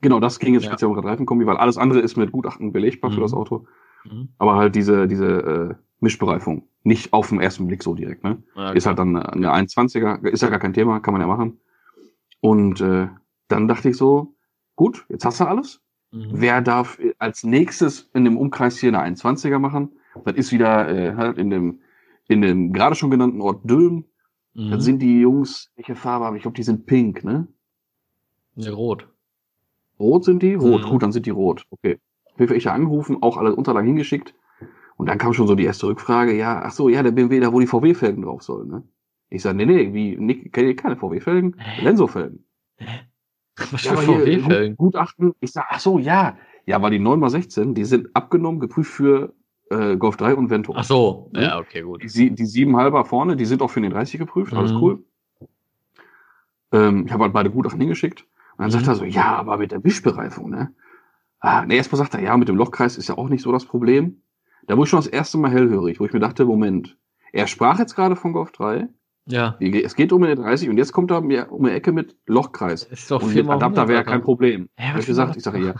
Genau, 0.00 0.20
das 0.20 0.38
ging 0.38 0.54
jetzt 0.54 0.64
Ja. 0.64 0.70
speziell 0.70 0.90
um 0.90 0.98
Reifenkombi, 0.98 1.46
weil 1.46 1.56
alles 1.56 1.76
andere 1.78 2.00
ist 2.00 2.16
mit 2.16 2.32
Gutachten 2.32 2.72
belegbar 2.72 3.10
für 3.10 3.18
Mhm. 3.18 3.22
das 3.22 3.34
Auto. 3.34 3.66
Mhm. 4.10 4.28
Aber 4.38 4.56
halt 4.56 4.74
diese, 4.74 5.06
diese 5.06 5.26
äh, 5.26 5.74
Mischbereifung. 6.00 6.68
Nicht 6.82 7.12
auf 7.12 7.30
den 7.30 7.40
ersten 7.40 7.66
Blick 7.66 7.82
so 7.82 7.94
direkt, 7.94 8.22
ne? 8.22 8.42
Ja, 8.54 8.70
ist 8.70 8.86
halt 8.86 8.98
dann 8.98 9.16
eine 9.16 9.52
1,20er, 9.52 10.24
ist 10.28 10.42
ja 10.42 10.50
gar 10.50 10.60
kein 10.60 10.72
Thema, 10.74 11.00
kann 11.00 11.12
man 11.12 11.20
ja 11.20 11.26
machen. 11.26 11.58
Und 12.40 12.80
äh, 12.80 13.08
dann 13.48 13.66
dachte 13.66 13.88
ich 13.88 13.96
so, 13.96 14.34
gut, 14.76 15.04
jetzt 15.08 15.24
hast 15.24 15.40
du 15.40 15.44
alles. 15.44 15.80
Mhm. 16.12 16.28
Wer 16.32 16.60
darf 16.60 16.98
als 17.18 17.42
nächstes 17.42 18.08
in 18.14 18.24
dem 18.24 18.36
Umkreis 18.36 18.78
hier 18.78 18.96
eine 18.96 19.16
1,20er 19.16 19.58
machen? 19.58 19.92
Das 20.24 20.36
ist 20.36 20.52
wieder 20.52 20.88
äh, 20.88 21.14
halt 21.16 21.38
in 21.38 21.50
dem, 21.50 21.80
in 22.28 22.40
dem 22.42 22.72
gerade 22.72 22.94
schon 22.94 23.10
genannten 23.10 23.40
Ort 23.40 23.68
Dülm. 23.68 24.04
Mhm. 24.54 24.70
Dann 24.70 24.80
sind 24.80 25.00
die 25.00 25.20
Jungs, 25.20 25.70
welche 25.74 25.96
Farbe 25.96 26.24
haben? 26.26 26.36
Ich 26.36 26.42
glaube, 26.42 26.56
die 26.56 26.62
sind 26.62 26.86
pink, 26.86 27.24
ne? 27.24 27.48
ja, 28.54 28.72
rot. 28.72 29.08
Rot 29.98 30.24
sind 30.24 30.42
die? 30.42 30.54
Rot, 30.54 30.82
Mhm. 30.84 30.88
gut, 30.88 31.02
dann 31.02 31.12
sind 31.12 31.26
die 31.26 31.30
rot. 31.30 31.66
Okay. 31.70 31.98
Ich 32.38 32.64
ja 32.64 32.72
angerufen, 32.72 33.18
auch 33.22 33.36
alle 33.36 33.54
Unterlagen 33.54 33.86
hingeschickt. 33.88 34.34
Und 34.96 35.08
dann 35.08 35.18
kam 35.18 35.32
schon 35.32 35.46
so 35.46 35.54
die 35.54 35.64
erste 35.64 35.86
Rückfrage, 35.88 36.34
ja, 36.34 36.62
ach 36.64 36.72
so, 36.72 36.88
ja, 36.88 37.02
der 37.02 37.10
BMW, 37.10 37.40
da 37.40 37.52
wo 37.52 37.60
die 37.60 37.66
VW-Felgen 37.66 38.22
drauf 38.22 38.42
sollen, 38.42 38.68
ne? 38.68 38.82
Ich 39.28 39.42
sag, 39.42 39.56
nee, 39.56 39.66
nee, 39.66 39.92
wie, 39.92 40.16
nee, 40.16 40.48
keine 40.74 40.96
VW-Felgen, 40.96 41.56
Hä? 41.58 41.82
Lenso-Felgen. 41.82 42.44
Was 43.72 43.82
Ja, 43.84 43.96
für 43.96 44.02
VW-Felgen? 44.20 44.76
Gut- 44.76 44.92
Gutachten. 44.94 45.34
Ich 45.40 45.52
sag, 45.52 45.66
ach 45.68 45.80
so, 45.80 45.98
ja. 45.98 46.36
Ja, 46.66 46.80
weil 46.82 46.90
die 46.92 46.98
9x16, 47.00 47.74
die 47.74 47.84
sind 47.84 48.08
abgenommen, 48.14 48.60
geprüft 48.60 48.90
für 48.92 49.34
äh, 49.70 49.96
Golf 49.96 50.16
3 50.16 50.34
und 50.34 50.48
Vento. 50.50 50.72
Ach 50.76 50.84
so. 50.84 51.30
Ne? 51.32 51.42
Ja, 51.42 51.58
okay, 51.58 51.82
gut. 51.82 52.02
Die, 52.02 52.30
die 52.30 52.44
7,5er 52.44 53.04
vorne, 53.04 53.36
die 53.36 53.44
sind 53.44 53.62
auch 53.62 53.70
für 53.70 53.80
den 53.80 53.90
30 53.90 54.18
geprüft, 54.20 54.54
alles 54.54 54.72
Mhm. 54.72 54.78
cool. 54.82 55.04
Ähm, 56.72 57.04
ich 57.06 57.12
habe 57.12 57.24
halt 57.24 57.32
beide 57.32 57.50
Gutachten 57.50 57.80
hingeschickt. 57.80 58.22
Und 58.22 58.58
dann 58.58 58.66
Mhm. 58.68 58.72
sagt 58.72 58.86
er 58.88 58.94
so, 58.94 59.04
ja, 59.04 59.36
aber 59.36 59.58
mit 59.58 59.72
der 59.72 59.80
Mischbereifung, 59.80 60.50
ne? 60.50 60.72
Ah, 61.40 61.64
ne, 61.66 61.74
erstmal 61.76 61.98
sagt 61.98 62.14
er, 62.14 62.22
ja, 62.22 62.36
mit 62.36 62.48
dem 62.48 62.56
Lochkreis 62.56 62.96
ist 62.96 63.08
ja 63.08 63.18
auch 63.18 63.28
nicht 63.28 63.42
so 63.42 63.52
das 63.52 63.64
Problem. 63.66 64.22
Da 64.66 64.76
wurde 64.76 64.84
ich 64.84 64.90
schon 64.90 64.98
das 64.98 65.06
erste 65.06 65.38
Mal 65.38 65.50
hellhörig, 65.50 66.00
wo 66.00 66.04
ich 66.06 66.12
mir 66.12 66.18
dachte, 66.20 66.44
Moment, 66.44 66.96
er 67.32 67.46
sprach 67.46 67.78
jetzt 67.78 67.94
gerade 67.94 68.16
von 68.16 68.32
Golf 68.32 68.50
3, 68.52 68.88
Ja. 69.26 69.56
es 69.60 69.94
geht 69.94 70.12
um 70.12 70.22
den 70.22 70.36
30 70.38 70.68
und 70.70 70.78
jetzt 70.78 70.92
kommt 70.92 71.10
er 71.10 71.20
mir 71.20 71.52
um 71.52 71.64
die 71.64 71.70
Ecke 71.70 71.92
mit 71.92 72.16
Lochkreis. 72.26 72.84
Ist 72.84 73.10
doch 73.10 73.22
viermal 73.22 73.56
Adapter 73.56 73.82
100, 73.82 73.88
wäre 73.88 74.04
kein 74.04 74.22
Problem. 74.22 74.68
Ja, 74.78 74.86
Hab 74.94 75.00
ich 75.00 75.06
gesagt, 75.06 75.36
ich 75.36 75.42
sage 75.42 75.58
ja. 75.64 75.74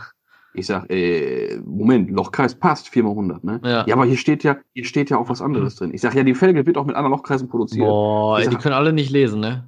Ich 0.53 0.65
sag, 0.65 0.89
äh, 0.89 1.59
Moment, 1.65 2.09
Lochkreis 2.09 2.55
passt, 2.55 2.87
4x100, 2.89 3.45
ne? 3.45 3.59
Ja. 3.63 3.85
Ja, 3.85 3.93
aber 3.95 4.05
hier 4.05 4.17
steht 4.17 4.43
ja, 4.43 4.57
hier 4.73 4.85
steht 4.85 5.09
ja 5.11 5.17
auch 5.17 5.29
was 5.29 5.41
anderes 5.41 5.75
drin. 5.75 5.93
Ich 5.93 6.01
sag, 6.01 6.15
ja, 6.15 6.23
die 6.23 6.33
Felge 6.33 6.65
wird 6.65 6.77
auch 6.77 6.85
mit 6.85 6.95
anderen 6.95 7.11
Lochkreisen 7.11 7.47
produziert. 7.47 7.85
Boah, 7.85 8.39
Ich 8.39 8.45
ey, 8.45 8.49
die 8.49 8.55
sag- 8.55 8.63
können 8.63 8.73
alle 8.75 8.91
nicht 8.93 9.11
lesen, 9.11 9.39
ne? 9.39 9.67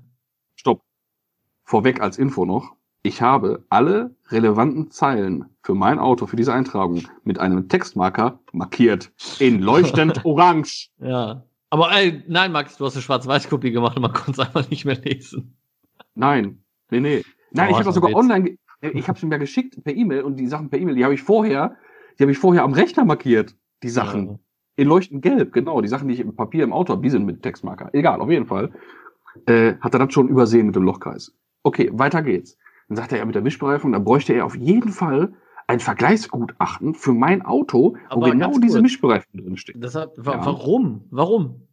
Stopp. 0.55 0.81
Vorweg 1.63 2.01
als 2.01 2.17
Info 2.17 2.45
noch. 2.45 2.75
Ich 3.01 3.21
habe 3.21 3.63
alle 3.69 4.15
relevanten 4.29 4.91
Zeilen 4.91 5.45
für 5.63 5.73
mein 5.73 5.99
Auto, 5.99 6.25
für 6.27 6.35
diese 6.35 6.53
Eintragung 6.53 7.03
mit 7.23 7.39
einem 7.39 7.69
Textmarker 7.69 8.39
markiert. 8.51 9.11
In 9.39 9.61
leuchtend 9.61 10.25
orange. 10.25 10.89
Ja. 10.99 11.45
Aber 11.69 11.91
ey, 11.91 12.23
nein, 12.27 12.51
Max, 12.51 12.77
du 12.77 12.85
hast 12.85 12.95
eine 12.95 13.03
Schwarz-Weiß-Kopie 13.03 13.71
gemacht 13.71 13.95
und 13.95 14.01
man 14.01 14.11
konnte 14.13 14.31
es 14.31 14.39
einfach 14.39 14.69
nicht 14.69 14.85
mehr 14.85 14.97
lesen. 14.97 15.55
Nein, 16.15 16.63
nee, 16.91 16.99
nee. 16.99 17.23
Nein, 17.51 17.67
Oh, 17.67 17.71
ich 17.71 17.75
habe 17.77 17.85
das 17.85 17.95
sogar 17.95 18.09
Witz. 18.11 18.17
online, 18.17 18.43
ge- 18.43 18.57
ich 18.81 19.07
habe 19.07 19.17
es 19.17 19.23
mir 19.23 19.39
geschickt 19.39 19.81
per 19.83 19.95
E-Mail 19.95 20.23
und 20.23 20.35
die 20.37 20.47
Sachen 20.47 20.69
per 20.69 20.79
E-Mail, 20.79 20.95
die 20.95 21.03
habe 21.03 21.13
ich 21.13 21.21
vorher, 21.21 21.75
die 22.17 22.23
habe 22.23 22.31
ich 22.31 22.37
vorher 22.37 22.63
am 22.63 22.73
Rechner 22.73 23.05
markiert, 23.05 23.55
die 23.83 23.89
Sachen. 23.89 24.27
Ja. 24.27 24.39
In 24.77 24.87
leuchtend 24.87 25.21
gelb, 25.21 25.51
genau. 25.53 25.81
Die 25.81 25.87
Sachen, 25.89 26.07
die 26.07 26.13
ich 26.15 26.19
im 26.21 26.35
Papier 26.35 26.63
im 26.63 26.73
Auto 26.73 26.93
habe, 26.93 27.01
die 27.01 27.09
sind 27.09 27.25
mit 27.25 27.43
Textmarker. 27.43 27.89
Egal, 27.93 28.19
auf 28.21 28.29
jeden 28.29 28.45
Fall. 28.45 28.71
Äh, 29.45 29.75
hat 29.81 29.93
er 29.93 29.99
das 30.05 30.13
schon 30.13 30.27
übersehen 30.29 30.67
mit 30.67 30.75
dem 30.75 30.83
Lochkreis. 30.83 31.33
Okay, 31.63 31.89
weiter 31.93 32.21
geht's. 32.23 32.57
Dann 32.89 32.97
sagt 32.97 33.11
er 33.11 33.19
ja 33.19 33.25
mit 33.25 33.35
der 33.35 33.41
Mischbereifung, 33.43 33.91
dann 33.93 34.03
bräuchte 34.03 34.33
er 34.33 34.45
auf 34.45 34.55
jeden 34.55 34.89
Fall 34.91 35.33
ein 35.67 35.79
Vergleichsgutachten 35.79 36.95
für 36.95 37.13
mein 37.13 37.43
Auto, 37.43 37.95
wo 38.09 38.15
Aber 38.15 38.31
genau 38.31 38.49
ganz 38.49 38.61
diese. 38.61 38.81
Mischbereifung 38.81 39.39
drin 39.39 39.57
steht. 39.57 39.75
Deshalb, 39.81 40.13
wa 40.17 40.33
Ja. 40.33 40.45
warum? 40.45 41.05
Warum? 41.11 41.67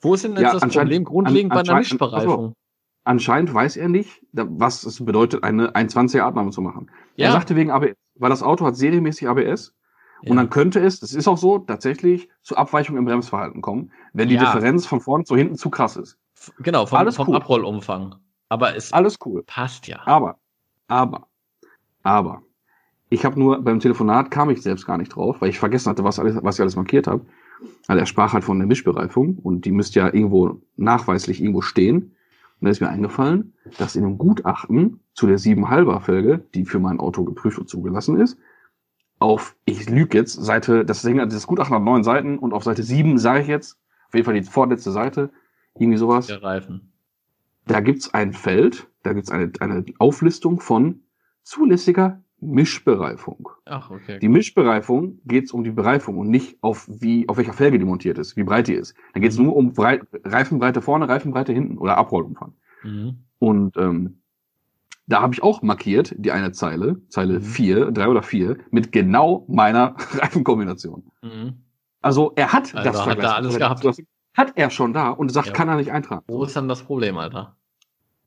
Wo 0.00 0.14
ist 0.14 0.22
denn 0.22 0.32
jetzt 0.32 0.40
Ja, 0.42 0.52
das 0.58 0.72
Problem 0.72 1.04
grundlegend 1.04 1.50
an- 1.52 1.56
bei 1.64 1.68
einer 1.68 1.78
Mischbereifung? 1.80 2.54
Anscheinend 3.02 3.52
weiß 3.52 3.76
er 3.76 3.88
nicht, 3.88 4.22
was 4.32 4.84
es 4.84 5.04
bedeutet, 5.04 5.42
eine 5.42 5.74
120er 5.74 6.24
Abnahme 6.24 6.50
zu 6.50 6.60
machen. 6.60 6.90
Er 7.16 7.26
Ja. 7.26 7.32
sagte 7.32 7.56
wegen 7.56 7.70
ABS, 7.72 7.94
weil 8.14 8.30
das 8.30 8.42
Auto 8.44 8.64
hat 8.64 8.76
serienmäßig 8.76 9.28
ABS 9.28 9.74
Ja. 10.22 10.30
und 10.30 10.36
dann 10.36 10.50
könnte 10.50 10.78
es, 10.78 11.00
das 11.00 11.14
ist 11.14 11.26
auch 11.26 11.38
so, 11.38 11.58
tatsächlich 11.58 12.28
zu 12.42 12.56
Abweichungen 12.56 12.98
im 13.00 13.06
Bremsverhalten 13.06 13.60
kommen, 13.62 13.90
wenn 14.12 14.28
die 14.28 14.36
Ja. 14.36 14.42
Differenz 14.44 14.86
von 14.86 15.00
vorne 15.00 15.24
zu 15.24 15.34
hinten 15.36 15.56
zu 15.56 15.70
krass 15.70 15.96
ist. 15.96 16.18
Genau, 16.60 16.86
vom, 16.86 16.98
Alles 16.98 17.16
vom 17.16 17.28
cool. 17.28 17.36
Abrollumfang. 17.36 18.14
Aber 18.48 18.74
es 18.76 18.92
Alles 18.92 19.18
cool. 19.24 19.42
passt 19.46 19.86
ja. 19.88 20.00
Aber, 20.06 20.38
aber, 20.86 21.28
aber, 22.02 22.42
ich 23.10 23.24
habe 23.24 23.38
nur 23.38 23.62
beim 23.62 23.80
Telefonat 23.80 24.30
kam 24.30 24.50
ich 24.50 24.62
selbst 24.62 24.86
gar 24.86 24.98
nicht 24.98 25.14
drauf, 25.14 25.40
weil 25.40 25.50
ich 25.50 25.58
vergessen 25.58 25.90
hatte, 25.90 26.04
was, 26.04 26.18
alles, 26.18 26.42
was 26.42 26.56
ich 26.56 26.60
alles 26.60 26.76
markiert 26.76 27.06
habe. 27.06 27.24
Also 27.86 28.00
er 28.00 28.06
sprach 28.06 28.32
halt 28.32 28.44
von 28.44 28.58
der 28.58 28.68
Mischbereifung 28.68 29.38
und 29.38 29.64
die 29.64 29.72
müsste 29.72 30.00
ja 30.00 30.06
irgendwo 30.06 30.60
nachweislich 30.76 31.40
irgendwo 31.40 31.62
stehen. 31.62 32.14
Und 32.60 32.64
da 32.64 32.70
ist 32.70 32.80
mir 32.80 32.88
eingefallen, 32.88 33.54
dass 33.78 33.96
in 33.96 34.02
dem 34.02 34.18
Gutachten 34.18 35.00
zu 35.14 35.26
der 35.26 35.38
7,5er 35.38 36.00
Felge, 36.00 36.44
die 36.54 36.64
für 36.64 36.78
mein 36.80 37.00
Auto 37.00 37.24
geprüft 37.24 37.58
und 37.58 37.68
zugelassen 37.68 38.20
ist, 38.20 38.38
auf, 39.20 39.56
ich 39.64 39.88
lüge 39.88 40.16
jetzt, 40.16 40.34
Seite, 40.34 40.84
das 40.84 41.02
Ding, 41.02 41.16
das 41.16 41.46
Gutachten 41.46 41.74
hat 41.74 41.82
neun 41.82 42.04
Seiten 42.04 42.38
und 42.38 42.52
auf 42.52 42.62
Seite 42.62 42.82
sieben 42.82 43.18
sage 43.18 43.40
ich 43.40 43.48
jetzt, 43.48 43.78
auf 44.06 44.14
jeden 44.14 44.24
Fall 44.24 44.34
die 44.34 44.42
vorletzte 44.42 44.92
Seite, 44.92 45.30
irgendwie 45.74 45.98
sowas. 45.98 46.26
Der 46.26 46.42
Reifen. 46.42 46.92
Da 47.68 47.80
gibt's 47.80 48.12
ein 48.14 48.32
Feld, 48.32 48.88
da 49.02 49.12
gibt's 49.12 49.30
eine, 49.30 49.52
eine 49.60 49.84
Auflistung 49.98 50.60
von 50.60 51.02
zulässiger 51.42 52.22
Mischbereifung. 52.40 53.48
Ach, 53.66 53.90
okay. 53.90 54.18
Die 54.20 54.28
Mischbereifung 54.28 55.20
geht's 55.24 55.52
um 55.52 55.64
die 55.64 55.70
Bereifung 55.70 56.18
und 56.18 56.28
nicht 56.30 56.58
auf 56.62 56.86
wie, 56.88 57.28
auf 57.28 57.36
welcher 57.36 57.52
Felge 57.52 57.78
die 57.78 57.84
montiert 57.84 58.18
ist, 58.18 58.36
wie 58.36 58.44
breit 58.44 58.68
die 58.68 58.74
ist. 58.74 58.94
Da 59.14 59.20
geht's 59.20 59.38
Mhm. 59.38 59.44
nur 59.46 59.56
um 59.56 59.72
Brei 59.72 60.00
Reifenbreite 60.24 60.80
vorne, 60.82 61.08
Reifenbreite 61.08 61.52
hinten 61.52 61.78
oder 61.78 61.96
Abrollumfang. 61.96 62.54
Mhm. 62.84 63.18
Und 63.38 63.76
ähm, 63.76 64.20
da 65.06 65.20
habe 65.22 65.34
ich 65.34 65.42
auch 65.42 65.62
markiert, 65.62 66.14
die 66.18 66.30
eine 66.32 66.52
Zeile, 66.52 67.00
Zeile 67.08 67.40
Mhm. 67.40 67.42
vier, 67.42 67.90
drei 67.90 68.08
oder 68.08 68.22
vier, 68.22 68.58
mit 68.70 68.92
genau 68.92 69.44
meiner 69.48 69.94
Reifenkombination. 70.18 71.04
Mhm. 71.22 71.54
Also 72.00 72.32
er 72.36 72.52
hat 72.52 72.74
Also 72.74 72.88
das 72.88 73.00
hat 73.00 73.06
er 73.08 73.14
Vergleich- 73.14 73.32
alles 73.34 73.50
oder 73.56 73.58
gehabt. 73.64 73.84
das 73.84 74.02
Hat 74.36 74.52
er 74.54 74.70
schon 74.70 74.92
da 74.92 75.10
und 75.10 75.30
sagt, 75.32 75.48
Ja. 75.48 75.52
kann 75.52 75.68
er 75.68 75.74
nicht 75.76 75.90
eintragen. 75.90 76.24
Wo 76.28 76.44
ist 76.44 76.54
dann 76.54 76.68
das 76.68 76.82
Problem, 76.84 77.18
Alter? 77.18 77.56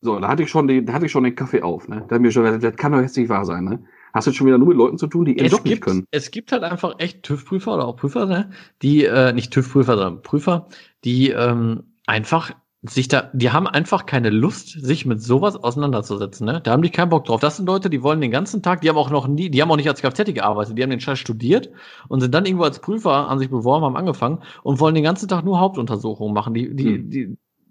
So, 0.01 0.19
da 0.19 0.27
hatte 0.27 0.43
ich 0.43 0.49
schon 0.49 0.67
den, 0.67 0.85
da 0.85 0.93
hatte 0.93 1.05
ich 1.05 1.11
schon 1.11 1.23
den 1.23 1.35
Kaffee 1.35 1.61
auf, 1.61 1.87
ne? 1.87 2.03
Da 2.07 2.15
hat 2.15 2.21
mir 2.21 2.31
schon, 2.31 2.43
gesagt, 2.43 2.63
das 2.63 2.75
kann 2.75 2.91
doch 2.91 3.01
jetzt 3.01 3.15
nicht 3.17 3.29
wahr 3.29 3.45
sein, 3.45 3.63
ne? 3.65 3.83
Hast 4.13 4.25
du 4.27 4.31
jetzt 4.31 4.37
schon 4.37 4.47
wieder 4.47 4.57
nur 4.57 4.67
mit 4.69 4.77
Leuten 4.77 4.97
zu 4.97 5.07
tun, 5.07 5.25
die 5.25 5.37
ihren 5.37 5.45
Es 5.45 5.51
Job 5.51 5.63
nicht 5.63 5.73
gibt, 5.75 5.85
können? 5.85 6.05
es 6.11 6.31
gibt 6.31 6.51
halt 6.51 6.63
einfach 6.63 6.95
echt 6.97 7.23
TÜV-Prüfer 7.23 7.75
oder 7.75 7.87
auch 7.87 7.95
Prüfer, 7.97 8.25
ne? 8.25 8.49
die, 8.81 9.05
äh, 9.05 9.31
nicht 9.31 9.53
TÜV-Prüfer, 9.53 9.95
sondern 9.97 10.21
Prüfer, 10.23 10.67
die 11.05 11.29
ähm, 11.29 11.83
einfach 12.07 12.51
sich 12.83 13.07
da, 13.07 13.29
die 13.33 13.51
haben 13.51 13.67
einfach 13.67 14.07
keine 14.07 14.31
Lust, 14.31 14.69
sich 14.69 15.05
mit 15.05 15.21
sowas 15.21 15.55
auseinanderzusetzen, 15.55 16.47
ne? 16.47 16.61
Da 16.61 16.71
haben 16.71 16.81
die 16.81 16.89
keinen 16.89 17.09
Bock 17.09 17.25
drauf. 17.25 17.39
Das 17.39 17.57
sind 17.57 17.67
Leute, 17.67 17.91
die 17.91 18.01
wollen 18.01 18.21
den 18.21 18.31
ganzen 18.31 18.63
Tag, 18.63 18.81
die 18.81 18.89
haben 18.89 18.97
auch 18.97 19.11
noch 19.11 19.27
nie, 19.27 19.51
die 19.51 19.61
haben 19.61 19.69
auch 19.69 19.75
nicht 19.77 19.87
als 19.87 20.01
Kfz 20.01 20.33
gearbeitet, 20.33 20.77
die 20.79 20.81
haben 20.83 20.89
den 20.89 20.99
Scheiß 20.99 21.19
studiert 21.19 21.69
und 22.07 22.21
sind 22.21 22.33
dann 22.33 22.45
irgendwo 22.45 22.63
als 22.65 22.79
Prüfer 22.81 23.29
an 23.29 23.37
sich 23.37 23.51
beworben, 23.51 23.85
haben 23.85 23.95
angefangen 23.95 24.39
und 24.63 24.79
wollen 24.79 24.95
den 24.95 25.03
ganzen 25.03 25.29
Tag 25.29 25.45
nur 25.45 25.59
Hauptuntersuchungen 25.59 26.33
machen. 26.33 26.55
Die, 26.55 26.75
die, 26.75 26.95
Hm. 26.95 27.09
die, 27.11 27.27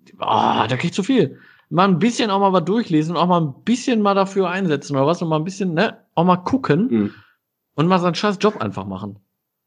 die 0.07 0.15
ah, 0.19 0.69
da 0.69 0.77
kriegt 0.77 0.95
zu 0.95 1.03
viel. 1.03 1.39
Mal 1.71 1.89
ein 1.89 1.99
bisschen 1.99 2.31
auch 2.31 2.41
mal 2.41 2.53
was 2.53 2.65
durchlesen 2.65 3.17
und 3.17 3.23
auch 3.23 3.29
mal 3.29 3.41
ein 3.41 3.55
bisschen 3.65 4.03
mal 4.03 4.15
dafür 4.15 4.51
einsetzen 4.51 4.97
oder 4.97 5.07
was 5.07 5.23
und 5.23 5.29
mal 5.29 5.37
ein 5.37 5.45
bisschen, 5.45 5.73
ne, 5.75 5.99
auch 6.15 6.25
mal 6.25 6.37
gucken 6.39 6.89
Mhm. 6.91 7.11
und 7.77 7.87
mal 7.87 7.99
seinen 8.01 8.15
scheiß 8.17 8.39
Job 8.41 8.57
einfach 8.61 8.87
machen. 8.87 9.19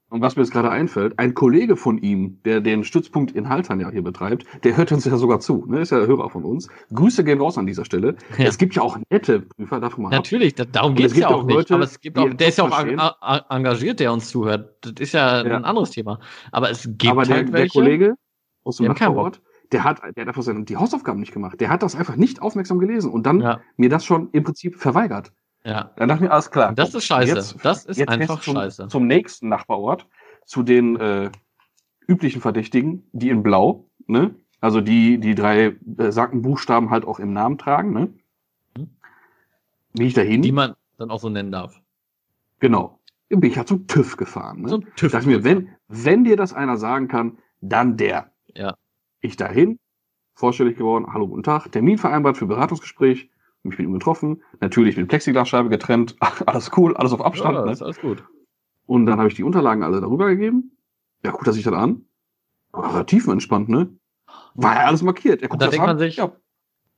Und 0.10 0.22
was 0.22 0.36
mir 0.36 0.44
jetzt 0.44 0.52
gerade 0.52 0.70
einfällt, 0.70 1.18
ein 1.18 1.34
Kollege 1.34 1.76
von 1.76 1.98
ihm, 1.98 2.40
der 2.46 2.62
den 2.62 2.84
Stützpunkt 2.84 3.32
in 3.32 3.50
Haltern 3.50 3.80
ja 3.80 3.90
hier 3.90 4.04
betreibt, 4.04 4.46
der 4.64 4.78
hört 4.78 4.92
uns 4.92 5.06
ja 5.06 5.18
sogar 5.18 5.40
zu, 5.40 5.66
ne? 5.68 5.80
Ist 5.80 5.90
ja 5.92 5.98
Hörer 6.06 6.30
von 6.30 6.44
uns. 6.44 6.68
Grüße 6.94 7.24
gehen 7.24 7.42
raus 7.42 7.58
an 7.58 7.66
dieser 7.66 7.84
Stelle. 7.84 8.16
Ja. 8.38 8.46
Es 8.46 8.60
gibt 8.60 8.76
ja 8.76 8.84
auch 8.84 8.96
nette 9.10 9.40
Prüfer, 9.40 9.80
davon 9.80 10.04
mal 10.04 10.10
ab. 10.10 10.14
Natürlich, 10.14 10.54
da, 10.54 10.66
darum 10.66 10.92
Und 10.92 10.98
geht's 10.98 11.14
es 11.14 11.16
gibt 11.16 11.22
ja 11.24 11.30
auch 11.36 11.40
auch 11.40 11.46
nicht. 11.46 11.56
Leute, 11.56 11.74
aber 11.74 11.84
es 11.86 12.00
gibt 12.00 12.20
auch, 12.20 12.30
der 12.32 12.48
ist 12.48 12.58
ja 12.60 12.64
auch 12.66 12.70
verstehen. 12.70 13.02
engagiert, 13.50 14.00
der 14.02 14.14
uns 14.14 14.30
zuhört. 14.30 14.76
Das 14.82 14.94
ist 15.00 15.14
ja, 15.14 15.44
Ja. 15.48 15.56
ein 15.56 15.66
anderes 15.66 15.90
Thema. 15.90 16.20
Aber 16.52 16.70
es 16.70 16.84
gibt 16.84 17.08
Aber 17.08 17.24
der, 17.24 17.38
halt 17.38 17.48
der 17.48 17.54
welche. 17.54 17.80
Kollege 17.80 18.16
aus 18.66 18.78
dem 18.78 18.88
Nachbarort, 18.90 19.42
der 19.72 19.84
hat, 19.84 20.02
der 20.02 20.22
hat 20.22 20.28
einfach 20.28 20.44
seine, 20.44 20.64
die 20.64 20.78
Hausaufgaben 20.78 21.20
nicht 21.20 21.34
gemacht. 21.34 21.60
Der 21.60 21.70
hat 21.70 21.84
das 21.84 21.96
einfach 21.96 22.16
nicht 22.16 22.42
aufmerksam 22.42 22.80
gelesen 22.80 23.12
und 23.12 23.26
dann 23.26 23.42
ja, 23.42 23.62
mir 23.78 23.90
das 23.90 24.06
schon 24.06 24.30
im 24.32 24.44
Prinzip 24.44 24.78
verweigert. 24.78 25.32
ja. 25.64 25.92
Dann 25.96 26.10
dachte 26.10 26.24
ich 26.24 26.30
mir, 26.30 26.34
alles 26.34 26.52
klar. 26.52 26.74
Das 26.74 26.94
ist 26.94 27.06
scheiße. 27.06 27.36
Jetzt, 27.36 27.58
das 27.64 27.86
ist 27.86 27.98
jetzt 27.98 28.10
einfach 28.10 28.42
zum, 28.42 28.56
scheiße. 28.56 28.88
Zum 28.88 29.08
nächsten 29.08 29.50
Nachbarort, 29.50 30.08
zu 30.46 30.64
den 30.64 30.98
äh, 30.98 31.32
üblichen 32.08 32.42
Verdächtigen, 32.42 33.08
die 33.14 33.30
in 33.30 33.44
Blau, 33.44 33.90
ne? 34.08 34.36
Also 34.60 34.80
die, 34.80 35.20
die 35.20 35.36
drei 35.36 35.76
besagten 35.82 36.42
Buchstaben 36.42 36.90
halt 36.90 37.06
auch 37.06 37.20
im 37.20 37.34
Namen 37.34 37.58
tragen, 37.58 37.94
ne? 37.94 38.14
Mhm. 38.78 38.90
Bin 39.94 40.08
ich 40.08 40.14
dahin? 40.14 40.42
Die 40.42 40.52
man 40.52 40.76
dann 40.98 41.10
auch 41.12 41.20
so 41.20 41.30
nennen 41.30 41.52
darf. 41.52 41.82
genau. 42.60 43.00
Bin 43.30 43.50
ich 43.50 43.56
ja 43.56 43.66
zum 43.66 43.88
TÜV 43.88 44.16
gefahren. 44.18 44.62
Ne? 44.62 44.76
Ein 44.76 44.88
TÜV. 44.96 45.12
Dachte 45.12 45.28
mir, 45.28 45.44
wenn, 45.44 45.70
wenn 45.88 46.24
dir 46.24 46.38
das 46.38 46.54
einer 46.54 46.78
sagen 46.78 47.08
kann, 47.08 47.40
dann 47.62 47.98
der. 47.98 48.32
Ja. 48.54 48.76
Ich 49.26 49.38
dahin, 49.38 49.80
vorstellig 50.36 50.78
geworden, 50.78 51.06
hallo, 51.14 51.30
guten 51.30 51.44
Tag, 51.44 51.72
Termin 51.72 51.98
vereinbart 51.98 52.36
für 52.38 52.46
Beratungsgespräch, 52.46 53.30
mich 53.64 53.78
mit 53.78 53.88
ihm 53.88 53.94
getroffen, 53.94 54.44
natürlich 54.60 54.98
mit 54.98 55.08
Plexiglasscheibe 55.08 55.70
getrennt, 55.70 56.18
alles 56.46 56.72
cool, 56.76 56.94
alles 56.98 57.14
auf 57.14 57.22
Abstand. 57.22 57.56
ja, 57.56 57.64
ne? 57.64 57.78
alles 57.80 58.02
gut. 58.02 58.22
Und 58.86 59.06
dann 59.06 59.20
habe 59.20 59.30
ich 59.30 59.36
die 59.36 59.44
Unterlagen 59.44 59.82
alle 59.82 60.02
darüber 60.02 60.28
gegeben. 60.28 60.76
Ja, 61.24 61.32
guckt 61.32 61.48
er 61.48 61.54
sich 61.54 61.64
das 61.64 61.74
an. 61.74 62.04
War 62.74 63.06
tiefenentspannt, 63.06 63.70
ne? 63.70 63.96
War 64.56 64.76
ja 64.76 64.86
alles 64.88 65.02
markiert. 65.04 65.42
Er 65.42 65.48
guckt 65.48 65.62
da 65.62 65.68
das 65.68 65.72
denkt 65.72 65.84
an. 65.88 65.96
man 65.96 66.00
sich- 66.00 66.18
ja. 66.18 66.30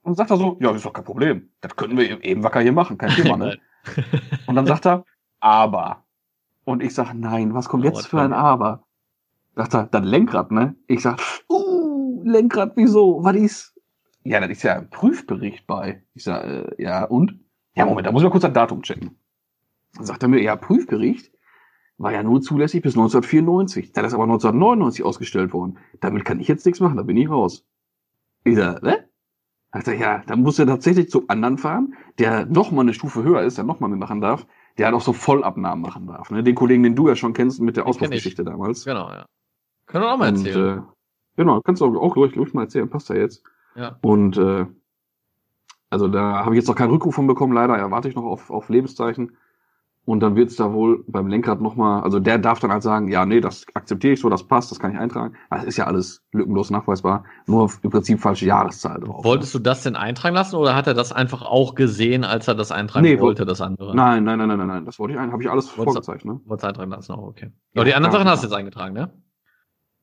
Und 0.01 0.15
sagt 0.17 0.31
er 0.31 0.37
so, 0.37 0.57
ja, 0.59 0.71
ist 0.71 0.83
doch 0.83 0.93
kein 0.93 1.03
Problem. 1.03 1.49
Das 1.61 1.75
können 1.75 1.95
wir 1.95 2.23
eben 2.23 2.41
wacker 2.43 2.61
hier 2.61 2.71
machen, 2.71 2.97
kein 2.97 3.11
Thema, 3.11 3.37
ne? 3.37 3.59
Und 4.47 4.55
dann 4.55 4.65
sagt 4.65 4.87
er, 4.87 5.05
aber. 5.41 6.03
Und 6.63 6.81
ich 6.81 6.95
sag, 6.95 7.13
nein, 7.13 7.53
was 7.53 7.69
kommt 7.69 7.83
Oh, 7.83 7.87
jetzt 7.87 8.07
für 8.07 8.19
ein? 8.19 8.33
Aber? 8.33 8.83
Sagt 9.55 9.75
er, 9.75 9.83
dann 9.85 10.03
Lenkrad, 10.05 10.49
ne? 10.51 10.75
Ich 10.87 11.03
sag, 11.03 11.19
uh, 11.49 11.64
Lenkrad, 12.25 12.73
wieso? 12.75 13.23
Was 13.23 13.35
ist? 13.35 13.79
Ja, 14.23 14.39
das 14.39 14.49
ist 14.49 14.63
ja 14.63 14.75
ein 14.77 14.89
Prüfbericht 14.89 15.67
bei. 15.67 16.03
Ich 16.15 16.23
sag, 16.23 16.43
äh, 16.43 16.81
ja, 16.81 17.05
und? 17.05 17.39
Ja, 17.75 17.85
Moment, 17.85 18.07
da 18.07 18.11
muss 18.11 18.21
ich 18.21 18.25
mal 18.25 18.31
kurz 18.31 18.41
das 18.41 18.53
Datum 18.53 18.81
checken. 18.81 19.17
Dann 19.95 20.05
sagt 20.05 20.23
er 20.23 20.29
mir, 20.29 20.41
ja, 20.41 20.55
Prüfbericht 20.55 21.31
war 21.97 22.11
ja 22.11 22.23
nur 22.23 22.41
zulässig 22.41 22.81
bis 22.81 22.93
1994. 22.93 23.91
Das 23.91 24.07
ist 24.07 24.13
aber 24.13 24.23
1999 24.23 25.05
ausgestellt 25.05 25.53
worden. 25.53 25.77
Damit 26.01 26.25
kann 26.25 26.39
ich 26.39 26.47
jetzt 26.47 26.65
nichts 26.65 26.79
machen, 26.79 26.97
da 26.97 27.03
bin 27.03 27.15
ich 27.17 27.29
raus. 27.29 27.65
Ich 28.43 28.55
sag, 28.55 28.81
ne? 28.81 29.07
Sagt 29.71 29.87
er, 29.89 29.95
ja, 29.95 30.23
dann 30.25 30.41
muss 30.41 30.57
er 30.57 30.65
tatsächlich 30.65 31.09
zum 31.09 31.29
anderen 31.29 31.57
fahren, 31.57 31.93
der 32.17 32.45
noch 32.45 32.71
mal 32.71 32.81
eine 32.81 32.93
Stufe 32.93 33.23
höher 33.23 33.41
ist, 33.43 33.57
der 33.57 33.65
noch 33.65 33.79
mal 33.81 33.87
mitmachen 33.89 34.21
darf, 34.21 34.47
der 34.77 34.87
halt 34.87 34.95
auch 34.95 35.01
so 35.01 35.13
Vollabnahmen 35.13 35.81
machen 35.81 36.07
darf. 36.07 36.31
Ne? 36.31 36.43
Den 36.43 36.55
Kollegen, 36.55 36.81
den 36.83 36.95
du 36.95 37.07
ja 37.09 37.15
schon 37.15 37.33
kennst 37.33 37.61
mit 37.61 37.77
der 37.77 37.85
Auspuffgeschichte 37.85 38.43
damals. 38.43 38.85
Genau, 38.85 39.09
ja. 39.11 39.25
Können 39.85 40.03
wir 40.05 40.13
auch 40.13 40.17
mal 40.17 40.29
Und, 40.29 40.45
erzählen. 40.47 40.79
äh, 40.79 40.81
genau, 41.35 41.61
kannst 41.61 41.81
du 41.81 41.85
auch, 41.85 41.95
auch 41.95 42.15
ruhig, 42.15 42.37
ruhig 42.37 42.53
mal 42.53 42.63
erzählen, 42.63 42.89
passt 42.89 43.09
ja 43.09 43.15
jetzt. 43.15 43.43
ja. 43.75 43.97
Und 44.01 44.37
äh, 44.37 44.65
also 45.89 46.07
da 46.07 46.43
habe 46.43 46.55
ich 46.55 46.59
jetzt 46.59 46.67
noch 46.67 46.75
keinen 46.75 46.91
Rückruf 46.91 47.15
von 47.15 47.27
bekommen, 47.27 47.53
leider 47.53 47.75
erwarte 47.77 48.09
ich 48.09 48.15
noch 48.15 48.25
auf, 48.25 48.49
auf 48.49 48.69
Lebenszeichen. 48.69 49.37
Und 50.07 50.19
dann 50.19 50.35
wird 50.35 50.49
es 50.51 50.55
da 50.55 50.71
wohl 50.71 51.03
beim 51.07 51.27
Lenkrad 51.27 51.61
nochmal, 51.61 52.03
also 52.03 52.19
der 52.19 52.37
darf 52.37 52.59
dann 52.59 52.71
halt 52.71 52.83
sagen, 52.83 53.07
ja, 53.07 53.25
nee, 53.25 53.41
das 53.41 53.65
akzeptiere 53.73 54.13
ich 54.13 54.19
so, 54.19 54.29
das 54.29 54.43
passt, 54.43 54.69
das 54.69 54.79
kann 54.79 54.91
ich 54.91 54.99
eintragen. 54.99 55.35
Das 55.49 55.63
ist 55.63 55.77
ja 55.77 55.85
alles 55.85 56.21
lückenlos 56.31 56.69
nachweisbar, 56.69 57.23
nur 57.47 57.71
im 57.81 57.89
Prinzip 57.89 58.19
falsche 58.19 58.45
Jahreszahl 58.45 58.99
drauf. 58.99 59.23
Wolltest 59.25 59.55
du 59.55 59.59
das 59.59 59.81
denn 59.81 59.95
eintragen 59.95 60.35
lassen 60.35 60.57
oder 60.57 60.75
hat 60.75 60.85
er 60.85 60.93
das 60.93 61.11
einfach 61.11 61.41
auch 61.41 61.73
gesehen, 61.73 62.23
als 62.23 62.47
er 62.47 62.53
das 62.53 62.71
eintragen 62.71 63.03
Nee, 63.03 63.19
wollte, 63.19 63.45
das 63.45 63.61
andere? 63.61 63.95
Nein, 63.95 64.23
nein, 64.23 64.37
nein, 64.37 64.47
nein, 64.49 64.59
nein, 64.59 64.67
nein, 64.67 64.85
das 64.85 64.99
wollte 64.99 65.13
ich 65.15 65.19
ein, 65.19 65.31
habe 65.31 65.41
ich 65.41 65.49
alles 65.49 65.75
Wolltest 65.75 65.93
vorgezeichnet. 65.95 66.35
Ne? 66.35 66.41
Wolltest 66.45 66.63
du 66.65 66.67
eintragen 66.67 66.91
lassen, 66.91 67.11
auch 67.13 67.23
okay. 67.23 67.51
Ja, 67.73 67.81
Aber 67.81 67.85
die 67.85 67.95
anderen 67.95 68.11
Sachen 68.11 68.27
hast 68.27 68.43
du 68.43 68.47
jetzt 68.47 68.55
eingetragen, 68.55 68.93
ne? 68.93 69.11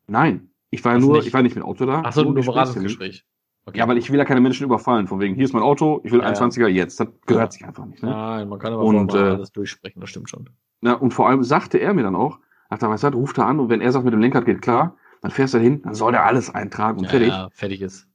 Nein, 0.08 0.48
ich 0.72 0.84
war 0.84 0.92
ja 0.92 0.98
Was 0.98 1.04
nur, 1.04 1.16
nicht? 1.18 1.26
ich 1.28 1.34
war 1.34 1.42
nicht 1.42 1.54
mit 1.54 1.64
Auto 1.64 1.86
da. 1.86 2.00
Achso, 2.02 2.24
nur. 2.24 2.34
Beratungsgespräch. 2.34 3.24
Okay. 3.66 3.78
Ja, 3.78 3.86
weil 3.86 3.98
ich 3.98 4.10
will 4.10 4.18
ja 4.18 4.24
keine 4.24 4.40
Menschen 4.40 4.64
überfallen, 4.64 5.06
von 5.06 5.20
wegen, 5.20 5.34
hier 5.36 5.44
ist 5.44 5.52
mein 5.52 5.62
Auto, 5.62 6.00
ich 6.02 6.10
will 6.10 6.18
Ja, 6.20 6.26
ein 6.26 6.34
ja. 6.34 6.40
20er 6.40 6.66
jetzt. 6.66 6.98
Das 6.98 7.06
gehört 7.26 7.44
Ja. 7.46 7.50
sich 7.52 7.64
einfach 7.64 7.84
nicht. 7.84 8.02
Ne? 8.02 8.10
Nein, 8.10 8.48
man 8.48 8.58
kann 8.58 8.72
aber 8.72 8.82
Und, 8.82 9.06
vorher 9.08 9.24
mal 9.26 9.30
äh, 9.32 9.36
alles 9.36 9.52
durchsprechen, 9.52 10.00
das 10.00 10.10
stimmt 10.10 10.30
schon. 10.30 10.48
Ja, 10.80 10.94
und 10.94 11.12
vor 11.12 11.28
allem 11.28 11.44
sagte 11.44 11.78
er 11.78 11.94
mir 11.94 12.02
dann 12.02 12.16
auch, 12.16 12.40
sagt 12.70 12.82
er, 12.82 12.90
weißt 12.90 13.04
du, 13.04 13.08
was, 13.08 13.14
ruft 13.14 13.38
er 13.38 13.46
an 13.46 13.60
und 13.60 13.68
wenn 13.68 13.80
er 13.80 13.92
sagt, 13.92 14.04
mit 14.04 14.12
dem 14.14 14.20
Lenkrad 14.20 14.46
geht 14.46 14.62
klar, 14.62 14.96
dann 15.20 15.30
fährst 15.30 15.54
du 15.54 15.58
hin, 15.58 15.82
dann 15.82 15.94
soll 15.94 16.10
der 16.10 16.24
alles 16.24 16.52
eintragen 16.52 16.98
und 16.98 17.04
Ja, 17.04 17.10
fertig. 17.10 17.28
ja, 17.28 17.48
fertig 17.52 17.82
ist. 17.82 18.08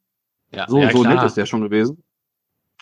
Ja, 0.51 0.67
So, 0.67 0.79
ja, 0.79 0.89
so 0.91 1.03
klar. 1.03 1.13
nett 1.15 1.23
ist 1.23 1.37
der 1.37 1.45
schon 1.45 1.61
gewesen. 1.61 2.03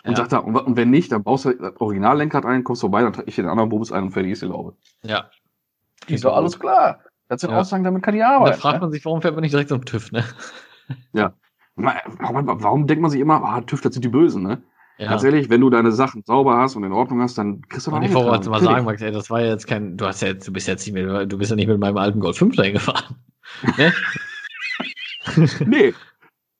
Und 0.04 0.12
Ja. 0.12 0.16
sagt 0.16 0.32
er, 0.32 0.44
und, 0.44 0.56
und 0.56 0.76
wenn 0.76 0.90
nicht, 0.90 1.12
dann 1.12 1.22
baust 1.22 1.44
du 1.44 1.52
das 1.54 1.76
Originallenkrad 1.80 2.44
ein, 2.46 2.64
kommst 2.64 2.80
vorbei, 2.80 3.02
dann 3.02 3.12
trage 3.12 3.28
ich 3.28 3.36
den 3.36 3.46
anderen 3.46 3.68
Bums 3.70 3.92
ein 3.92 4.04
und 4.04 4.10
fertig 4.10 4.32
ist 4.32 4.42
die 4.42 4.46
Laube. 4.46 4.74
Ja. 5.04 5.30
Ist 6.08 6.24
doch 6.24 6.34
alles 6.34 6.58
klar. 6.58 7.00
Das 7.28 7.40
sind 7.40 7.50
Ja. 7.50 7.58
Aussagen, 7.58 7.82
damit 7.84 8.02
kann 8.02 8.14
ich 8.14 8.20
Und 8.22 8.28
da 8.28 8.36
arbeiten. 8.36 8.60
fragt 8.60 8.76
ne? 8.76 8.80
man 8.82 8.92
sich, 8.92 9.04
warum 9.04 9.20
fährt 9.22 9.34
man 9.34 9.42
nicht 9.42 9.52
direkt 9.52 9.68
zum 9.70 9.84
TÜV, 9.84 10.12
ne? 10.12 10.24
Ma- 11.12 11.94
Warum, 12.20 12.46
warum 12.62 12.86
denkt 12.86 13.02
man 13.02 13.10
sich 13.10 13.20
immer, 13.20 13.42
ah, 13.44 13.60
TÜV, 13.60 13.80
das 13.82 13.92
sind 13.94 14.04
die 14.04 14.08
Bösen, 14.08 14.42
ne? 14.42 14.62
Ja. 14.98 15.10
Ganz 15.10 15.24
ehrlich, 15.24 15.50
wenn 15.50 15.60
du 15.60 15.68
deine 15.68 15.92
Sachen 15.92 16.22
sauber 16.24 16.56
hast 16.56 16.74
und 16.76 16.84
in 16.84 16.92
Ordnung 16.92 17.20
hast, 17.20 17.36
dann 17.36 17.60
kriegst 17.68 17.86
du 17.86 17.90
ich 17.90 17.96
eingetragen. 17.96 18.26
wollte 18.26 18.48
mal 18.48 18.62
sagen, 18.62 18.84
Max, 18.86 19.02
ey, 19.02 19.12
das 19.12 19.28
war 19.28 19.40
ja 19.42 19.48
jetzt 19.48 19.66
kein, 19.66 19.96
du 19.98 20.06
hast 20.06 20.22
ja 20.22 20.28
jetzt, 20.28 20.48
du 20.48 20.52
bist 20.52 20.66
jetzt 20.68 20.86
nicht 20.86 20.94
mehr, 20.94 21.26
du 21.26 21.36
bist 21.36 21.50
ja 21.50 21.56
nicht 21.56 21.66
mit 21.68 21.78
meinem 21.78 21.98
alten 21.98 22.18
Golf 22.20 22.38
5 22.38 22.56
dahin 22.56 22.72
gefahren. 22.74 23.16
Ne? 23.76 23.92
Nee, 25.66 25.94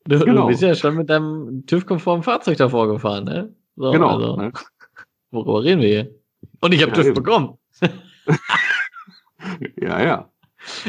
Du, 0.08 0.18
Genau. 0.20 0.42
du 0.42 0.46
bist 0.48 0.62
ja 0.62 0.74
schon 0.74 0.96
mit 0.96 1.08
deinem 1.10 1.64
TÜV-konformen 1.66 2.22
Fahrzeug 2.22 2.58
davor 2.58 2.86
gefahren, 2.88 3.24
ne? 3.24 3.54
So, 3.76 3.90
genau. 3.90 4.10
Also, 4.16 4.36
Ne? 4.36 4.52
worüber 5.30 5.64
reden 5.64 5.80
wir 5.80 5.88
hier? 5.88 6.10
Und 6.60 6.72
ich 6.74 6.80
habe 6.82 6.90
Ja, 6.92 6.96
TÜV 6.96 7.06
eben. 7.06 7.14
bekommen. 7.14 7.58
Ja, 9.80 10.02
ja. 10.02 10.30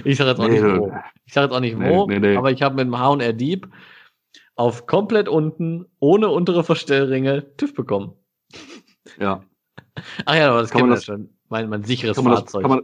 Ich 0.03 0.17
sage 0.17 0.29
jetzt 0.31 0.39
auch 0.39 0.47
Nee, 0.47 0.61
nicht 0.61 0.77
wo. 0.79 0.91
Ich 1.25 1.33
sage 1.33 1.45
jetzt 1.47 1.55
auch 1.55 1.59
nicht 1.59 1.77
wo, 1.79 2.07
nee, 2.07 2.19
nee. 2.19 2.35
aber 2.35 2.51
ich 2.51 2.61
habe 2.61 2.75
mit 2.75 2.85
dem 2.85 2.97
H&R 2.97 3.33
Dieb 3.33 3.69
auf 4.55 4.87
komplett 4.87 5.29
unten, 5.29 5.85
ohne 5.99 6.29
untere 6.29 6.63
Verstellringe, 6.63 7.55
TÜV 7.57 7.73
bekommen. 7.73 8.13
ja. 9.19 9.43
Ach 10.25 10.35
ja, 10.35 10.49
aber 10.49 10.61
das 10.61 10.69
Kann 10.71 10.81
man 10.81 10.89
das- 10.91 11.05
schon. 11.05 11.29
Mein, 11.49 11.69
mein 11.69 11.83
sicheres 11.83 12.15
Kann 12.17 12.25
man, 12.25 12.31
das, 12.33 12.41
Fahrzeug. 12.41 12.61
kann, 12.63 12.69
man, 12.71 12.81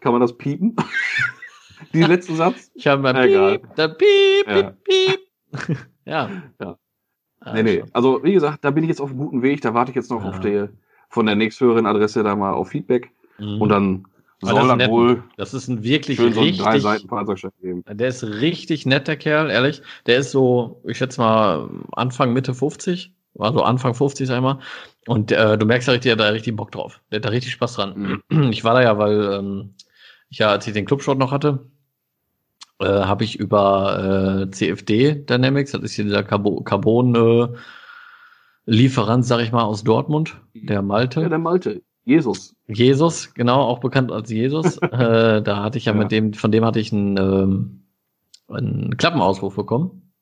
kann 0.00 0.12
man 0.12 0.20
das 0.20 0.36
piepen? 0.36 0.74
Diesen 1.92 2.08
letzten 2.10 2.36
Satz? 2.36 2.70
ich 2.74 2.86
habe 2.86 3.02
beim 3.02 3.16
Egal. 3.16 3.58
Piep, 3.58 3.74
da 3.76 3.88
Piep, 3.88 4.46
Ja. 4.48 4.62
Piep, 4.62 4.84
Piep. 4.84 5.78
ja. 6.04 6.30
Ja. 6.60 6.78
Ah, 7.40 7.52
nee, 7.54 7.62
nee. 7.62 7.78
schon. 7.80 7.90
Also, 7.92 8.22
wie 8.22 8.32
gesagt, 8.32 8.64
da 8.64 8.70
bin 8.70 8.84
ich 8.84 8.88
jetzt 8.88 9.00
auf 9.00 9.10
einem 9.10 9.18
guten 9.18 9.42
Weg. 9.42 9.60
Da 9.62 9.72
warte 9.74 9.90
ich 9.90 9.96
jetzt 9.96 10.10
noch 10.10 10.22
Ja. 10.24 10.30
auf 10.30 10.40
die, 10.40 10.66
von 11.08 11.26
der 11.26 11.34
nächsthöheren 11.36 11.86
Adresse 11.86 12.22
da 12.22 12.34
mal 12.36 12.52
auf 12.52 12.68
Feedback. 12.70 13.10
Mhm. 13.38 13.60
Und 13.60 13.68
dann 13.68 14.04
Das 14.42 14.50
Soll 14.50 14.62
ist 14.62 14.68
dann 14.68 14.78
nett. 14.78 14.90
wohl 14.90 15.22
Das 15.36 15.54
ist 15.54 15.68
ein 15.68 15.82
wirklich 15.82 16.18
schön 16.18 16.32
so 16.32 16.40
drei 16.40 16.46
richtig, 16.48 16.82
Seiten 16.82 17.08
Fahrzeugschein 17.08 17.52
geben. 17.60 17.84
der 17.88 18.08
ist 18.08 18.24
richtig 18.24 18.86
netter 18.86 19.16
Kerl, 19.16 19.50
ehrlich. 19.50 19.82
Der 20.06 20.18
ist 20.18 20.32
so, 20.32 20.80
ich 20.84 20.98
schätze 20.98 21.20
mal, 21.20 21.68
Anfang, 21.92 22.32
Mitte 22.32 22.52
50. 22.54 23.12
War 23.34 23.52
so 23.52 23.62
Anfang 23.62 23.94
50, 23.94 24.26
sag 24.26 24.36
ich 24.36 24.42
mal. 24.42 24.58
Und 25.06 25.32
äh, 25.32 25.56
du 25.56 25.64
merkst 25.64 25.88
ja 25.88 25.92
richtig, 25.92 26.14
der 26.14 26.24
hat 26.24 26.30
da 26.30 26.32
richtig 26.34 26.56
Bock 26.56 26.70
drauf. 26.72 27.00
Der 27.10 27.16
hat 27.18 27.24
da 27.24 27.30
richtig 27.30 27.52
Spaß 27.52 27.74
dran. 27.74 28.22
Ich 28.50 28.64
war 28.64 28.74
da 28.74 28.82
ja, 28.82 28.98
weil 28.98 29.32
ähm, 29.38 29.74
ich 30.28 30.38
ja, 30.38 30.48
als 30.50 30.66
ich 30.66 30.72
den 30.72 30.84
Clubshot 30.86 31.18
noch 31.18 31.32
hatte, 31.32 31.66
äh, 32.80 32.86
habe 32.86 33.24
ich 33.24 33.38
über 33.38 34.46
äh, 34.46 34.50
CFD 34.50 35.24
Dynamics, 35.24 35.72
das 35.72 35.82
ist 35.82 35.94
hier 35.94 36.04
dieser 36.04 36.22
Carbo 36.24 36.62
Carbon 36.62 37.14
äh, 37.14 37.48
Lieferant, 38.64 39.24
sag 39.24 39.40
ich 39.40 39.50
mal, 39.52 39.64
aus 39.64 39.82
Dortmund, 39.82 40.40
der 40.54 40.82
Malte. 40.82 41.20
Ja, 41.22 41.28
der 41.28 41.38
Malte. 41.38 41.82
Jesus. 42.04 42.54
Jesus, 42.66 43.32
genau, 43.34 43.60
auch 43.60 43.78
bekannt 43.78 44.10
als 44.10 44.30
Jesus. 44.30 44.78
äh, 44.78 45.42
da 45.42 45.62
hatte 45.62 45.78
ich 45.78 45.84
ja, 45.84 45.92
Ja. 45.92 45.98
mit 45.98 46.10
dem, 46.10 46.32
von 46.34 46.50
dem 46.52 46.64
hatte 46.64 46.80
ich 46.80 46.92
einen, 46.92 47.16
ähm, 47.16 47.82
einen 48.48 48.96
Klappenauswurf 48.96 49.54
bekommen 49.54 50.12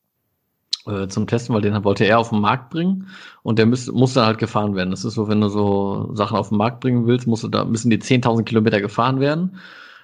äh, 0.86 1.08
zum 1.08 1.26
Testen, 1.26 1.54
weil 1.54 1.62
den 1.62 1.82
wollte 1.84 2.04
er 2.04 2.18
auf 2.18 2.30
den 2.30 2.40
Markt 2.40 2.70
bringen 2.70 3.08
und 3.42 3.58
der 3.58 3.66
müsste, 3.66 3.92
musste 3.92 4.24
halt 4.24 4.38
gefahren 4.38 4.74
werden. 4.74 4.90
Das 4.90 5.04
ist 5.04 5.14
so, 5.14 5.28
wenn 5.28 5.40
du 5.40 5.48
so 5.48 6.10
Sachen 6.14 6.36
auf 6.36 6.50
den 6.50 6.58
Markt 6.58 6.80
bringen 6.80 7.06
willst, 7.06 7.26
musst 7.26 7.44
du 7.44 7.48
da, 7.48 7.64
müssen 7.64 7.90
die 7.90 7.98
10.000 7.98 8.44
Kilometer 8.44 8.80
gefahren 8.80 9.20
werden. 9.20 9.56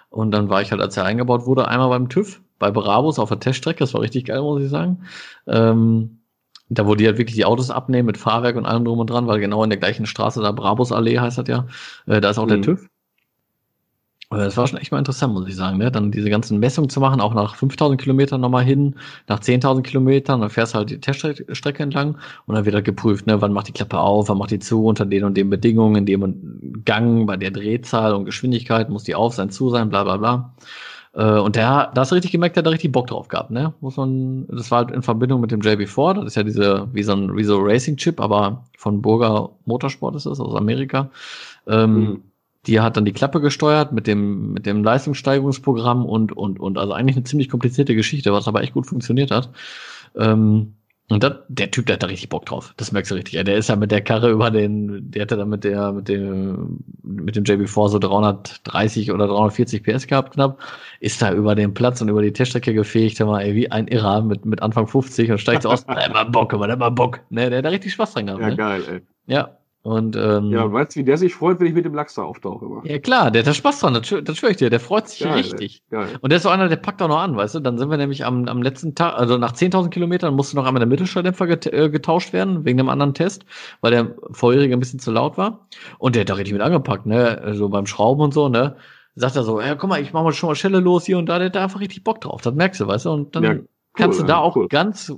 Und 0.08 0.30
dann 0.30 0.48
war 0.48 0.62
ich 0.62 0.70
halt, 0.70 0.80
als 0.80 0.96
er 0.96 1.04
eingebaut 1.04 1.46
wurde, 1.46 1.68
einmal 1.68 1.88
beim 1.88 2.08
TÜV, 2.08 2.40
bei 2.58 2.70
Brabus 2.70 3.18
auf 3.18 3.28
der 3.28 3.40
Teststrecke. 3.40 3.80
Das 3.80 3.92
war 3.92 4.00
richtig 4.00 4.26
geil, 4.26 4.40
muss 4.40 4.62
ich 4.62 4.70
sagen. 4.70 5.02
Ähm, 5.46 6.20
da 6.68 6.86
wo 6.86 6.94
die 6.94 7.06
halt 7.06 7.18
wirklich 7.18 7.36
die 7.36 7.44
Autos 7.44 7.70
abnehmen 7.70 8.06
mit 8.06 8.18
Fahrwerk 8.18 8.56
und 8.56 8.66
allem 8.66 8.84
drum 8.84 8.98
und 8.98 9.10
dran, 9.10 9.26
weil 9.26 9.40
genau 9.40 9.62
in 9.64 9.70
der 9.70 9.78
gleichen 9.78 10.06
Straße, 10.06 10.40
da 10.42 10.52
Brabus 10.52 10.92
Allee 10.92 11.18
heißt 11.18 11.38
das 11.38 11.48
ja, 11.48 11.66
äh, 12.06 12.20
da 12.20 12.30
ist 12.30 12.38
auch 12.38 12.46
der 12.48 12.58
Mhm. 12.58 12.62
TÜV. 12.62 12.88
Äh, 14.30 14.36
Das 14.38 14.56
war 14.56 14.66
schon 14.66 14.78
echt 14.78 14.90
mal 14.92 14.98
interessant, 14.98 15.32
muss 15.34 15.48
ich 15.48 15.54
sagen. 15.56 15.78
Ne? 15.78 15.90
Dann 15.90 16.10
diese 16.10 16.30
ganzen 16.30 16.58
Messungen 16.58 16.90
zu 16.90 17.00
machen, 17.00 17.20
auch 17.20 17.34
nach 17.34 17.54
5000 17.56 18.00
Kilometern 18.00 18.40
nochmal 18.40 18.64
hin, 18.64 18.96
nach 19.28 19.40
10.000 19.40 19.86
Kilometern, 19.86 20.40
dann 20.40 20.50
fährst 20.50 20.74
du 20.74 20.78
halt 20.78 20.90
die 20.90 21.00
Teststrecke 21.00 21.82
entlang 21.82 22.18
und 22.46 22.54
dann 22.54 22.64
wird 22.64 22.74
halt 22.74 22.84
geprüft, 22.84 23.26
ne? 23.26 23.40
wann 23.40 23.52
macht 23.52 23.68
die 23.68 23.72
Klappe 23.72 23.98
auf, 23.98 24.28
wann 24.28 24.38
macht 24.38 24.50
die 24.50 24.58
zu, 24.58 24.84
unter 24.84 25.06
den 25.06 25.24
und 25.24 25.36
den 25.36 25.48
Bedingungen, 25.50 25.96
in 25.96 26.06
dem 26.06 26.22
und 26.22 26.82
Gang, 26.84 27.26
bei 27.26 27.36
der 27.36 27.50
Drehzahl 27.52 28.14
und 28.14 28.24
Geschwindigkeit, 28.24 28.88
muss 28.90 29.04
die 29.04 29.14
auf 29.14 29.34
sein, 29.34 29.50
zu 29.50 29.70
sein, 29.70 29.88
bla 29.90 30.02
bla 30.04 30.16
bla. 30.16 30.54
Äh, 31.16 31.38
Und 31.40 31.56
der, 31.56 31.90
da 31.94 32.00
hast 32.02 32.10
du 32.12 32.14
richtig 32.14 32.32
gemerkt, 32.32 32.56
der 32.56 32.60
hat 32.60 32.66
da 32.66 32.70
richtig 32.70 32.92
Bock 32.92 33.06
drauf 33.08 33.28
gehabt, 33.28 33.50
ne? 33.50 33.74
Muss 33.80 33.96
man, 33.96 34.46
das 34.48 34.70
war 34.70 34.78
halt 34.84 34.90
in 34.92 35.02
Verbindung 35.02 35.40
mit 35.40 35.50
dem 35.50 35.60
JB4, 35.62 36.14
das 36.14 36.26
ist 36.26 36.36
ja 36.36 36.42
diese, 36.44 36.88
wie 36.92 37.02
so 37.02 37.12
ein, 37.14 37.36
wie 37.36 37.44
so 37.44 37.58
Racing-Chip, 37.60 38.20
aber 38.20 38.64
von 38.78 39.02
Burger 39.02 39.50
Motorsport 39.64 40.14
ist 40.16 40.26
das, 40.26 40.40
aus 40.40 40.54
Amerika. 40.54 41.10
Ähm, 41.66 41.94
Mhm. 41.94 42.22
die 42.66 42.80
hat 42.80 42.96
dann 42.96 43.04
die 43.04 43.12
Klappe 43.12 43.40
gesteuert 43.40 43.92
mit 43.92 44.06
dem, 44.06 44.52
mit 44.52 44.66
dem 44.66 44.82
Leistungssteigerungsprogramm 44.84 46.04
und, 46.04 46.32
und, 46.36 46.60
und. 46.60 46.78
Also 46.78 46.92
eigentlich 46.92 47.16
eine 47.16 47.24
ziemlich 47.24 47.48
komplizierte 47.48 47.94
Geschichte, 47.94 48.32
was 48.32 48.48
aber 48.48 48.62
echt 48.62 48.74
gut 48.74 48.86
funktioniert 48.86 49.30
hat. 49.30 49.50
Ähm, 50.16 50.74
und 51.08 51.22
das, 51.22 51.34
der 51.48 51.70
Typ, 51.70 51.86
der 51.86 51.94
hat 51.94 52.02
da 52.02 52.08
richtig 52.08 52.30
Bock 52.30 52.46
drauf. 52.46 52.74
Das 52.76 52.90
merkst 52.90 53.12
du 53.12 53.14
richtig. 53.14 53.34
Ja, 53.34 53.44
der 53.44 53.56
ist 53.56 53.68
ja 53.68 53.76
mit 53.76 53.92
der 53.92 54.00
Karre 54.00 54.28
über 54.30 54.50
den, 54.50 55.08
der 55.08 55.22
hatte 55.22 55.36
da 55.36 55.44
mit 55.44 55.62
der, 55.62 55.92
mit 55.92 56.08
dem, 56.08 56.80
mit 57.04 57.36
dem 57.36 57.44
JB4 57.44 57.88
so 57.88 57.98
330 58.00 59.12
oder 59.12 59.28
340 59.28 59.84
PS 59.84 60.08
gehabt 60.08 60.34
knapp. 60.34 60.58
Ist 60.98 61.22
da 61.22 61.32
über 61.32 61.54
den 61.54 61.74
Platz 61.74 62.00
und 62.00 62.08
über 62.08 62.22
die 62.22 62.32
Teststrecke 62.32 62.74
gefegt, 62.74 63.20
mal, 63.20 63.40
ey, 63.40 63.54
wie 63.54 63.70
ein 63.70 63.86
Irrer 63.86 64.22
mit, 64.22 64.44
mit 64.44 64.62
Anfang 64.62 64.88
50 64.88 65.30
und 65.30 65.38
steigt 65.38 65.62
so 65.62 65.70
aus. 65.70 65.86
Der 65.86 66.06
hat 66.06 66.12
mal 66.12 66.24
Bock, 66.24 66.52
aber 66.52 66.66
der 66.66 66.72
hat 66.72 66.80
mal 66.80 66.90
Bock. 66.90 67.20
Ne, 67.30 67.50
der 67.50 67.58
hat 67.58 67.64
da 67.64 67.68
richtig 67.68 67.92
Spaß 67.92 68.14
dran 68.14 68.26
gehabt. 68.26 68.42
Ja, 68.42 68.48
ne? 68.48 68.56
geil, 68.56 68.82
ey. 68.90 69.00
Ja. 69.32 69.56
Und, 69.86 70.16
ähm, 70.16 70.52
Ja, 70.54 70.72
weißt 70.72 70.94
du, 70.96 71.00
wie 71.00 71.04
der 71.04 71.18
sich 71.18 71.34
freut, 71.34 71.60
wenn 71.60 71.66
ich 71.68 71.74
mit 71.74 71.84
dem 71.84 71.94
Lachs 71.94 72.14
da 72.14 72.22
auftauche? 72.22 72.64
Immer? 72.66 72.82
ja 72.82 72.98
klar, 73.00 73.30
der 73.30 73.40
hat 73.42 73.48
da 73.48 73.54
Spaß 73.54 73.80
dran, 73.80 73.94
das, 73.94 74.06
schwör- 74.06 74.22
das 74.22 74.36
schwöre 74.38 74.52
ich 74.52 74.58
dir, 74.58 74.70
der 74.70 74.78
freut 74.80 75.08
sich 75.08 75.20
Geil, 75.20 75.34
richtig. 75.34 75.82
Geil. 75.90 76.18
Und 76.20 76.30
der 76.30 76.36
ist 76.36 76.44
so 76.44 76.50
einer, 76.50 76.68
der 76.68 76.76
packt 76.76 77.02
auch 77.02 77.08
noch 77.08 77.18
an, 77.18 77.36
weißt 77.36 77.56
du? 77.56 77.60
Dann 77.60 77.78
sind 77.78 77.90
wir 77.90 77.96
nämlich 77.96 78.24
am, 78.24 78.46
am 78.46 78.62
letzten 78.62 78.94
Tag, 78.94 79.14
also 79.14 79.38
nach 79.38 79.52
10.000 79.52 79.92
Kilometern 79.92 80.34
musste 80.34 80.54
noch 80.56 80.66
einmal 80.66 80.80
der 80.80 80.86
Mittelschalldämpfer 80.88 81.48
äh, 81.72 81.90
getauscht 81.90 82.32
werden, 82.32 82.64
wegen 82.64 82.78
einem 82.78 82.88
anderen 82.90 83.14
Test, 83.14 83.44
weil 83.80 83.90
der 83.92 84.14
vorherige 84.30 84.74
ein 84.76 84.80
bisschen 84.80 85.00
zu 85.00 85.10
laut 85.10 85.36
war. 85.36 85.66
Und 85.98 86.14
der 86.14 86.20
hat 86.20 86.28
da 86.28 86.34
richtig 86.34 86.52
mit 86.52 86.62
angepackt, 86.62 87.06
ne? 87.06 87.54
So 87.56 87.68
beim 87.68 87.86
Schrauben 87.86 88.20
und 88.22 88.34
so, 88.34 88.48
ne? 88.48 88.76
Sagt 89.16 89.34
er 89.36 89.42
so, 89.44 89.60
ja, 89.60 89.74
guck 89.74 89.88
mal, 89.90 90.00
ich 90.00 90.12
mach 90.12 90.22
mal 90.22 90.32
schon 90.32 90.48
mal 90.50 90.54
Schelle 90.54 90.78
los 90.80 91.06
hier 91.06 91.18
und 91.18 91.26
da, 91.26 91.38
der 91.38 91.46
hat 91.46 91.56
da 91.56 91.64
einfach 91.64 91.80
richtig 91.80 92.04
Bock 92.04 92.20
drauf. 92.20 92.42
Das 92.42 92.54
merkst 92.54 92.80
du, 92.80 92.86
weißt 92.86 93.06
du? 93.06 93.10
Und 93.12 93.34
dann 93.34 93.44
Ja, 93.44 93.62
kannst 93.94 94.18
du 94.18 94.22
cool, 94.22 94.26
da 94.26 94.36
ja, 94.36 94.40
auch 94.40 94.56
cool. 94.56 94.68
ganz, 94.68 95.12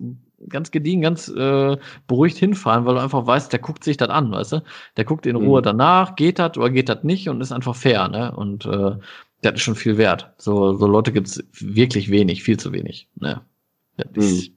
ganz 0.49 0.71
gediegen, 0.71 1.03
ganz 1.03 1.29
äh, 1.29 1.77
beruhigt 2.07 2.39
hinfahren, 2.39 2.85
weil 2.87 2.95
du 2.95 3.01
einfach 3.01 3.27
weißt, 3.27 3.53
der 3.53 3.61
guckt 3.61 3.85
sich 3.85 3.97
das 3.97 4.09
an, 4.11 4.31
weißt 4.31 4.53
du? 4.53 4.63
Der 4.97 5.05
guckt 5.05 5.27
in 5.27 5.37
Ruhe 5.37 5.61
Mhm. 5.61 5.65
danach, 5.65 6.17
geht 6.17 6.39
das 6.39 6.57
oder 6.57 6.71
geht 6.71 6.89
das 6.89 7.03
nicht 7.05 7.29
und 7.29 7.41
ist 7.41 7.53
einfach 7.53 7.75
fair, 7.77 8.09
ne? 8.09 8.33
Und 8.35 8.67
äh, 8.67 8.93
das 9.43 9.55
ist 9.55 9.63
schon 9.63 9.75
viel 9.77 9.99
wert. 9.99 10.33
So, 10.39 10.75
so 10.75 10.87
Leute 10.87 11.13
gibt's 11.13 11.43
wirklich 11.53 12.11
wenig, 12.11 12.43
viel 12.43 12.59
zu 12.59 12.73
wenig. 12.73 13.09
Ne? 13.17 13.41
Das 13.97 14.09
ist 14.17 14.53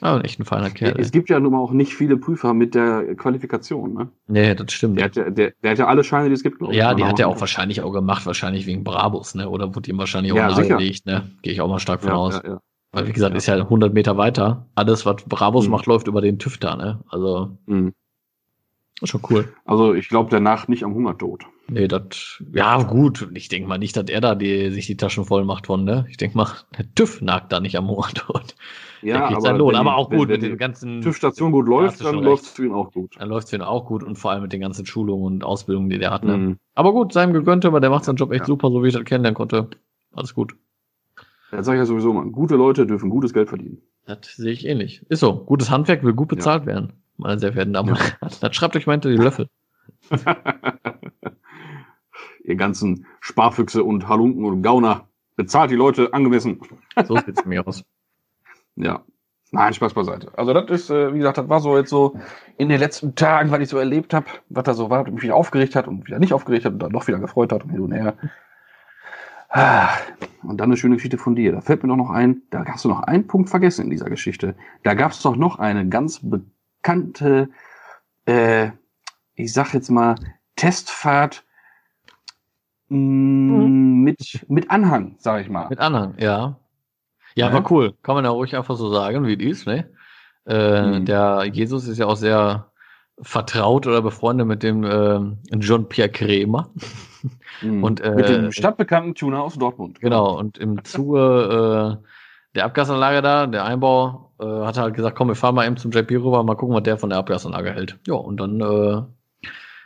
aber 0.00 0.24
echt 0.24 0.40
ein 0.40 0.44
feiner 0.44 0.70
Kerl. 0.70 0.94
Es 0.98 1.06
ey. 1.08 1.12
gibt 1.12 1.28
ja 1.30 1.38
nun 1.40 1.52
mal 1.52 1.58
auch 1.58 1.72
nicht 1.72 1.94
viele 1.94 2.16
Prüfer 2.16 2.54
mit 2.54 2.74
der 2.74 3.14
Qualifikation, 3.16 3.94
ne? 3.94 4.08
Nee, 4.28 4.54
das 4.54 4.72
stimmt. 4.72 4.98
Der 4.98 5.04
hat 5.06 5.16
ja, 5.16 5.30
der, 5.30 5.52
der 5.62 5.70
hat 5.72 5.78
ja 5.78 5.86
alle 5.86 6.04
Scheine, 6.04 6.28
die 6.28 6.34
es 6.34 6.42
gibt, 6.42 6.58
glaube 6.58 6.72
ich. 6.72 6.78
ja, 6.78 6.94
die 6.94 7.04
hat 7.04 7.18
er 7.18 7.28
auch 7.28 7.40
wahrscheinlich 7.40 7.82
auch 7.82 7.92
gemacht, 7.92 8.26
wahrscheinlich 8.26 8.66
wegen 8.66 8.82
Brabus, 8.84 9.34
ne? 9.34 9.48
Oder 9.48 9.74
wurde 9.74 9.90
ihm 9.90 9.98
wahrscheinlich 9.98 10.32
auch 10.32 10.36
Ja, 10.36 10.48
nahegelegt, 10.50 11.06
ne? 11.06 11.30
Gehe 11.42 11.52
ich 11.52 11.60
auch 11.60 11.68
mal 11.68 11.78
stark 11.80 12.00
von 12.00 12.10
Ja, 12.10 12.16
aus. 12.16 12.34
ja, 12.44 12.50
ja. 12.50 12.60
Weil, 12.92 13.06
wie 13.06 13.12
gesagt, 13.12 13.32
Ja. 13.32 13.38
ist 13.38 13.46
ja 13.46 13.56
100 13.68 13.94
Meter 13.94 14.16
weiter. 14.16 14.66
Alles, 14.74 15.06
was 15.06 15.22
Brabus 15.24 15.66
Mhm. 15.66 15.70
macht, 15.72 15.86
läuft 15.86 16.08
über 16.08 16.20
den 16.20 16.38
TÜV 16.38 16.58
da, 16.58 16.74
ne? 16.76 17.00
Also, 17.08 17.56
Mhm. 17.66 17.92
ist 19.00 19.10
schon 19.10 19.22
cool. 19.30 19.52
Also 19.64 19.94
ich 19.94 20.08
glaube, 20.08 20.28
danach 20.30 20.66
nicht 20.68 20.84
am 20.84 20.94
Hungertod. 20.94 21.44
Nee, 21.68 21.86
das, 21.86 22.42
ja, 22.52 22.82
gut. 22.82 23.28
Ich 23.32 23.48
denke 23.48 23.68
mal 23.68 23.78
nicht, 23.78 23.96
dass 23.96 24.10
er 24.10 24.20
da 24.20 24.34
die, 24.34 24.70
sich 24.70 24.86
die 24.88 24.96
Taschen 24.96 25.24
voll 25.24 25.44
macht 25.44 25.68
von, 25.68 25.84
ne? 25.84 26.04
Ich 26.10 26.16
denke 26.16 26.36
mal, 26.36 26.48
der 26.76 26.92
TÜV 26.94 27.22
nagt 27.22 27.52
da 27.52 27.60
nicht 27.60 27.76
am 27.76 27.86
Motortod. 27.86 28.54
Ja, 29.02 29.16
der 29.20 29.28
kriegt 29.28 29.40
seinen 29.40 29.56
Lohn. 29.56 29.74
Aber 29.76 29.96
auch 29.96 30.10
wenn- 30.10 30.18
gut 30.18 30.28
wenn 30.28 30.34
mit 30.34 30.42
den 30.42 30.50
die 30.50 30.56
ganzen. 30.58 31.00
TÜV-Station 31.00 31.52
gut 31.52 31.66
läuft, 31.66 32.04
dann 32.04 32.16
läuft 32.16 32.42
es 32.44 32.50
für 32.50 32.66
ihn 32.66 32.72
auch 32.74 32.92
gut. 32.92 33.14
Dann 33.18 33.30
läuft's 33.30 33.48
für 33.48 33.56
ihn 33.56 33.62
auch 33.62 33.86
gut 33.86 34.02
und 34.02 34.16
vor 34.16 34.30
allem 34.30 34.42
mit 34.42 34.52
den 34.52 34.60
ganzen 34.60 34.84
Schulungen 34.84 35.24
und 35.24 35.42
Ausbildungen, 35.42 35.88
die 35.88 35.98
der 35.98 36.10
hat, 36.10 36.22
ne? 36.22 36.36
Mhm. 36.36 36.58
Aber 36.74 36.92
gut, 36.92 37.14
seinem 37.14 37.32
gegönnt, 37.32 37.64
aber 37.64 37.80
der 37.80 37.88
macht 37.88 38.04
seinen 38.04 38.16
Job 38.16 38.30
echt 38.30 38.40
Ja. 38.40 38.46
super, 38.46 38.68
so 38.70 38.82
wie 38.84 38.88
ich 38.88 38.92
das 38.92 39.04
kennenlernen 39.04 39.34
konnte. 39.36 39.68
Alles 40.12 40.34
gut. 40.34 40.52
Das 41.50 41.66
sage 41.66 41.78
ich 41.78 41.80
ja 41.80 41.86
sowieso 41.86 42.12
mal. 42.12 42.26
Gute 42.26 42.56
Leute 42.56 42.86
dürfen 42.86 43.10
gutes 43.10 43.32
Geld 43.32 43.48
verdienen. 43.48 43.82
Das 44.06 44.18
sehe 44.36 44.52
ich 44.52 44.66
ähnlich. 44.66 45.04
Ist 45.08 45.20
so. 45.20 45.44
Gutes 45.44 45.70
Handwerk 45.70 46.04
will 46.04 46.12
gut 46.12 46.28
bezahlt 46.28 46.66
werden, 46.66 46.92
meine 47.16 47.38
sehr 47.38 47.52
verehrten 47.52 47.72
Damen 47.72 47.90
und 47.90 47.98
Herren. 47.98 48.30
Das 48.40 48.56
schreibt 48.56 48.76
euch 48.76 48.86
mal 48.86 48.94
hinter 48.94 49.10
die 49.10 49.16
Löffel. 49.16 49.48
Ihr 52.44 52.56
ganzen 52.56 53.06
Sparfüchse 53.20 53.84
und 53.84 54.08
Halunken 54.08 54.44
und 54.44 54.62
Gauner. 54.62 55.08
Bezahlt 55.36 55.70
die 55.70 55.76
Leute 55.76 56.12
angemessen. 56.12 56.60
So 57.06 57.16
sieht's 57.16 57.44
mir 57.44 57.66
aus. 57.66 57.84
Ja. 58.76 59.04
Nein, 59.52 59.74
Spaß 59.74 59.94
beiseite. 59.94 60.30
Also 60.36 60.52
das 60.52 60.70
ist, 60.70 60.90
äh, 60.90 61.12
wie 61.12 61.18
gesagt, 61.18 61.38
das 61.38 61.48
war 61.48 61.60
so 61.60 61.76
jetzt 61.76 61.90
so 61.90 62.16
in 62.56 62.68
den 62.68 62.78
letzten 62.78 63.16
Tagen, 63.16 63.50
was 63.50 63.60
ich 63.60 63.68
so 63.68 63.78
erlebt 63.78 64.14
habe, 64.14 64.26
was 64.48 64.64
da 64.64 64.74
so 64.74 64.90
war, 64.90 65.04
was 65.04 65.12
mich 65.12 65.22
wieder 65.22 65.34
aufgeregt 65.34 65.74
hat 65.74 65.88
und 65.88 66.06
wieder 66.06 66.20
nicht 66.20 66.32
aufgeregt 66.32 66.64
hat 66.66 66.74
und 66.74 66.78
dann 66.80 66.92
doch 66.92 67.08
wieder 67.08 67.18
gefreut 67.18 67.52
hat 67.52 67.64
und 67.64 67.70
hin 67.70 67.80
und 67.80 67.92
her. 67.92 68.16
Und 69.52 70.58
dann 70.58 70.68
eine 70.70 70.76
schöne 70.76 70.96
Geschichte 70.96 71.18
von 71.18 71.34
dir. 71.34 71.52
Da 71.52 71.60
fällt 71.60 71.82
mir 71.82 71.88
doch 71.88 71.96
noch 71.96 72.10
ein, 72.10 72.42
da 72.50 72.64
hast 72.64 72.84
du 72.84 72.88
noch 72.88 73.00
einen 73.00 73.26
Punkt 73.26 73.50
vergessen 73.50 73.84
in 73.84 73.90
dieser 73.90 74.08
Geschichte. 74.08 74.54
Da 74.84 74.94
gab 74.94 75.12
es 75.12 75.22
doch 75.22 75.36
noch 75.36 75.58
eine 75.58 75.88
ganz 75.88 76.20
bekannte, 76.22 77.50
äh, 78.26 78.70
ich 79.34 79.52
sag 79.52 79.74
jetzt 79.74 79.90
mal, 79.90 80.14
Testfahrt 80.56 81.44
mh, 82.88 83.68
mit, 83.68 84.44
mit 84.48 84.70
Anhang, 84.70 85.16
sag 85.18 85.40
ich 85.42 85.48
mal. 85.50 85.68
Mit 85.68 85.78
Anhang, 85.80 86.14
ja. 86.18 86.56
Ja, 87.34 87.48
Ja. 87.48 87.52
war 87.52 87.70
cool. 87.70 87.94
Kann 88.02 88.14
man 88.16 88.24
ja 88.24 88.30
ruhig 88.30 88.56
einfach 88.56 88.76
so 88.76 88.90
sagen, 88.92 89.26
wie 89.26 89.36
die 89.36 89.48
ist, 89.50 89.66
ne? 89.66 89.90
Äh, 90.46 91.00
Mhm. 91.00 91.04
Der 91.06 91.44
Jesus 91.52 91.86
ist 91.86 91.98
ja 91.98 92.06
auch 92.06 92.16
sehr 92.16 92.70
vertraut 93.20 93.86
oder 93.86 94.00
befreundet 94.02 94.46
mit 94.46 94.62
dem 94.62 94.84
ähm, 94.84 95.38
John-Pierre 95.52 96.08
Kremer. 96.10 96.70
Mhm. 97.62 97.84
Und, 97.84 98.00
äh, 98.00 98.14
mit 98.14 98.28
dem 98.28 98.52
stadtbekannten 98.52 99.14
Tuner 99.14 99.42
aus 99.42 99.54
Dortmund. 99.54 100.00
Genau, 100.00 100.38
und 100.38 100.58
im 100.58 100.84
Zuge 100.84 102.00
äh, 102.00 102.06
der 102.54 102.64
Abgasanlage 102.64 103.22
da, 103.22 103.46
der 103.46 103.64
Einbau, 103.64 104.32
äh, 104.40 104.44
hat 104.44 104.76
er 104.76 104.84
halt 104.84 104.94
gesagt, 104.94 105.16
komm, 105.16 105.28
wir 105.28 105.34
fahren 105.34 105.54
mal 105.54 105.66
eben 105.66 105.76
zum 105.76 105.90
JP 105.90 106.16
rüber, 106.16 106.42
mal 106.42 106.56
gucken, 106.56 106.74
was 106.74 106.82
der 106.82 106.98
von 106.98 107.10
der 107.10 107.18
Abgasanlage 107.18 107.72
hält. 107.72 107.98
Ja, 108.06 108.14
und 108.14 108.38
dann 108.38 108.60
äh, 108.60 109.02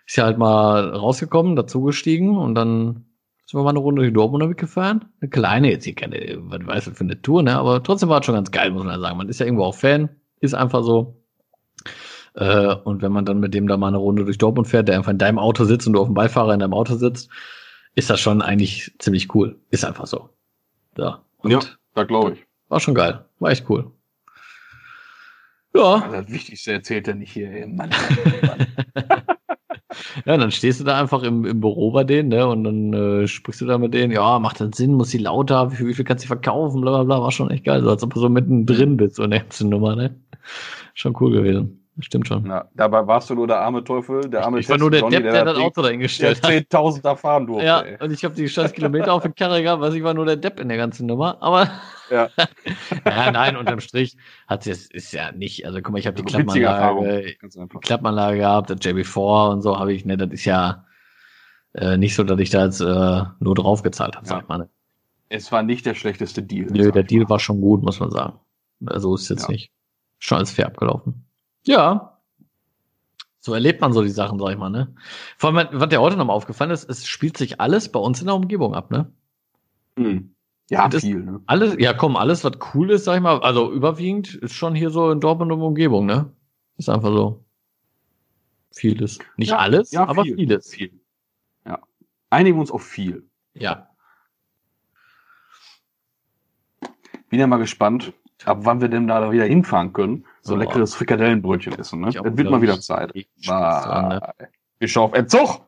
ist 0.06 0.18
er 0.18 0.24
halt 0.24 0.38
mal 0.38 0.90
rausgekommen, 0.90 1.56
dazugestiegen 1.56 2.36
und 2.36 2.54
dann 2.54 3.06
sind 3.46 3.60
wir 3.60 3.64
mal 3.64 3.70
eine 3.70 3.78
Runde 3.78 4.02
durch 4.02 4.12
Dortmunder 4.12 4.48
mitgefahren. 4.48 5.04
Eine 5.20 5.30
kleine, 5.30 5.70
jetzt 5.70 5.84
hier 5.84 5.94
keine, 5.94 6.36
was 6.38 6.66
weiß 6.66 6.86
ich, 6.88 6.94
für 6.94 7.04
eine 7.04 7.20
Tour, 7.20 7.42
ne? 7.42 7.56
Aber 7.56 7.82
trotzdem 7.82 8.08
war 8.08 8.20
es 8.20 8.26
schon 8.26 8.34
ganz 8.34 8.50
geil, 8.50 8.70
muss 8.70 8.84
man 8.84 8.94
ja 8.94 9.00
sagen. 9.00 9.18
Man 9.18 9.28
ist 9.28 9.40
ja 9.40 9.46
irgendwo 9.46 9.64
auch 9.64 9.74
Fan, 9.74 10.08
ist 10.40 10.54
einfach 10.54 10.82
so. 10.82 11.23
Äh, 12.34 12.74
und 12.84 13.02
wenn 13.02 13.12
man 13.12 13.24
dann 13.24 13.40
mit 13.40 13.54
dem 13.54 13.66
da 13.68 13.76
mal 13.76 13.88
eine 13.88 13.98
Runde 13.98 14.24
durch 14.24 14.38
Dortmund 14.38 14.68
fährt, 14.68 14.88
der 14.88 14.96
einfach 14.96 15.12
in 15.12 15.18
deinem 15.18 15.38
Auto 15.38 15.64
sitzt 15.64 15.86
und 15.86 15.92
du 15.92 16.00
auf 16.00 16.08
dem 16.08 16.14
Beifahrer 16.14 16.54
in 16.54 16.60
deinem 16.60 16.74
Auto 16.74 16.96
sitzt, 16.96 17.30
ist 17.94 18.10
das 18.10 18.20
schon 18.20 18.42
eigentlich 18.42 18.92
ziemlich 18.98 19.34
cool. 19.34 19.56
Ist 19.70 19.84
einfach 19.84 20.06
so. 20.06 20.30
Ja. 20.98 21.22
Und 21.38 21.50
Ja, 21.52 21.60
da 21.94 22.04
glaube 22.04 22.32
ich. 22.32 22.44
war 22.68 22.80
schon 22.80 22.94
geil. 22.94 23.24
War 23.38 23.50
echt 23.50 23.68
cool. 23.70 23.90
Ja. 25.74 26.08
Das 26.10 26.30
Wichtigste 26.30 26.72
erzählt 26.72 27.08
er 27.08 27.14
nicht 27.14 27.32
hier. 27.32 27.50
Ey. 27.50 27.66
Mann, 27.66 27.90
Ja, 30.24 30.36
dann 30.36 30.50
stehst 30.50 30.80
du 30.80 30.84
da 30.84 30.98
einfach 31.00 31.22
im, 31.22 31.44
im 31.44 31.60
Büro 31.60 31.92
bei 31.92 32.02
denen, 32.04 32.28
ne? 32.28 32.46
Und 32.48 32.64
dann 32.64 32.92
äh, 32.92 33.28
sprichst 33.28 33.60
du 33.60 33.66
da 33.66 33.78
mit 33.78 33.94
denen, 33.94 34.12
ja, 34.12 34.38
macht 34.40 34.60
das 34.60 34.76
Sinn, 34.76 34.94
muss 34.94 35.10
sie 35.10 35.18
lauter, 35.18 35.70
wie 35.70 35.76
viel, 35.76 35.86
wie 35.86 35.94
viel 35.94 36.04
kannst 36.04 36.24
du 36.24 36.28
verkaufen, 36.28 36.80
bla 36.80 36.90
bla 36.90 37.04
bla, 37.04 37.22
war 37.22 37.30
schon 37.30 37.50
echt 37.50 37.64
geil, 37.64 37.82
so 37.82 37.90
als 37.90 38.02
ob 38.02 38.12
du 38.14 38.20
so 38.20 38.28
mittendrin 38.28 38.96
bist, 38.96 39.16
so 39.16 39.22
eine 39.22 39.38
ganze 39.40 39.66
Nummer, 39.68 39.94
ne? 39.94 40.18
Schon 40.94 41.16
cool 41.20 41.30
gewesen. 41.32 41.83
Stimmt 42.00 42.26
schon. 42.26 42.42
Na, 42.44 42.68
dabei 42.74 43.06
warst 43.06 43.30
du 43.30 43.36
nur 43.36 43.46
der 43.46 43.60
arme 43.60 43.84
Teufel, 43.84 44.28
der 44.28 44.44
arme 44.44 44.58
ich 44.58 44.68
war 44.68 44.78
nur 44.78 44.90
der 44.90 45.00
Johnny, 45.00 45.14
Depp, 45.16 45.30
der, 45.30 45.44
das 45.44 45.54
Ding- 45.56 45.64
Auto 45.64 45.80
dahingestellt 45.82 46.42
der 46.42 46.56
hat. 46.56 46.64
10.000 46.72 47.02
da 47.02 47.14
fahren 47.14 47.46
durfte. 47.46 47.64
Ja, 47.66 47.82
ey. 47.82 48.02
und 48.02 48.10
ich 48.10 48.24
habe 48.24 48.34
die 48.34 48.48
scheiß 48.48 48.72
Kilometer 48.72 49.12
auf 49.12 49.22
den 49.22 49.34
Karre 49.36 49.62
gehabt, 49.62 49.80
was 49.80 49.94
ich 49.94 50.02
war 50.02 50.12
nur 50.12 50.26
der 50.26 50.34
Depp 50.36 50.58
in 50.58 50.68
der 50.68 50.76
ganzen 50.76 51.06
Nummer, 51.06 51.40
aber 51.40 51.70
Ja. 52.10 52.30
ja, 53.06 53.30
nein, 53.30 53.56
unterm 53.56 53.78
Strich 53.78 54.16
hat 54.48 54.66
es 54.66 54.86
ist 54.90 55.12
ja 55.12 55.30
nicht, 55.30 55.66
also 55.66 55.80
guck 55.82 55.92
mal, 55.92 55.98
ich 55.98 56.06
habe 56.08 56.16
die 56.20 56.24
Also 56.24 56.38
witzige 56.38 56.66
Erfahrung. 56.66 57.04
Klappanlage, 57.04 57.60
einfach. 57.62 57.80
Klappanlage 57.80 58.36
gehabt, 58.38 58.70
das 58.70 58.78
JB4 58.80 59.52
und 59.52 59.62
so 59.62 59.78
habe 59.78 59.92
ich, 59.92 60.04
ne, 60.04 60.16
das 60.16 60.30
ist 60.30 60.44
ja 60.46 60.84
äh, 61.74 61.96
nicht 61.96 62.16
so, 62.16 62.24
dass 62.24 62.40
ich 62.40 62.50
da 62.50 62.64
jetzt 62.64 62.80
äh, 62.80 63.22
nur 63.38 63.54
drauf 63.54 63.82
gezahlt 63.82 64.16
habe, 64.16 64.26
Ja. 64.26 64.30
sag 64.30 64.42
ich 64.42 64.48
mal. 64.48 64.58
Ne? 64.58 64.68
Es 65.28 65.52
war 65.52 65.62
nicht 65.62 65.86
der 65.86 65.94
schlechteste 65.94 66.42
Deal. 66.42 66.66
Nö, 66.72 66.90
der 66.90 67.02
ich 67.02 67.08
Deal 67.08 67.28
war 67.28 67.38
schon 67.38 67.60
gut, 67.60 67.82
muss 67.84 68.00
man 68.00 68.10
sagen. 68.10 68.38
Also 68.86 69.14
ist 69.14 69.28
jetzt 69.30 69.44
Ja. 69.44 69.52
nicht 69.52 69.70
schon 70.18 70.38
alles 70.38 70.50
fair 70.50 70.66
abgelaufen. 70.66 71.23
Ja. 71.66 72.18
So 73.40 73.52
erlebt 73.52 73.80
man 73.80 73.92
so 73.92 74.02
die 74.02 74.08
Sachen, 74.10 74.38
sag 74.38 74.52
ich 74.52 74.58
mal, 74.58 74.70
ne? 74.70 74.94
Vor 75.36 75.54
allem, 75.54 75.68
was 75.72 75.88
dir 75.90 76.00
heute 76.00 76.16
nochmal 76.16 76.36
aufgefallen 76.36 76.70
ist, 76.70 76.88
es 76.88 77.06
spielt 77.06 77.36
sich 77.36 77.60
alles 77.60 77.90
bei 77.92 78.00
uns 78.00 78.20
in 78.20 78.26
der 78.26 78.34
Umgebung 78.36 78.74
ab, 78.74 78.90
ne? 78.90 79.12
Hm. 79.98 80.34
Ja, 80.70 80.88
Das- 80.88 81.02
viel, 81.02 81.22
ne? 81.22 81.40
Alles, 81.46 81.76
ja 81.78 81.92
komm, 81.92 82.16
alles, 82.16 82.42
was 82.42 82.52
cool 82.74 82.90
ist, 82.90 83.04
sag 83.04 83.16
ich 83.16 83.22
mal, 83.22 83.40
also 83.40 83.70
überwiegend 83.70 84.34
ist 84.34 84.54
schon 84.54 84.74
hier 84.74 84.88
so 84.90 85.10
in 85.10 85.20
Dortmund 85.20 85.52
und 85.52 85.60
Umgebung, 85.60 86.06
ne? 86.06 86.32
Ist 86.78 86.88
einfach 86.88 87.10
so. 87.10 87.44
Vieles. 88.72 89.18
Nicht 89.36 89.50
Ja, 89.50 89.58
alles, 89.58 89.92
ja, 89.92 90.06
aber 90.08 90.22
viel. 90.24 90.34
vieles. 90.36 90.70
Viel. 90.70 91.00
Ja. 91.66 91.80
Einigen 92.30 92.58
uns 92.58 92.70
auf 92.70 92.82
viel. 92.82 93.28
Ja. 93.52 93.88
Bin 97.28 97.38
ja 97.40 97.46
mal 97.46 97.58
gespannt, 97.58 98.12
ab 98.44 98.58
wann 98.62 98.80
wir 98.80 98.88
denn 98.88 99.06
da 99.06 99.30
wieder 99.32 99.44
hinfahren 99.44 99.92
können. 99.92 100.24
So 100.46 100.56
leckeres 100.56 100.94
Frikadellenbrötchen 100.94 101.72
essen, 101.78 102.00
ne? 102.00 102.08
Auch, 102.08 102.22
Das 102.22 102.36
wird 102.36 102.50
mal 102.50 102.60
wieder 102.60 102.78
Zeit. 102.80 103.12
dran, 103.46 104.08
ne? 104.08 104.20
Ich 104.78 104.92
schau 104.92 105.04
auf 105.04 105.14
Entzug! 105.14 105.60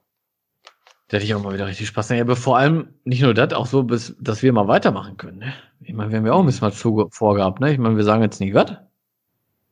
Da 1.09 1.16
hätte 1.16 1.24
ich 1.24 1.35
auch 1.35 1.43
mal 1.43 1.55
wieder 1.55 1.66
richtig 1.66 1.87
Spaß. 1.87 2.11
Ja, 2.11 2.20
aber 2.20 2.35
vor 2.37 2.59
allem 2.59 2.89
nicht 3.05 3.22
nur 3.22 3.33
das, 3.33 3.53
auch 3.55 3.66
so, 3.66 3.85
bis, 3.85 4.16
dass 4.20 4.43
wir 4.43 4.53
mal 4.53 4.66
weitermachen 4.68 5.16
können. 5.16 5.39
Ne? 5.39 5.53
Ich 5.81 5.95
meine, 5.95 6.11
wir 6.11 6.18
haben 6.18 6.27
ja 6.27 6.33
auch 6.33 6.41
ein 6.41 6.47
bisschen 6.47 6.62
was 6.62 6.81
vor- 6.81 7.09
vorgehabt. 7.12 7.61
Ne? 7.61 7.72
Ich 7.72 7.79
meine, 7.79 7.97
wir 7.97 8.03
sagen 8.05 8.22
jetzt 8.22 8.41
nicht 8.41 8.55
was, 8.55 8.77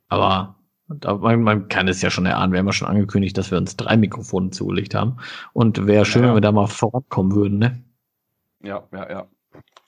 aber 0.09 0.55
da, 0.89 1.15
man, 1.17 1.43
man 1.43 1.69
kann 1.69 1.89
es 1.89 2.01
ja 2.03 2.11
schon 2.11 2.25
erahnen. 2.27 2.53
Wir 2.53 2.61
haben 2.61 2.67
ja 2.67 2.73
schon 2.73 2.87
angekündigt, 2.89 3.37
dass 3.37 3.51
wir 3.51 3.59
uns 3.59 3.77
drei 3.77 3.97
Mikrofone 3.97 4.51
zugelegt 4.51 4.95
haben. 4.95 5.17
Und 5.53 5.87
wäre 5.87 6.05
schön, 6.05 6.23
Ja. 6.23 6.29
wenn 6.29 6.37
wir 6.37 6.41
da 6.41 6.53
mal 6.53 6.67
vorankommen 6.69 7.35
würden. 7.35 7.59
Ne? 7.59 7.83
Ja, 8.63 8.85
ja, 8.93 9.11
ja. 9.11 9.27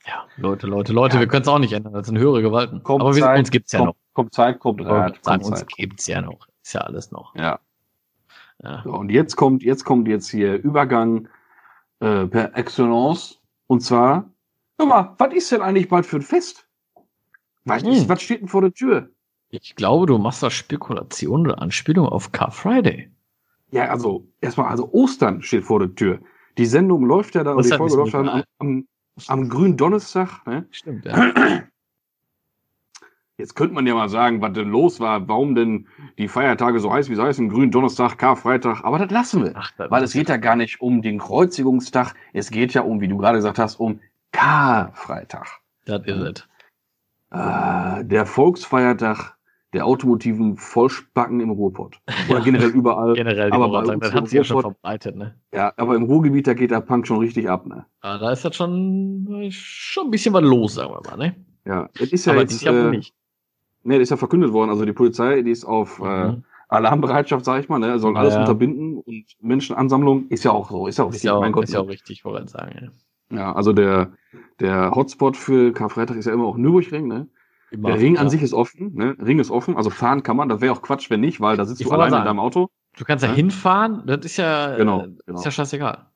Ja, 0.07 0.25
Leute, 0.37 0.67
Leute, 0.67 0.93
Leute, 0.93 1.17
Ja. 1.17 1.21
wir 1.21 1.29
können 1.29 1.43
es 1.43 1.49
auch 1.49 1.59
nicht 1.59 1.73
ändern. 1.73 1.93
Das 1.93 2.07
sind 2.07 2.19
höhere 2.19 2.41
Gewalten. 2.43 2.83
Kommt 2.83 3.01
aber 3.03 3.15
wir, 3.17 3.23
Zeit, 3.23 3.39
uns 3.41 3.51
gibt's 3.51 3.73
ja 3.73 3.81
kommt, 3.81 3.89
noch. 3.89 3.97
Kommt 4.13 4.35
Zeit, 4.35 4.59
kommt 4.61 4.85
Rat, 4.85 5.21
kommt 5.23 5.45
uns 5.45 5.59
Zeit. 5.61 5.69
gibt's 5.77 6.07
ja 6.07 6.21
noch. 6.21 6.47
Ist 6.63 6.75
ja 6.75 6.81
alles 6.83 7.11
noch. 7.11 7.35
Ja. 7.35 7.59
Ja. 8.63 8.83
So, 8.85 8.93
und 8.93 9.11
jetzt 9.11 9.37
kommt, 9.37 9.63
jetzt 9.63 9.85
kommt 9.85 10.09
jetzt 10.09 10.31
hier 10.31 10.55
Übergang 10.63 11.29
äh, 12.01 12.27
per 12.27 12.57
Excellence. 12.57 13.41
Und 13.67 13.81
zwar, 13.81 14.31
hör 14.79 14.87
mal, 14.87 15.15
was 15.19 15.35
ist 15.35 15.51
denn 15.53 15.61
eigentlich 15.63 15.89
bald 15.89 16.07
für 16.07 16.17
ein 16.17 16.23
Fest? 16.23 16.67
Was, 17.65 17.83
ist, 17.83 18.03
Hm. 18.03 18.09
was 18.09 18.23
steht 18.23 18.41
denn 18.43 18.49
vor 18.49 18.61
der 18.63 18.73
Tür? 18.73 19.11
Ich 19.51 19.75
glaube, 19.77 20.07
du 20.07 20.19
machst 20.19 20.43
da 20.43 20.51
Spekulation 20.51 21.43
oder 21.43 21.61
Anspielung 21.61 22.07
auf 22.09 22.31
Car 22.33 22.51
Friday. 22.53 23.11
Ja, 23.73 23.89
also, 23.89 24.27
erstmal, 24.41 24.69
also 24.69 24.89
Ostern 24.93 25.43
steht 25.43 25.65
vor 25.65 25.81
der 25.81 25.95
Tür. 25.95 26.21
Die 26.59 26.67
Sendung 26.67 27.05
läuft 27.05 27.35
ja 27.35 27.43
da, 27.45 27.53
und 27.53 27.65
die 27.65 27.73
Ostern 27.73 27.79
Folge 27.79 27.93
ist 27.93 27.99
läuft 27.99 28.15
dann 28.15 28.29
am, 28.29 28.35
egal. 28.39 28.45
am, 28.61 28.89
am 29.27 29.49
grünen 29.49 29.77
Donnerstag, 29.77 30.47
ne? 30.47 30.67
Stimmt, 30.71 31.05
ja. 31.05 31.33
Jetzt 33.39 33.55
könnte 33.55 33.75
man 33.75 33.87
ja 33.87 33.95
mal 33.95 34.09
sagen, 34.09 34.41
was 34.41 34.55
denn 34.55 34.71
los 34.71 34.99
war, 34.99 35.29
warum 35.29 35.55
denn 35.55 35.89
die 36.17 36.27
Feiertage 36.27 36.81
so 36.81 36.91
heiß 36.91 37.11
wie 37.11 37.17
sie 37.17 37.23
heißen, 37.23 37.51
grünen 37.51 37.71
Donnerstag, 37.71 38.17
Karfreitag, 38.17 38.83
aber 38.83 38.99
das 38.99 39.11
lassen 39.11 39.45
wir. 39.45 39.53
Ach, 39.55 39.71
das 39.77 39.91
Weil 39.91 40.05
es 40.05 40.15
geht 40.15 40.31
ja 40.31 40.39
gar 40.39 40.57
nicht 40.57 40.81
um 40.81 41.03
den 41.03 41.19
Kreuzigungstag, 41.19 42.15
es 42.33 42.51
geht 42.51 42.73
ja 42.73 42.81
um, 42.81 43.03
wie 43.03 43.09
du 43.09 43.19
gerade 43.19 43.37
gesagt 43.37 43.59
hast, 43.59 43.79
um 43.79 44.01
Karfreitag. 44.33 45.61
Das 45.85 46.03
ist 46.07 46.17
es. 46.17 46.49
Äh, 47.31 48.05
der 48.05 48.25
Volksfeiertag 48.25 49.36
der 49.73 49.85
automotiven 49.87 50.57
Vollspacken 50.57 51.41
im 51.41 51.51
Ruhrpott. 51.51 51.99
Oder 52.31 52.41
generell 52.41 52.71
überall. 52.71 53.15
Generell, 53.15 53.53
Aber 53.53 53.69
bei 53.69 53.79
uns 53.81 54.01
das 54.01 54.13
hat 54.13 54.21
im 54.21 54.27
sich 54.27 54.37
ja 54.37 54.45
schon 54.45 54.61
verbreitet, 54.61 55.17
ne? 55.17 55.35
Ja, 55.53 55.73
aber 55.77 55.97
im 55.97 56.05
Ruhrgebiet, 56.05 56.47
da 56.47 56.55
geht 56.55 56.71
der 56.71 56.81
Punk 56.81 57.07
schon 57.07 57.19
richtig 57.19 57.49
ab, 57.51 57.67
ne? 57.67 57.85
Aber 58.01 58.19
da 58.19 58.33
ist 58.33 58.45
das 58.45 58.55
schon, 58.57 59.49
schon 59.51 60.07
ein 60.07 60.11
bisschen 60.11 60.33
was 60.33 60.43
los, 60.43 60.75
sagen 60.75 60.93
wir 60.93 61.03
mal, 61.11 61.17
ne? 61.17 61.37
Ja, 61.67 61.89
es 62.01 62.13
ist 62.13 62.25
ja 62.27 62.33
aber 62.33 62.43
jetzt, 62.43 62.65
äh, 62.65 62.91
nicht. 62.91 63.13
nee, 63.83 63.95
das 63.95 64.05
ist 64.05 64.11
ja 64.11 64.17
verkündet 64.17 64.53
worden. 64.53 64.71
Also 64.71 64.85
die 64.85 64.93
Polizei, 64.93 65.43
die 65.43 65.51
ist 65.51 65.65
auf 65.65 65.99
äh, 66.01 66.29
Mhm. 66.29 66.45
Alarmbereitschaft, 66.69 67.45
sag 67.45 67.61
ich 67.61 67.69
mal, 67.69 67.79
ne? 67.79 67.99
Sollen 67.99 68.15
Ja, 68.15 68.21
alles 68.23 68.35
ja. 68.35 68.41
unterbinden 68.41 68.99
und 68.99 69.25
Menschenansammlung 69.41 70.29
ist 70.29 70.45
ja 70.45 70.51
auch 70.53 70.71
so, 70.71 70.87
ist 70.87 70.99
ja 70.99 71.05
auch 71.05 71.09
Ist 71.09 71.15
richtig, 71.17 71.29
ja 71.29 71.35
auch, 71.35 71.41
mein 71.41 71.53
Gott. 71.53 71.65
ist 71.65 71.73
ja 71.75 71.81
auch 71.81 71.89
richtig, 71.89 72.25
wollte 72.25 72.45
ich 72.45 72.51
sagen, 72.51 72.73
ja. 73.31 73.37
Ja, 73.37 73.53
also 73.53 73.73
der, 73.73 74.13
der 74.61 74.93
Hotspot 74.93 75.37
für 75.37 75.73
Karfreitag 75.73 76.17
ist 76.17 76.27
ja 76.27 76.33
immer 76.33 76.45
auch 76.47 76.57
Nürburgring, 76.57 77.09
ne? 77.09 77.29
Immer, 77.71 77.89
Der 77.91 77.99
Ring 78.01 78.15
ja. 78.15 78.21
an 78.21 78.31
sich 78.31 78.43
ist 78.43 78.53
offen, 78.55 78.95
ne? 78.95 79.17
Ring 79.21 79.39
ist 79.41 79.51
offen, 79.51 79.77
also 79.77 79.91
fahren 79.91 80.23
kann 80.23 80.37
man, 80.37 80.49
das 80.49 80.61
wäre 80.61 80.73
auch 80.73 80.83
Quatsch, 80.83 81.11
wenn 81.11 81.21
nicht, 81.21 81.41
weil 81.41 81.57
da 81.57 81.65
sitzt 81.65 81.81
Ich 81.81 81.87
du 81.89 81.93
alleine 81.93 82.09
in 82.09 82.13
sagen. 82.13 82.25
deinem 82.27 82.39
Auto. 82.41 82.69
Du 82.97 83.05
kannst 83.05 83.25
ja 83.25 83.31
Ne? 83.31 83.37
hinfahren, 83.37 84.03
das 84.07 84.25
ist 84.25 84.37
ja, 84.37 84.77
Genau, 84.77 85.03
äh, 85.03 85.09
genau. 85.27 85.39
ist 85.39 85.45
ja 85.45 85.51
scheißegal. 85.51 86.07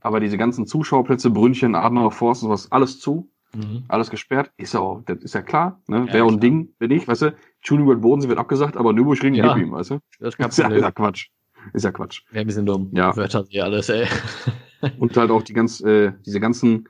Aber 0.00 0.20
diese 0.20 0.38
ganzen 0.38 0.66
Zuschauerplätze, 0.66 1.30
Brünnchen, 1.30 1.74
Adenauer 1.74 2.12
Forst 2.12 2.42
und 2.42 2.50
was, 2.50 2.70
alles 2.72 2.98
zu, 3.00 3.30
Mhm. 3.54 3.84
alles 3.88 4.10
gesperrt, 4.10 4.50
ist 4.58 4.74
ja 4.74 4.80
auch, 4.80 5.02
das 5.06 5.18
ist 5.18 5.34
ja 5.34 5.42
klar, 5.42 5.80
ne? 5.88 6.04
Ja, 6.06 6.12
Wäre 6.12 6.24
auch 6.24 6.32
ein 6.32 6.40
Ding, 6.40 6.74
wenn 6.78 6.88
nicht, 6.88 7.08
weißt 7.08 7.22
du, 7.22 7.34
Schulenburg 7.60 8.00
Bodensee 8.00 8.28
wird 8.28 8.38
abgesagt, 8.38 8.76
aber 8.76 8.92
Nürburgring 8.92 9.34
Ja. 9.34 9.54
gib 9.54 9.64
ihm, 9.64 9.72
weißt 9.72 9.90
du? 9.90 9.98
Das 10.20 10.28
ist 10.34 10.36
kein 10.38 10.48
Ist 10.48 10.58
ja, 10.58 10.68
ist 10.68 10.82
ja 10.82 10.90
Quatsch. 10.90 11.28
Ist 11.72 11.84
ja 11.84 11.90
Quatsch. 11.92 12.22
Wäre 12.30 12.42
ein 12.42 12.46
bisschen 12.46 12.66
dumm. 12.66 12.90
Ja. 12.92 13.14
Wörter 13.16 13.44
sie 13.44 13.60
alles, 13.60 13.88
ey. 13.88 14.06
Und 14.98 15.16
halt 15.16 15.30
auch 15.30 15.42
die 15.42 15.54
ganz, 15.54 15.80
äh, 15.80 16.12
diese 16.24 16.40
ganzen 16.40 16.88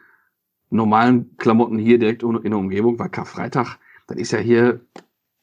normalen 0.71 1.37
Klamotten 1.39 1.79
hier 1.79 1.99
direkt 1.99 2.23
in 2.23 2.43
der 2.43 2.59
Umgebung, 2.59 2.99
weil 2.99 3.09
Karfreitag, 3.09 3.79
das 4.09 4.17
ist 4.19 4.33
ja 4.33 4.39
hier 4.39 4.81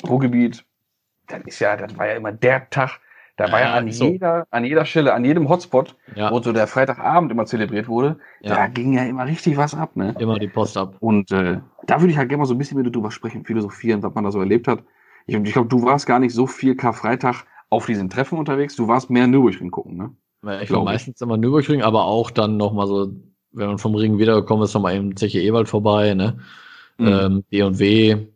Ruhrgebiet, 0.07 0.66
das 1.28 1.41
ist 1.45 1.59
ja, 1.59 1.76
das 1.78 1.97
war 1.97 2.07
ja 2.07 2.13
immer 2.16 2.32
der 2.32 2.70
Tag, 2.70 2.99
da 3.38 3.51
war 3.51 3.59
ja, 3.61 3.68
Ja, 3.68 3.74
an 3.76 3.91
so. 3.91 4.05
jeder, 4.05 4.47
an 4.51 4.66
jeder 4.66 4.86
Stelle, 4.86 5.13
an 5.13 5.26
jedem 5.26 5.49
Hotspot, 5.49 5.95
Ja, 6.16 6.32
wo 6.32 6.39
so 6.41 6.53
der 6.53 6.68
Freitagabend 6.68 7.32
immer 7.32 7.45
zelebriert 7.45 7.88
wurde, 7.88 8.18
da 8.43 8.49
ja. 8.55 8.68
ging 8.68 8.93
ja 8.93 9.03
immer 9.03 9.26
richtig 9.26 9.57
was 9.57 9.74
ab, 9.74 9.95
ne? 9.95 10.16
Immer 10.20 10.39
die 10.39 10.47
Post 10.47 10.78
ab. 10.78 10.95
Und 10.99 11.32
äh, 11.32 11.59
da 11.86 11.99
würde 12.01 12.11
ich 12.11 12.18
halt 12.18 12.30
gerne 12.30 12.41
mal 12.41 12.45
so 12.45 12.53
ein 12.53 12.57
bisschen 12.57 12.78
mit 12.78 12.86
dir 12.86 12.91
drüber 12.91 13.11
sprechen, 13.11 13.45
philosophieren, 13.45 14.03
was 14.03 14.13
man 14.13 14.24
da 14.24 14.32
so 14.32 14.39
erlebt 14.39 14.68
hat. 14.68 14.84
Ich, 15.28 15.36
ich 15.36 15.53
glaube, 15.53 15.70
du 15.70 15.84
warst 15.84 16.05
gar 16.05 16.20
nicht 16.20 16.34
so 16.34 16.47
viel 16.47 16.76
Karfreitag 16.76 17.45
auf 17.70 17.86
diesen 17.88 18.09
Treffen 18.09 18.38
unterwegs, 18.38 18.76
du 18.76 18.88
warst 18.88 19.09
mehr 19.09 19.28
Nürburgring 19.28 19.72
gucken, 19.72 19.97
ne? 19.97 20.11
Ja, 20.43 20.61
Ich 20.61 20.72
war 20.72 20.84
meistens 20.84 21.20
immer 21.22 21.38
Nürburgring, 21.38 21.82
aber 21.82 22.05
auch 22.05 22.30
dann 22.30 22.57
noch 22.57 22.72
mal 22.74 22.88
so, 22.88 23.11
wenn 23.51 23.68
man 23.68 23.78
vom 23.80 23.95
Ring 23.95 24.20
wiedergekommen 24.20 24.63
ist, 24.63 24.74
noch 24.76 24.82
mal 24.82 24.95
eben 24.95 25.16
Zeche 25.18 25.39
Ewald 25.41 25.68
vorbei, 25.68 26.13
ne? 26.13 26.38
Mhm. 26.97 27.07
Ähm, 27.07 27.43
D&W, 27.51 28.28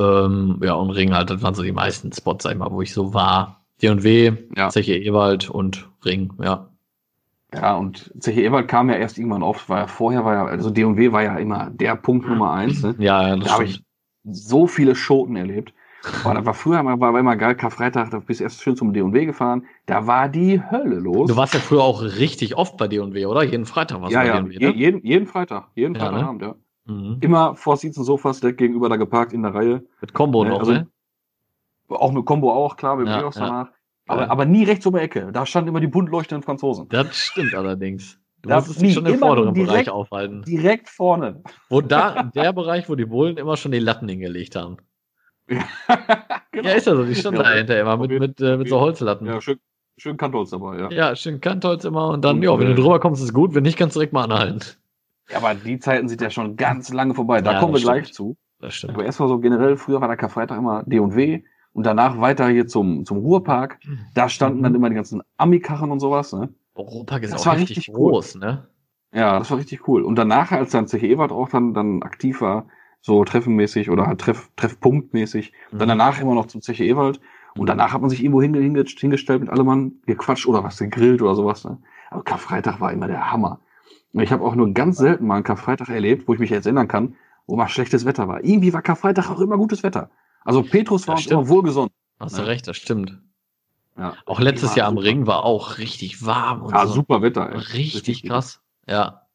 ähm, 0.00 0.60
ja, 0.62 0.74
und 0.74 0.90
Ring 0.90 1.12
halt, 1.14 1.30
das 1.30 1.42
waren 1.42 1.54
so 1.54 1.62
die 1.62 1.72
meisten 1.72 2.12
Spots, 2.12 2.44
sag 2.44 2.52
ich 2.52 2.58
mal, 2.58 2.70
wo 2.70 2.82
ich 2.82 2.92
so 2.92 3.14
war. 3.14 3.60
D&W, 3.82 4.32
Ja. 4.56 4.68
Zeche 4.68 4.96
Ewald 4.96 5.48
und 5.48 5.88
Ring, 6.04 6.32
ja. 6.42 6.68
Ja, 7.54 7.76
und 7.76 8.12
Zeche 8.18 8.42
Ewald 8.42 8.68
kam 8.68 8.90
ja 8.90 8.96
erst 8.96 9.18
irgendwann 9.18 9.42
auf, 9.42 9.68
weil 9.68 9.88
vorher 9.88 10.24
war 10.24 10.34
ja, 10.34 10.44
also 10.44 10.70
D&W 10.70 11.12
war 11.12 11.22
ja 11.22 11.36
immer 11.36 11.70
der 11.70 11.96
Punkt 11.96 12.28
Nummer 12.28 12.52
eins, 12.52 12.82
ne? 12.82 12.94
Ja, 12.98 13.28
ja, 13.28 13.36
das 13.36 13.48
Da 13.48 13.54
habe 13.54 13.64
ich 13.64 13.82
so 14.24 14.66
viele 14.66 14.94
Schoten 14.94 15.36
erlebt. 15.36 15.72
Aber 16.24 16.34
das 16.34 16.46
war 16.46 16.54
früher 16.54 16.82
mal, 16.82 16.98
war 16.98 17.18
immer 17.18 17.36
geil, 17.36 17.54
Karfreitag, 17.54 18.10
da 18.10 18.20
bist 18.20 18.40
du 18.40 18.44
erst 18.44 18.62
schön 18.62 18.76
zum 18.76 18.92
D&W 18.92 19.26
gefahren, 19.26 19.66
da 19.86 20.06
war 20.06 20.28
die 20.28 20.60
Hölle 20.70 20.96
los. 20.96 21.28
Du 21.28 21.36
warst 21.36 21.52
ja 21.54 21.60
früher 21.60 21.82
auch 21.82 22.02
richtig 22.02 22.56
oft 22.56 22.76
bei 22.78 22.88
D&W, 22.88 23.26
oder? 23.26 23.42
Jeden 23.42 23.66
Freitag 23.66 24.00
warst 24.00 24.12
ja, 24.12 24.22
du 24.22 24.28
bei 24.28 24.34
ja, 24.36 24.42
D&W, 24.42 24.58
ne? 24.58 24.74
jeden, 24.74 25.04
jeden 25.04 25.26
Freitag, 25.26 25.68
jeden 25.74 25.94
Ja, 25.94 26.04
ne? 26.04 26.08
Freitagabend, 26.08 26.42
ja. 26.42 26.54
Mhm. 26.90 27.18
Immer 27.20 27.54
vor 27.54 27.76
Sitzen 27.76 28.02
Sofas, 28.04 28.40
direkt 28.40 28.58
gegenüber 28.58 28.88
da 28.88 28.96
geparkt 28.96 29.32
in 29.32 29.42
der 29.42 29.54
Reihe. 29.54 29.84
Mit 30.00 30.12
Combo 30.12 30.42
Ne, 30.44 30.50
noch, 30.50 30.58
also- 30.60 30.72
ne? 30.72 30.86
Auch 31.88 32.12
mit 32.12 32.24
Combo 32.24 32.52
auch, 32.52 32.76
klar, 32.76 32.96
mit 32.96 33.08
Ja, 33.08 33.18
Georgs 33.18 33.36
ja. 33.36 33.46
danach. 33.46 33.68
Aber, 34.06 34.22
Ja. 34.22 34.30
aber 34.30 34.44
nie 34.44 34.64
rechts 34.64 34.86
um 34.86 34.94
die 34.94 35.00
Ecke. 35.00 35.30
Da 35.32 35.44
standen 35.46 35.68
immer 35.68 35.80
die 35.80 35.86
bunt 35.86 36.08
leuchtenden 36.08 36.42
Franzosen. 36.42 36.88
Das 36.88 37.16
stimmt 37.16 37.54
allerdings. 37.54 38.18
Du 38.42 38.48
Da 38.48 38.56
musstest 38.56 38.80
dich 38.80 38.94
schon 38.94 39.06
im 39.06 39.18
vorderen 39.18 39.54
direkt- 39.54 39.70
Bereich 39.72 39.90
aufhalten. 39.90 40.42
Direkt 40.42 40.88
vorne. 40.88 41.42
Wo 41.68 41.80
da, 41.80 42.24
der 42.34 42.52
Bereich, 42.52 42.88
wo 42.88 42.94
die 42.94 43.04
Bullen 43.04 43.36
immer 43.36 43.56
schon 43.56 43.72
die 43.72 43.78
Latten 43.80 44.08
hingelegt 44.08 44.56
haben. 44.56 44.78
genau. 46.52 46.68
Ja, 46.68 46.74
ist 46.74 46.86
ja 46.86 46.94
so, 46.96 47.04
die 47.04 47.14
standen 47.14 47.40
Ja, 47.40 47.46
dahinter 47.50 47.80
immer 47.80 47.96
mit, 47.96 48.10
mit, 48.18 48.40
äh, 48.40 48.56
mit 48.56 48.68
so 48.68 48.80
Holzlatten. 48.80 49.26
Ja, 49.26 49.34
Ja, 49.34 49.40
schön, 49.40 49.58
schön 49.96 50.16
Kantholz 50.16 50.50
dabei, 50.50 50.88
ja. 50.90 51.14
schön 51.16 51.40
Kantholz 51.40 51.84
immer 51.84 52.08
und 52.08 52.24
dann, 52.24 52.36
Und, 52.36 52.42
ja, 52.42 52.58
wenn 52.58 52.68
äh, 52.68 52.74
du 52.74 52.82
drüber 52.82 53.00
kommst, 53.00 53.22
ist 53.22 53.32
gut, 53.34 53.54
wenn 53.54 53.62
nicht, 53.64 53.76
kannst 53.76 53.96
du 53.96 54.00
direkt 54.00 54.12
mal 54.12 54.24
anhalten. 54.24 54.60
Ja, 55.30 55.38
aber 55.38 55.54
die 55.54 55.78
Zeiten 55.78 56.08
sind 56.08 56.20
ja 56.20 56.30
schon 56.30 56.56
ganz 56.56 56.92
lange 56.92 57.14
vorbei. 57.14 57.40
Da 57.40 57.52
Ja, 57.52 57.58
kommen 57.60 57.72
wir 57.72 57.78
das 57.78 57.82
gleich 57.82 58.04
stimmt. 58.06 58.14
zu. 58.14 58.36
Das 58.60 58.74
stimmt. 58.74 58.94
Aber 58.94 59.04
erstmal 59.04 59.28
so 59.28 59.38
generell, 59.38 59.76
früher 59.76 60.00
war 60.00 60.08
der 60.08 60.16
Karfreitag 60.16 60.58
immer 60.58 60.82
D&W 60.84 61.42
und 61.72 61.86
danach 61.86 62.20
weiter 62.20 62.48
hier 62.48 62.66
zum, 62.66 63.04
zum 63.04 63.18
Ruhrpark. 63.18 63.78
Da 64.14 64.28
standen 64.28 64.62
dann 64.62 64.74
immer 64.74 64.88
die 64.88 64.96
ganzen 64.96 65.22
Ami-Karren 65.36 65.90
und 65.90 66.00
sowas. 66.00 66.32
Ne? 66.32 66.52
Europark 66.74 67.22
ist 67.22 67.32
Das 67.32 67.42
auch 67.42 67.46
war 67.46 67.52
richtig, 67.54 67.78
richtig 67.78 67.94
cool. 67.94 68.12
groß, 68.12 68.34
ne? 68.36 68.66
Ja, 69.12 69.38
das 69.38 69.50
war 69.50 69.58
richtig 69.58 69.88
cool. 69.88 70.02
Und 70.02 70.16
danach, 70.16 70.52
als 70.52 70.70
dann 70.70 70.86
Zeche 70.86 71.06
Ewald 71.06 71.32
auch 71.32 71.48
dann, 71.48 71.74
dann 71.74 72.02
aktiv 72.02 72.40
war, 72.40 72.66
so 73.00 73.24
treffenmäßig 73.24 73.90
oder 73.90 74.06
halt 74.06 74.20
Treff, 74.20 74.50
Treffpunktmäßig, 74.56 75.52
dann 75.72 75.86
Mhm. 75.86 75.88
danach 75.90 76.20
immer 76.20 76.34
noch 76.34 76.46
zum 76.46 76.60
Zeche 76.60 76.84
Ewald. 76.84 77.20
Und 77.56 77.68
danach 77.68 77.92
hat 77.92 78.00
man 78.00 78.10
sich 78.10 78.22
irgendwo 78.22 78.40
hinge, 78.42 78.60
hinge, 78.60 78.84
hingestellt 78.84 79.40
mit 79.40 79.50
allem 79.50 79.66
Mann, 79.66 79.92
gequatscht 80.06 80.46
oder 80.46 80.62
was, 80.62 80.78
gegrillt 80.78 81.22
oder 81.22 81.34
sowas. 81.34 81.64
Ne? 81.64 81.78
Aber 82.10 82.22
Karfreitag 82.22 82.80
war 82.80 82.92
immer 82.92 83.08
der 83.08 83.32
Hammer. 83.32 83.60
Ich 84.12 84.32
habe 84.32 84.44
auch 84.44 84.54
nur 84.54 84.72
ganz 84.74 84.98
selten 84.98 85.26
mal 85.26 85.36
einen 85.36 85.44
Karfreitag 85.44 85.88
erlebt, 85.88 86.26
wo 86.26 86.34
ich 86.34 86.40
mich 86.40 86.50
jetzt 86.50 86.66
erinnern 86.66 86.88
kann, 86.88 87.16
wo 87.46 87.56
mal 87.56 87.68
schlechtes 87.68 88.04
Wetter 88.04 88.26
war. 88.28 88.42
Irgendwie 88.44 88.72
war 88.72 88.82
Karfreitag 88.82 89.30
auch 89.30 89.40
immer 89.40 89.56
gutes 89.56 89.82
Wetter. 89.82 90.10
Also 90.44 90.62
Petrus 90.62 91.06
war 91.06 91.16
uns 91.16 91.26
immer 91.26 91.48
wohlgesonnen. 91.48 91.90
Hast 92.18 92.32
Ne? 92.36 92.42
du 92.42 92.46
recht, 92.48 92.66
das 92.66 92.76
stimmt. 92.76 93.18
Ja. 93.96 94.14
Auch 94.26 94.40
letztes 94.40 94.74
Jahr 94.74 94.88
am 94.88 94.94
super. 94.96 95.04
Ring 95.06 95.26
war 95.26 95.44
auch 95.44 95.78
richtig 95.78 96.24
warm 96.24 96.62
und 96.62 96.72
Ja, 96.74 96.86
so. 96.86 96.94
super 96.94 97.22
Wetter. 97.22 97.50
Ey. 97.50 97.58
Richtig 97.58 98.24
krass. 98.24 98.60
Ja. 98.88 99.26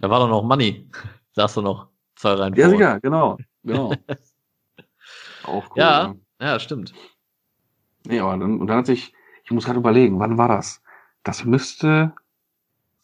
Da 0.00 0.10
war 0.10 0.18
doch 0.20 0.28
noch 0.28 0.42
Money. 0.42 0.88
Sagst 1.32 1.56
du 1.56 1.62
noch. 1.62 1.88
Zwei 2.16 2.32
Reihen 2.32 2.54
Ja, 2.54 2.64
vor. 2.68 2.76
sicher, 2.76 3.00
genau. 3.00 3.38
genau. 3.62 3.92
auch 5.44 5.64
cool. 5.70 5.76
Ja. 5.76 6.14
Ja, 6.40 6.58
stimmt. 6.60 6.92
Nee, 8.06 8.20
aber 8.20 8.36
dann, 8.36 8.60
und 8.60 8.66
dann 8.66 8.78
hat 8.78 8.86
sich, 8.86 9.14
ich 9.44 9.50
muss 9.50 9.64
gerade 9.64 9.78
überlegen, 9.78 10.18
wann 10.18 10.38
war 10.38 10.48
das? 10.48 10.82
Das 11.22 11.44
müsste 11.44 12.12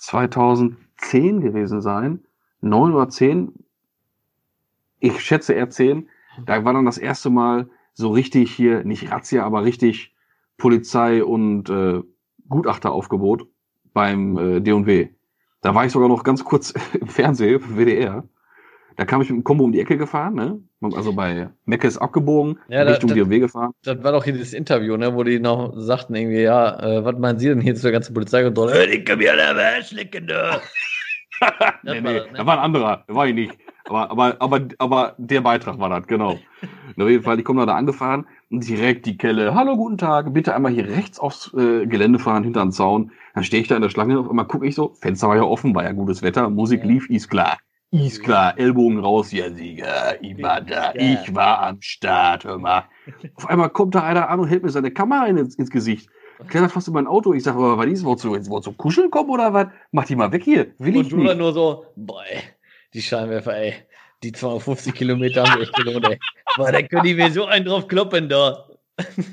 2010 0.03 1.41
gewesen 1.41 1.81
sein. 1.81 2.25
Neun 2.61 2.93
oder 2.93 3.09
zehn. 3.09 3.53
Ich 4.99 5.21
schätze 5.21 5.53
eher 5.53 5.71
zehn. 5.71 6.09
Da 6.45 6.65
war 6.65 6.73
dann 6.73 6.85
das 6.85 6.99
erste 6.99 7.31
Mal 7.31 7.71
so 7.95 8.11
richtig 8.11 8.53
hier, 8.53 8.85
nicht 8.85 9.13
Razzia, 9.13 9.45
aber 9.45 9.65
richtig 9.65 10.15
Polizei 10.57 11.23
und 11.25 11.71
äh, 11.71 12.03
Gutachteraufgebot 12.49 13.47
beim 13.93 14.37
äh, 14.39 14.61
D&W. 14.61 15.09
Da 15.61 15.75
war 15.75 15.85
ich 15.87 15.93
sogar 15.93 16.09
noch 16.09 16.25
ganz 16.25 16.45
kurz 16.45 16.75
im 17.01 17.07
Fernsehen, 17.07 17.61
WDR. 17.77 18.25
Da 19.03 19.07
kam 19.07 19.21
ich 19.21 19.29
mit 19.31 19.39
dem 19.41 19.43
Kombo 19.43 19.65
um 19.65 19.73
die 19.73 19.81
Ecke 19.81 19.97
gefahren, 19.99 20.35
ne? 20.35 20.61
Also 20.95 21.13
bei 21.13 21.49
Meckes 21.65 21.99
abgebogen, 21.99 22.61
Ja, 22.69 22.85
da- 22.85 22.93
Richtung 22.93 23.09
da- 23.09 23.17
D&W 23.17 23.41
gefahren. 23.41 23.73
Das 23.83 24.01
war 24.05 24.13
doch 24.13 24.23
hier 24.23 24.33
dieses 24.33 24.53
Interview, 24.53 24.97
ne, 24.97 25.13
wo 25.17 25.25
die 25.25 25.41
noch 25.41 25.73
sagten 25.75 26.15
irgendwie, 26.15 26.43
ja, 26.43 26.79
äh, 26.79 27.05
was 27.05 27.19
meinen 27.19 27.37
Sie 27.41 27.49
denn 27.49 27.61
hier 27.61 27.75
zu 27.75 27.83
der 27.83 27.91
ganzen 27.91 28.15
Polizeikontrolle? 28.15 28.75
Hey, 28.75 28.89
die 28.99 29.05
können 29.05 29.19
mir 29.19 29.33
alle 29.33 29.61
Arschlecken, 29.75 30.27
da. 30.29 30.61
nee, 31.83 31.91
war 31.95 32.01
nee, 32.13 32.19
das, 32.21 32.31
ne? 32.31 32.37
da 32.37 32.47
war 32.47 32.59
ein 32.59 32.65
anderer, 32.65 33.05
war 33.09 33.27
ich 33.27 33.35
nicht. 33.35 33.59
Aber, 33.87 34.09
aber, 34.09 34.37
aber, 34.39 34.61
aber 34.79 35.15
der 35.19 35.41
Beitrag 35.41 35.81
war 35.81 35.89
das, 35.89 36.07
genau. 36.07 36.39
Und 36.97 37.03
auf 37.03 37.09
jeden 37.11 37.25
Fall, 37.25 37.37
die 37.37 37.43
kommen 37.43 37.67
da 37.67 37.75
angefahren 37.75 38.27
und 38.51 38.69
direkt 38.69 39.07
die 39.07 39.17
Kelle, 39.17 39.53
hallo, 39.55 39.77
guten 39.77 39.99
Tag, 39.99 40.33
bitte 40.33 40.55
einmal 40.55 40.71
hier 40.73 40.87
rechts 40.87 41.19
aufs 41.19 41.53
äh, 41.55 41.87
Gelände 41.87 42.21
fahren, 42.21 42.45
hinter 42.45 42.61
den 42.63 42.71
Zaun. 42.71 43.11
Dann 43.35 43.43
stehe 43.43 43.63
ich 43.63 43.69
da 43.69 43.75
in 43.75 43.83
der 43.83 43.89
Schlange, 43.89 44.17
auf 44.21 44.31
einmal 44.31 44.47
gucke 44.47 44.65
ich 44.67 44.77
so, 44.77 44.93
Fenster 45.01 45.27
war 45.29 45.37
ja 45.37 45.43
offen, 45.43 45.75
war 45.75 45.83
ja 45.83 45.91
gutes 45.91 46.23
Wetter, 46.23 46.49
Musik 46.51 46.83
Ja. 46.83 46.87
lief, 46.87 47.11
ist 47.11 47.29
klar. 47.31 47.59
Ist 47.93 48.23
klar, 48.23 48.59
Ellbogen 48.59 48.99
raus, 49.01 49.33
ja 49.33 49.53
Sieger, 49.53 50.23
ich 50.23 50.43
war 50.43 50.63
da, 50.63 50.95
ich 50.95 51.35
war 51.35 51.61
am 51.61 51.83
Start, 51.83 52.45
hör 52.45 52.59
mal. 52.59 52.85
Auf 53.35 53.51
einmal 53.51 53.69
kommt 53.69 53.95
da 53.95 54.03
einer 54.03 54.31
an 54.31 54.41
und 54.41 54.49
hält 54.49 54.63
mir 54.63 54.71
seine 54.71 54.91
Kamera 54.91 55.27
ins, 55.27 55.57
ins 55.57 55.71
Gesicht. 55.71 56.09
Klettert 56.49 56.73
fast 56.73 56.89
in 56.89 56.95
mein 56.95 57.07
Auto. 57.07 57.35
Ich 57.35 57.43
sag, 57.43 57.55
aber 57.55 57.77
was 57.77 57.87
ist, 57.87 58.03
wolltest 58.05 58.25
du 58.25 58.35
jetzt 58.35 58.49
wolltest 58.49 58.69
du 58.69 58.73
kuscheln 58.73 59.11
kommen 59.11 59.29
oder 59.29 59.53
was? 59.53 59.69
Mach 59.91 60.07
die 60.07 60.17
mal 60.17 60.33
weg 60.33 60.43
hier. 60.43 60.73
Will 60.79 60.97
ich 60.97 61.05
Und 61.05 61.13
du 61.13 61.17
nicht. 61.19 61.37
nur 61.37 61.53
so, 61.53 61.85
boah, 61.95 62.25
die 62.95 63.03
Scheinwerfer, 63.03 63.57
ey, 63.59 63.75
die 64.23 64.33
250 64.33 64.95
Kilometer 64.95 65.45
haben 65.45 65.59
wir 65.59 65.63
echt 65.63 65.75
gelohnt, 65.75 66.09
ey. 66.09 66.19
Boah, 66.57 66.73
da 66.73 66.81
können 66.81 67.05
die 67.05 67.15
mir 67.15 67.31
so 67.31 67.45
einen 67.45 67.67
drauf 67.67 67.87
kloppen, 67.89 68.29
da. 68.29 68.69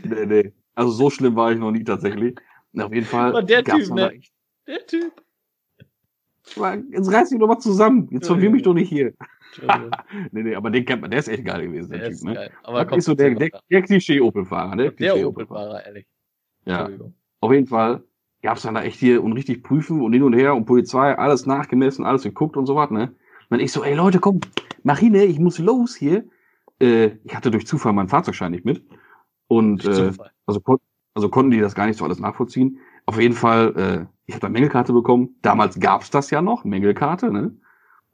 Nee, 0.04 0.26
nee. 0.26 0.54
Also 0.76 0.92
so 0.92 1.10
schlimm 1.10 1.36
war 1.38 1.52
ich 1.54 1.60
noch 1.60 1.72
nie 1.72 1.84
tatsächlich. 1.86 2.38
Und 2.74 2.82
auf 2.82 2.94
jeden 2.94 3.06
Fall. 3.06 3.30
Aber 3.30 3.42
der 3.42 3.64
gab's 3.64 3.86
Typ, 3.86 3.96
ne? 3.96 4.20
Der 4.68 4.86
Typ. 4.86 5.14
Jetzt 6.56 7.12
reiß 7.12 7.30
dich 7.30 7.40
doch 7.40 7.48
mal 7.48 7.60
zusammen. 7.60 8.08
Jetzt 8.12 8.28
verwirr 8.28 8.50
mich 8.50 8.64
doch 8.64 8.74
nicht 8.74 8.90
hier. 8.90 9.14
Nee, 10.32 10.44
nee, 10.44 10.56
aber 10.56 10.70
den 10.70 10.86
kennt 10.86 11.02
man. 11.02 11.12
Der 11.12 11.20
ist 11.20 11.28
echt 11.28 11.46
geil 11.46 11.68
gewesen, 11.68 11.90
der, 11.90 12.00
der 12.00 12.08
Typ, 12.10 12.16
ist 12.16 12.24
ne? 12.24 12.34
geil. 12.34 12.52
Aber 12.64 12.86
Das 12.86 12.98
ist 13.00 13.06
so 13.06 13.16
der, 13.16 13.32
der, 13.36 13.50
der 13.70 13.82
Klischee-Opel-Fahrer, 13.82 14.76
ne? 14.76 14.84
der 14.84 14.92
Klischee-Opel-Fahrer. 14.92 15.62
Opel-Fahrer, 15.62 15.86
ehrlich. 15.86 16.06
Ja. 16.66 16.90
Auf 17.42 17.52
jeden 17.52 17.68
Fall 17.68 18.04
gab's 18.42 18.62
dann 18.62 18.76
da 18.76 18.84
echt 18.84 19.00
hier 19.00 19.24
und 19.24 19.34
richtig 19.34 19.64
prüfen 19.64 20.02
und 20.02 20.14
hin 20.14 20.24
und 20.24 20.34
her 20.34 20.56
und 20.56 20.66
Polizei, 20.66 21.18
alles 21.18 21.46
nachgemessen, 21.46 22.06
alles 22.06 22.24
geguckt 22.24 22.58
und 22.58 22.66
so 22.66 22.76
was, 22.76 22.92
ne? 22.92 23.04
Und 23.04 23.12
dann 23.50 23.60
ich 23.60 23.72
so, 23.72 23.84
ey 23.84 23.96
Leute, 23.96 24.20
komm, 24.20 24.40
mach 24.84 25.00
hin, 25.00 25.14
ne? 25.14 25.26
ich 25.26 25.40
muss 25.40 25.60
los 25.60 25.96
hier. 25.96 26.26
Äh, 26.80 27.12
ich 27.24 27.36
hatte 27.36 27.52
durch 27.52 27.68
Zufall 27.68 27.94
meinen 27.94 28.08
Fahrzeugschein 28.08 28.52
nicht 28.52 28.66
mit. 28.66 28.84
Und 29.48 29.86
äh, 29.86 30.12
also, 30.46 30.62
kon 30.62 30.78
also 31.16 31.30
konnten 31.30 31.52
die 31.52 31.60
das 31.60 31.76
gar 31.76 31.88
nicht 31.88 31.98
so 31.98 32.06
alles 32.06 32.20
nachvollziehen. 32.20 32.80
Auf 33.10 33.20
jeden 33.20 33.34
Fall, 33.34 33.74
äh, 33.76 34.06
ich 34.28 34.36
habe 34.36 34.42
da 34.42 34.50
Mängelkarte 34.50 34.94
bekommen. 34.94 35.36
Damals 35.42 35.80
gab's 35.80 36.12
das 36.12 36.30
ja 36.30 36.44
noch, 36.44 36.64
Mängelkarte, 36.64 37.32
ne? 37.32 37.56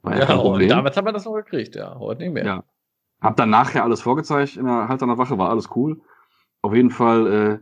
War 0.00 0.14
ja, 0.14 0.20
Ja, 0.20 0.24
kein 0.26 0.36
und 0.38 0.42
Problem. 0.42 0.68
damals 0.70 0.96
haben 0.96 1.04
wir 1.06 1.12
das 1.12 1.26
noch 1.26 1.34
gekriegt, 1.34 1.74
ja. 1.76 1.98
Heute 1.98 2.22
nicht 2.22 2.32
mehr. 2.32 2.46
Ja. 2.46 2.64
Hab 3.20 3.36
dann 3.36 3.50
nachher 3.50 3.84
alles 3.84 4.00
vorgezeigt 4.00 4.56
in 4.56 4.64
der 4.64 4.88
Halterner 4.88 5.18
Wache, 5.18 5.36
war 5.36 5.50
alles 5.50 5.68
cool. 5.76 6.00
Auf 6.62 6.74
jeden 6.74 6.88
Fall, 6.88 7.26
äh, 7.26 7.58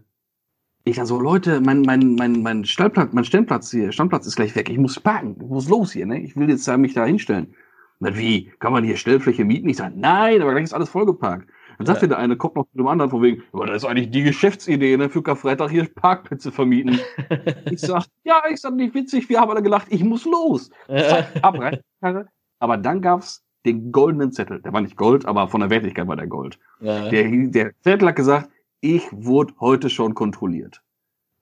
ich 0.85 0.95
dann 0.95 1.07
so, 1.07 1.18
Leute, 1.20 1.61
mein, 1.61 1.80
mein, 1.82 2.14
mein, 2.14 2.41
mein 2.43 2.64
Stellplatz, 2.64 3.12
mein 3.12 3.24
Stellplatz 3.24 3.68
hier, 3.72 3.91
Standplatz 3.91 4.26
ist 4.28 4.37
gleich 4.37 4.55
weg. 4.55 4.70
Ich 4.70 4.78
muss 4.78 5.01
parken, 5.01 5.35
ich 5.41 5.49
muss 5.49 5.68
los 5.68 5.91
hier, 5.91 6.07
ne? 6.07 6.20
Ich 6.20 6.37
will 6.37 6.49
jetzt 6.49 6.68
da 6.68 6.76
mich 6.76 6.95
da 6.95 7.05
hinstellen. 7.05 7.53
Na 7.99 8.16
wie, 8.16 8.53
kann 8.61 8.72
man 8.72 8.85
hier 8.85 8.97
Stellfläche 8.97 9.45
mieten? 9.45 9.68
Ich 9.68 9.78
sag, 9.78 9.97
nein, 9.97 10.41
aber 10.41 10.53
gleich 10.53 10.62
ist 10.62 10.72
alles 10.74 10.89
vollgeparkt. 10.89 11.49
Dann 11.79 11.87
sagte 11.87 12.07
Ja. 12.07 12.09
der 12.11 12.18
eine, 12.18 12.37
kommt 12.37 12.57
noch 12.57 12.66
zu 12.66 12.77
dem 12.77 12.87
anderen 12.87 13.11
von 13.11 13.22
wegen, 13.22 13.43
aber 13.53 13.66
das 13.66 13.77
ist 13.79 13.85
eigentlich 13.85 14.11
die 14.11 14.22
Geschäftsidee, 14.22 14.97
ne, 14.97 15.09
für 15.09 15.22
Karfreitag 15.22 15.70
hier 15.70 15.93
Parkplätze 15.95 16.53
vermieten. 16.53 16.99
ich 17.70 17.81
sag, 17.81 18.05
ja, 18.25 18.43
ich 18.51 18.61
sag, 18.61 18.75
nicht 18.75 18.95
witzig, 18.95 19.29
wir 19.29 19.41
haben 19.41 19.51
alle 19.51 19.62
gelacht, 19.62 19.87
ich 19.91 20.03
muss 20.05 20.25
los. 20.25 20.70
Zack, 20.89 21.29
ab, 21.43 21.59
rein, 21.59 21.81
Karre. 22.01 22.29
Aber 22.59 22.77
dann 22.77 23.01
gab's 23.03 23.43
den 23.66 23.93
goldenen 23.93 24.33
Zettel. 24.33 24.61
Der 24.61 24.72
war 24.72 24.81
nicht 24.83 24.97
Gold, 24.97 25.27
aber 25.27 25.49
von 25.49 25.61
der 25.61 25.70
Wertigkeit 25.70 26.07
war 26.07 26.16
der 26.16 26.27
Gold. 26.27 26.59
ja. 26.81 27.09
Der, 27.09 27.25
der 27.49 27.72
Zettel 27.81 28.09
hat 28.09 28.16
gesagt, 28.16 28.51
ich 28.81 29.03
wurde 29.11 29.55
heute 29.61 29.89
schon 29.91 30.14
kontrolliert. 30.14 30.83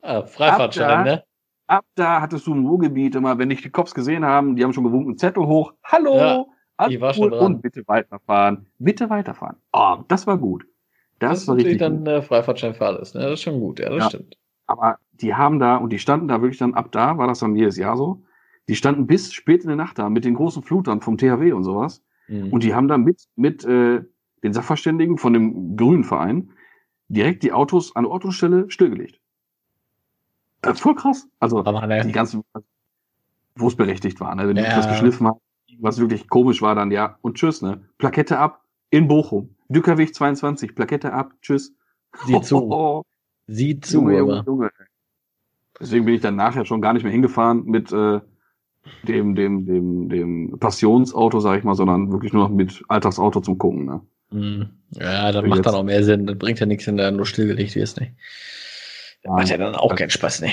ah, 0.02 0.22
Freifahrtschein, 0.22 0.84
Ab 0.90 1.04
da- 1.04 1.10
ne? 1.16 1.24
Ab 1.68 1.84
da 1.94 2.20
hattest 2.20 2.46
du 2.46 2.52
im 2.54 2.66
Ruhrgebiet 2.66 3.14
immer, 3.14 3.38
wenn 3.38 3.48
dich 3.48 3.62
die 3.62 3.70
Cops 3.70 3.94
gesehen 3.94 4.24
haben, 4.24 4.56
die 4.56 4.62
haben 4.64 4.72
schon 4.72 4.84
gewunken, 4.84 5.16
Zettel 5.16 5.46
hoch, 5.46 5.72
hallo, 5.84 6.16
Ja, 6.16 6.44
alles 6.82 6.94
die 6.94 7.00
war 7.00 7.14
schon 7.14 7.24
cool 7.24 7.30
dran. 7.30 7.54
und 7.54 7.62
bitte 7.62 7.82
weiterfahren, 7.86 8.66
bitte 8.78 9.10
weiterfahren. 9.10 9.56
Oh, 9.72 9.98
das 10.08 10.26
war 10.26 10.38
gut. 10.38 10.64
Das, 11.18 11.30
Das, 11.30 11.40
ist 11.42 11.48
war 11.48 11.54
natürlich 11.56 11.80
richtig 11.80 12.04
dann 12.04 12.06
äh, 12.06 12.22
Freifahrtschein 12.22 12.74
für 12.74 12.86
alles, 12.86 13.14
ne? 13.14 13.22
Das 13.22 13.32
ist 13.34 13.42
schon 13.42 13.60
gut, 13.60 13.78
ja, 13.80 13.88
das 13.90 13.98
Ja. 13.98 14.08
stimmt. 14.10 14.36
Aber 14.66 14.98
die 15.12 15.34
haben 15.34 15.58
da, 15.58 15.76
und 15.76 15.90
die 15.90 15.98
standen 15.98 16.28
da 16.28 16.40
wirklich 16.40 16.58
dann, 16.58 16.74
ab 16.74 16.90
da 16.92 17.18
war 17.18 17.26
das 17.26 17.40
dann 17.40 17.54
jedes 17.56 17.76
Jahr 17.76 17.96
so, 17.96 18.22
die 18.68 18.76
standen 18.76 19.06
bis 19.06 19.32
spät 19.32 19.62
in 19.62 19.68
der 19.68 19.76
Nacht 19.76 19.98
da 19.98 20.08
mit 20.08 20.24
den 20.24 20.34
großen 20.34 20.62
Flutern 20.62 21.00
vom 21.00 21.18
THW 21.18 21.52
und 21.52 21.64
sowas. 21.64 22.02
Mhm. 22.28 22.52
Und 22.52 22.62
die 22.62 22.74
haben 22.74 22.88
dann 22.88 23.02
mit, 23.02 23.26
mit 23.36 23.64
äh, 23.64 24.02
den 24.42 24.52
Sachverständigen 24.52 25.18
von 25.18 25.32
dem 25.32 25.76
Grünen 25.76 26.04
Verein 26.04 26.52
direkt 27.08 27.42
die 27.42 27.52
Autos 27.52 27.94
an 27.94 28.04
der 28.04 28.12
Autostelle 28.12 28.70
stillgelegt. 28.70 29.20
Äh, 30.62 30.74
voll 30.74 30.94
krass. 30.94 31.28
Also 31.40 31.58
Aber 31.64 31.86
ne, 31.86 32.02
die 32.06 32.12
ganzen, 32.12 32.42
wo 33.56 33.68
es 33.68 33.76
berechtigt 33.76 34.20
war, 34.20 34.34
ne? 34.34 34.48
wenn 34.48 34.56
die 34.56 34.62
Ja. 34.62 34.76
das 34.76 34.88
geschliffen 34.88 35.26
haben, 35.26 35.40
was 35.80 35.98
wirklich 35.98 36.28
komisch 36.28 36.62
war, 36.62 36.74
dann 36.74 36.90
ja, 36.90 37.18
und 37.22 37.36
tschüss, 37.36 37.62
ne? 37.62 37.80
Plakette 37.98 38.38
ab 38.38 38.62
in 38.90 39.08
Bochum. 39.08 39.54
Dückerweg 39.68 40.14
22, 40.14 40.74
Plakette 40.74 41.12
ab, 41.12 41.32
tschüss. 41.42 41.74
sieh 42.26 42.40
zu. 42.40 42.56
Oh, 42.72 43.02
Sieh 43.46 43.80
zu, 43.80 43.98
Junge, 43.98 44.18
Junge. 44.18 44.44
Junge. 44.46 44.70
Deswegen 45.80 46.04
bin 46.04 46.14
ich 46.14 46.20
dann 46.20 46.36
nachher 46.36 46.64
schon 46.64 46.80
gar 46.80 46.92
nicht 46.92 47.02
mehr 47.02 47.12
hingefahren 47.12 47.64
mit 47.64 47.92
äh, 47.92 48.20
dem, 49.02 49.34
dem, 49.34 49.66
dem, 49.66 50.08
dem 50.08 50.58
Passionsauto, 50.58 51.40
sag 51.40 51.58
ich 51.58 51.64
mal, 51.64 51.74
sondern 51.74 52.12
wirklich 52.12 52.32
nur 52.32 52.44
noch 52.44 52.54
mit 52.54 52.82
Alltagsauto 52.88 53.40
zum 53.40 53.58
Gucken. 53.58 53.86
Ne? 53.86 54.00
Mhm. 54.30 54.70
Ja, 54.90 55.32
das 55.32 55.44
macht 55.44 55.56
jetzt? 55.56 55.66
dann 55.66 55.74
auch 55.74 55.84
mehr 55.84 56.04
Sinn. 56.04 56.26
Das 56.26 56.38
bringt 56.38 56.60
ja 56.60 56.66
nichts, 56.66 56.86
wenn 56.86 56.96
da 56.96 57.10
nur 57.10 57.26
stillgelegt 57.26 57.74
wirst, 57.74 58.00
ne? 58.00 58.14
Macht 59.24 59.48
ja 59.48 59.56
dann 59.56 59.74
auch 59.74 59.94
keinen 59.94 60.10
Spaß, 60.10 60.40
ne? 60.40 60.52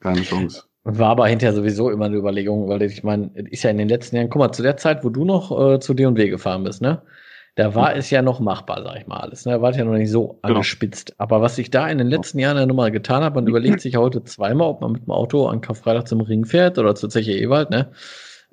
Keine 0.00 0.22
Chance. 0.22 0.64
Und 0.86 0.98
war 1.00 1.08
aber 1.10 1.26
hinterher 1.26 1.52
sowieso 1.52 1.90
immer 1.90 2.04
eine 2.04 2.16
Überlegung, 2.16 2.68
weil 2.68 2.80
ich 2.82 3.02
meine, 3.02 3.30
ist 3.34 3.64
ja 3.64 3.70
in 3.70 3.78
den 3.78 3.88
letzten 3.88 4.14
Jahren, 4.14 4.30
guck 4.30 4.38
mal, 4.38 4.52
zu 4.52 4.62
der 4.62 4.76
Zeit, 4.76 5.02
wo 5.04 5.08
du 5.08 5.24
noch 5.24 5.50
äh, 5.74 5.80
zu 5.80 5.94
D&W 5.94 6.28
gefahren 6.28 6.62
bist, 6.62 6.80
ne? 6.80 7.02
Da 7.56 7.74
war 7.74 7.96
es 7.96 8.10
ja 8.10 8.20
noch 8.22 8.38
machbar, 8.38 8.82
sag 8.84 8.96
ich 9.00 9.06
mal 9.06 9.16
alles. 9.18 9.46
Ne? 9.46 9.52
Da 9.52 9.62
war 9.62 9.70
es 9.70 9.76
ja 9.78 9.84
noch 9.84 9.94
nicht 9.94 10.10
so 10.10 10.38
Genau. 10.42 10.56
angespitzt. 10.56 11.14
Aber 11.18 11.40
was 11.40 11.56
sich 11.56 11.70
da 11.70 11.88
in 11.88 11.96
den 11.98 12.06
letzten 12.06 12.38
Jahren 12.38 12.56
ja 12.58 12.66
nochmal 12.66 12.90
getan 12.92 13.24
hat, 13.24 13.34
man 13.34 13.46
überlegt 13.48 13.80
sich 13.80 13.96
heute 13.96 14.22
zweimal, 14.24 14.68
ob 14.68 14.82
man 14.82 14.92
mit 14.92 15.06
dem 15.06 15.10
Auto 15.10 15.46
an 15.48 15.62
Karfreitag 15.62 16.06
zum 16.06 16.20
Ring 16.20 16.44
fährt 16.44 16.78
oder 16.78 16.94
zur 16.94 17.08
Zeche 17.10 17.32
Ewald, 17.32 17.70
ne? 17.70 17.90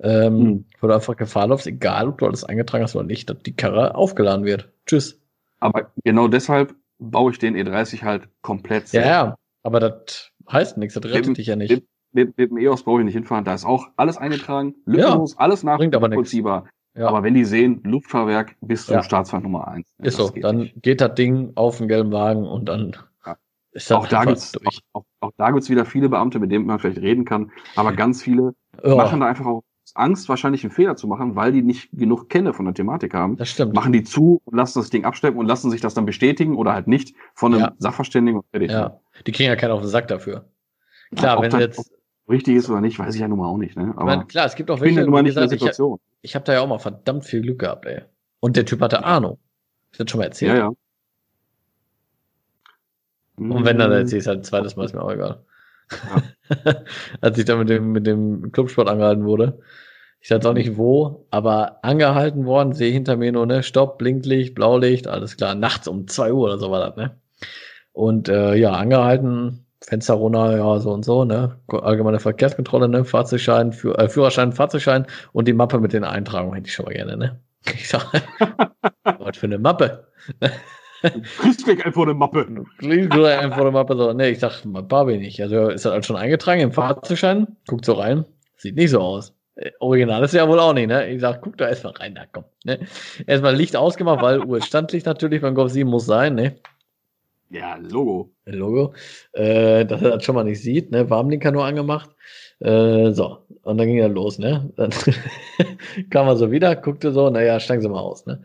Ähm, 0.02 0.38
Mhm. 0.38 0.64
Wo 0.80 0.88
du 0.88 0.94
einfach 0.94 1.16
Gefahr 1.16 1.46
läufst, 1.46 1.66
egal 1.68 2.08
ob 2.08 2.18
du 2.18 2.26
alles 2.26 2.42
eingetragen 2.44 2.82
hast 2.82 2.96
oder 2.96 3.04
nicht, 3.04 3.30
dass 3.30 3.38
die 3.44 3.54
Karre 3.54 3.94
aufgeladen 3.94 4.44
wird. 4.44 4.70
Tschüss. 4.86 5.20
Aber 5.60 5.92
genau 6.02 6.26
deshalb 6.26 6.74
baue 6.98 7.30
ich 7.30 7.38
den 7.38 7.54
E30 7.56 8.02
halt 8.02 8.22
komplett 8.42 8.90
Ja, 8.92 9.02
ja. 9.06 9.34
Aber 9.62 9.78
das 9.80 10.32
heißt 10.50 10.78
nichts, 10.78 10.94
das 10.94 11.04
rettet 11.04 11.26
Eben- 11.26 11.34
dich 11.34 11.46
ja 11.46 11.54
nicht. 11.56 11.70
eben- 11.70 11.86
Mit, 12.14 12.38
mit 12.38 12.50
dem 12.50 12.56
EOS 12.58 12.84
brauche 12.84 13.00
ich 13.00 13.04
nicht 13.04 13.14
hinfahren. 13.14 13.44
Da 13.44 13.52
ist 13.54 13.64
auch 13.66 13.88
alles 13.96 14.16
eingetragen, 14.16 14.74
lückenlos, 14.86 15.36
alles 15.36 15.62
bringt 15.64 15.94
aber 15.94 16.08
nachvollziehbar. 16.08 16.66
Ja. 16.96 17.08
Aber 17.08 17.24
wenn 17.24 17.34
die 17.34 17.44
sehen, 17.44 17.80
Luftfahrwerk 17.82 18.54
bis 18.60 18.86
zum 18.86 18.94
Ja. 18.94 19.02
Staatsfeind 19.02 19.42
Nummer 19.42 19.66
eins. 19.66 19.92
Ja, 19.98 20.04
Ist 20.06 20.16
so. 20.16 20.28
geht 20.30 20.44
Dann 20.44 20.58
nicht. 20.58 20.80
geht 20.82 21.00
das 21.00 21.14
Ding 21.16 21.50
auf 21.56 21.78
den 21.78 21.88
gelben 21.88 22.12
Wagen 22.12 22.46
und 22.46 22.68
dann 22.68 22.96
Ja. 23.26 23.36
ist 23.72 23.90
das 23.90 23.98
auch 23.98 24.06
da 24.06 24.24
gibt's 24.24 24.52
durch. 24.52 24.80
auch, 24.92 25.00
auch, 25.00 25.04
auch 25.28 25.32
da 25.36 25.50
gibt's 25.50 25.68
wieder 25.68 25.84
viele 25.84 26.08
Beamte, 26.08 26.38
mit 26.38 26.52
denen 26.52 26.66
man 26.66 26.78
vielleicht 26.78 26.98
reden 27.00 27.24
kann, 27.24 27.50
aber 27.74 27.92
ganz 27.94 28.22
viele 28.22 28.54
Ja, 28.84 28.94
machen 28.94 29.18
da 29.20 29.26
einfach 29.26 29.44
auch 29.46 29.64
Angst, 29.96 30.28
wahrscheinlich 30.28 30.62
einen 30.64 30.70
Fehler 30.72 30.94
zu 30.96 31.06
machen, 31.08 31.34
weil 31.36 31.50
die 31.52 31.62
nicht 31.62 31.88
genug 31.92 32.28
Kenne 32.28 32.52
von 32.54 32.64
der 32.64 32.74
Thematik 32.74 33.12
haben. 33.12 33.36
das 33.36 33.48
stimmt. 33.50 33.74
Machen 33.74 33.92
die 33.92 34.02
zu 34.04 34.40
und 34.44 34.56
lassen 34.56 34.78
das 34.78 34.90
Ding 34.90 35.04
abstellen 35.04 35.36
und 35.36 35.46
lassen 35.46 35.70
sich 35.72 35.80
das 35.80 35.94
dann 35.94 36.06
bestätigen 36.06 36.56
oder 36.56 36.72
halt 36.74 36.86
nicht 36.86 37.14
von 37.34 37.52
einem 37.54 37.62
Ja. 37.62 37.72
Sachverständigen 37.78 38.38
und 38.40 38.46
fertig. 38.50 38.70
Ja. 38.70 39.00
Die 39.26 39.32
kriegen 39.32 39.48
ja 39.48 39.56
keinen 39.56 39.72
auf 39.72 39.80
den 39.80 39.88
Sack 39.90 40.06
dafür. 40.08 40.44
Klar, 41.16 41.42
wenn 41.42 41.50
das- 41.50 41.60
jetzt, 41.60 41.92
Richtig 42.28 42.56
ist 42.56 42.70
oder 42.70 42.80
nicht, 42.80 42.98
weiß 42.98 43.14
ich 43.14 43.20
ja 43.20 43.28
nun 43.28 43.38
mal 43.38 43.46
auch 43.46 43.58
nicht. 43.58 43.76
Ne? 43.76 43.92
Aber 43.96 44.04
meine, 44.04 44.24
klar, 44.24 44.46
es 44.46 44.54
gibt 44.54 44.70
auch 44.70 44.76
ich 44.76 44.82
bin 44.82 44.90
ja 44.90 44.96
welche, 44.96 45.06
nun 45.06 45.12
mal 45.12 45.22
nicht 45.22 45.30
in 45.32 45.34
der 45.36 45.44
gesagt, 45.44 45.54
ich, 45.54 45.60
Situation. 45.60 46.00
ich 46.22 46.34
habe 46.34 46.44
da 46.44 46.54
ja 46.54 46.60
auch 46.60 46.68
mal 46.68 46.78
verdammt 46.78 47.24
viel 47.24 47.42
Glück 47.42 47.58
gehabt, 47.58 47.84
ey. 47.86 48.02
Und 48.40 48.56
der 48.56 48.64
Typ 48.64 48.80
hatte 48.80 49.04
Ahnung. 49.04 49.38
Ich 49.92 49.98
das 49.98 50.10
schon 50.10 50.18
mal 50.18 50.24
erzählt. 50.24 50.52
Ja, 50.52 50.58
ja. 50.58 50.72
Und 53.36 53.64
wenn 53.64 53.78
dann 53.78 53.92
erzähle 53.92 54.18
ich 54.18 54.24
es 54.24 54.26
halt 54.26 54.40
ein 54.40 54.44
zweites 54.44 54.76
Mal, 54.76 54.84
ist 54.84 54.94
mir 54.94 55.02
auch 55.02 55.12
egal. 55.12 55.44
Als 57.20 57.38
ich 57.38 57.44
da 57.44 57.56
mit 57.56 57.68
dem, 57.68 57.92
mit 57.92 58.06
dem 58.06 58.52
Clubsport 58.52 58.88
angehalten 58.88 59.24
wurde. 59.24 59.58
Ich 60.20 60.30
weiß 60.30 60.46
auch 60.46 60.54
nicht 60.54 60.78
wo, 60.78 61.26
aber 61.30 61.84
angehalten 61.84 62.46
worden, 62.46 62.72
sehe 62.72 62.90
hinter 62.90 63.16
mir 63.16 63.30
nur, 63.32 63.44
ne, 63.44 63.62
Stopp, 63.62 63.98
Blinklicht, 63.98 64.54
Blaulicht, 64.54 65.06
alles 65.06 65.36
klar, 65.36 65.54
nachts 65.54 65.86
um 65.86 66.08
zwei 66.08 66.32
Uhr 66.32 66.44
oder 66.44 66.58
so 66.58 66.70
war 66.70 66.80
das, 66.80 66.96
ne? 66.96 67.20
Und 67.92 68.30
äh, 68.30 68.54
ja, 68.54 68.72
angehalten, 68.72 69.63
Fenster 69.86 70.14
runter, 70.14 70.56
ja, 70.56 70.78
so 70.78 70.92
und 70.92 71.04
so, 71.04 71.24
ne? 71.24 71.56
Allgemeine 71.68 72.18
Verkehrskontrolle, 72.18 72.88
ne? 72.88 73.04
Fahrzeugschein, 73.04 73.72
Führ 73.72 73.98
äh, 73.98 74.08
Führerschein, 74.08 74.52
Fahrzeugschein 74.52 75.06
und 75.32 75.46
die 75.46 75.52
Mappe 75.52 75.78
mit 75.78 75.92
den 75.92 76.04
Eintragungen 76.04 76.54
hätte 76.54 76.68
ich 76.68 76.74
schon 76.74 76.86
mal 76.86 76.94
gerne, 76.94 77.16
ne? 77.16 77.40
Ich 77.74 77.88
sag, 77.88 78.10
was 79.04 79.36
für 79.36 79.46
eine 79.46 79.58
Mappe? 79.58 80.06
Kriegst 81.38 81.64
gleich 81.64 81.84
einfach 81.84 82.02
eine 82.02 82.14
Mappe. 82.14 82.46
Klingt 82.78 83.14
nur 83.14 83.28
einfach 83.28 83.60
eine 83.60 83.70
Mappe 83.70 83.96
so. 83.96 84.12
Nee, 84.12 84.30
ich 84.30 84.38
sag, 84.38 84.64
Mappe 84.64 85.04
bin 85.04 85.22
ich. 85.22 85.42
Also 85.42 85.68
ist 85.68 85.84
das 85.84 85.92
halt 85.92 86.06
schon 86.06 86.16
eingetragen 86.16 86.60
im 86.60 86.72
Fahrzeugschein? 86.72 87.56
Guckt 87.66 87.84
so 87.84 87.94
rein. 87.94 88.24
Sieht 88.56 88.76
nicht 88.76 88.90
so 88.90 89.00
aus. 89.00 89.34
Äh, 89.56 89.70
Original 89.80 90.22
ist 90.24 90.34
ja 90.34 90.48
wohl 90.48 90.60
auch 90.60 90.72
nicht, 90.72 90.88
ne? 90.88 91.08
Ich 91.08 91.20
sag, 91.20 91.42
guck 91.42 91.56
da 91.58 91.68
erstmal 91.68 91.92
rein, 91.94 92.14
da 92.14 92.22
komm. 92.30 92.44
Ne? 92.64 92.80
Erstmal 93.26 93.54
Licht 93.54 93.76
ausgemacht, 93.76 94.22
weil 94.22 94.40
US-Standlicht 94.40 95.06
natürlich 95.06 95.42
beim 95.42 95.54
Golf 95.54 95.72
7 95.72 95.88
muss 95.88 96.06
sein, 96.06 96.34
ne? 96.34 96.56
Ja, 97.50 97.76
Logo. 97.76 98.32
Logo. 98.46 98.94
Äh, 99.32 99.84
dass 99.84 100.02
er 100.02 100.10
das 100.10 100.24
schon 100.24 100.34
mal 100.34 100.44
nicht 100.44 100.60
sieht, 100.60 100.90
ne? 100.90 101.08
Warmlinker 101.08 101.52
nur 101.52 101.64
angemacht. 101.64 102.10
Äh, 102.60 103.12
so. 103.12 103.38
Und 103.62 103.78
dann 103.78 103.86
ging 103.86 103.98
er 103.98 104.08
los, 104.08 104.38
ne? 104.38 104.72
Dann 104.76 104.90
kam 106.10 106.26
er 106.26 106.36
so 106.36 106.50
wieder, 106.50 106.74
guckte 106.76 107.12
so, 107.12 107.30
naja, 107.30 107.60
steigen 107.60 107.82
Sie 107.82 107.88
mal 107.88 108.00
aus, 108.00 108.26
ne? 108.26 108.42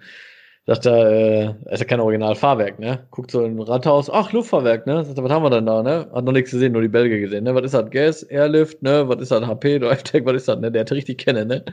Sagt 0.65 0.85
er, 0.85 1.55
äh, 1.67 1.73
ist 1.73 1.79
ja 1.79 1.85
kein 1.85 1.99
Originalfahrwerk, 1.99 2.79
ne? 2.79 3.07
Guckt 3.09 3.31
so 3.31 3.43
im 3.43 3.59
Rathaus, 3.59 4.09
ach, 4.09 4.31
Luftfahrwerk, 4.31 4.85
ne? 4.85 5.03
Sagt 5.03 5.17
er, 5.17 5.23
was 5.23 5.31
haben 5.31 5.43
wir 5.43 5.49
denn 5.49 5.65
da, 5.65 5.81
ne? 5.81 6.07
Hat 6.13 6.25
noch 6.25 6.31
nichts 6.33 6.51
gesehen, 6.51 6.73
nur 6.73 6.81
die 6.83 6.87
Bälge 6.89 7.19
gesehen, 7.19 7.45
ne? 7.45 7.55
Was 7.55 7.63
ist 7.63 7.73
das? 7.73 7.89
Gas, 7.89 8.23
Airlift, 8.23 8.83
ne? 8.83 9.07
Was 9.07 9.21
ist 9.21 9.31
das? 9.31 9.45
HP, 9.47 9.79
Drive-Tech, 9.79 10.25
was 10.25 10.35
ist 10.35 10.47
das, 10.47 10.59
ne? 10.59 10.71
Der 10.71 10.81
hätte 10.81 10.95
richtig 10.95 11.17
kennen, 11.17 11.47
ne? 11.47 11.65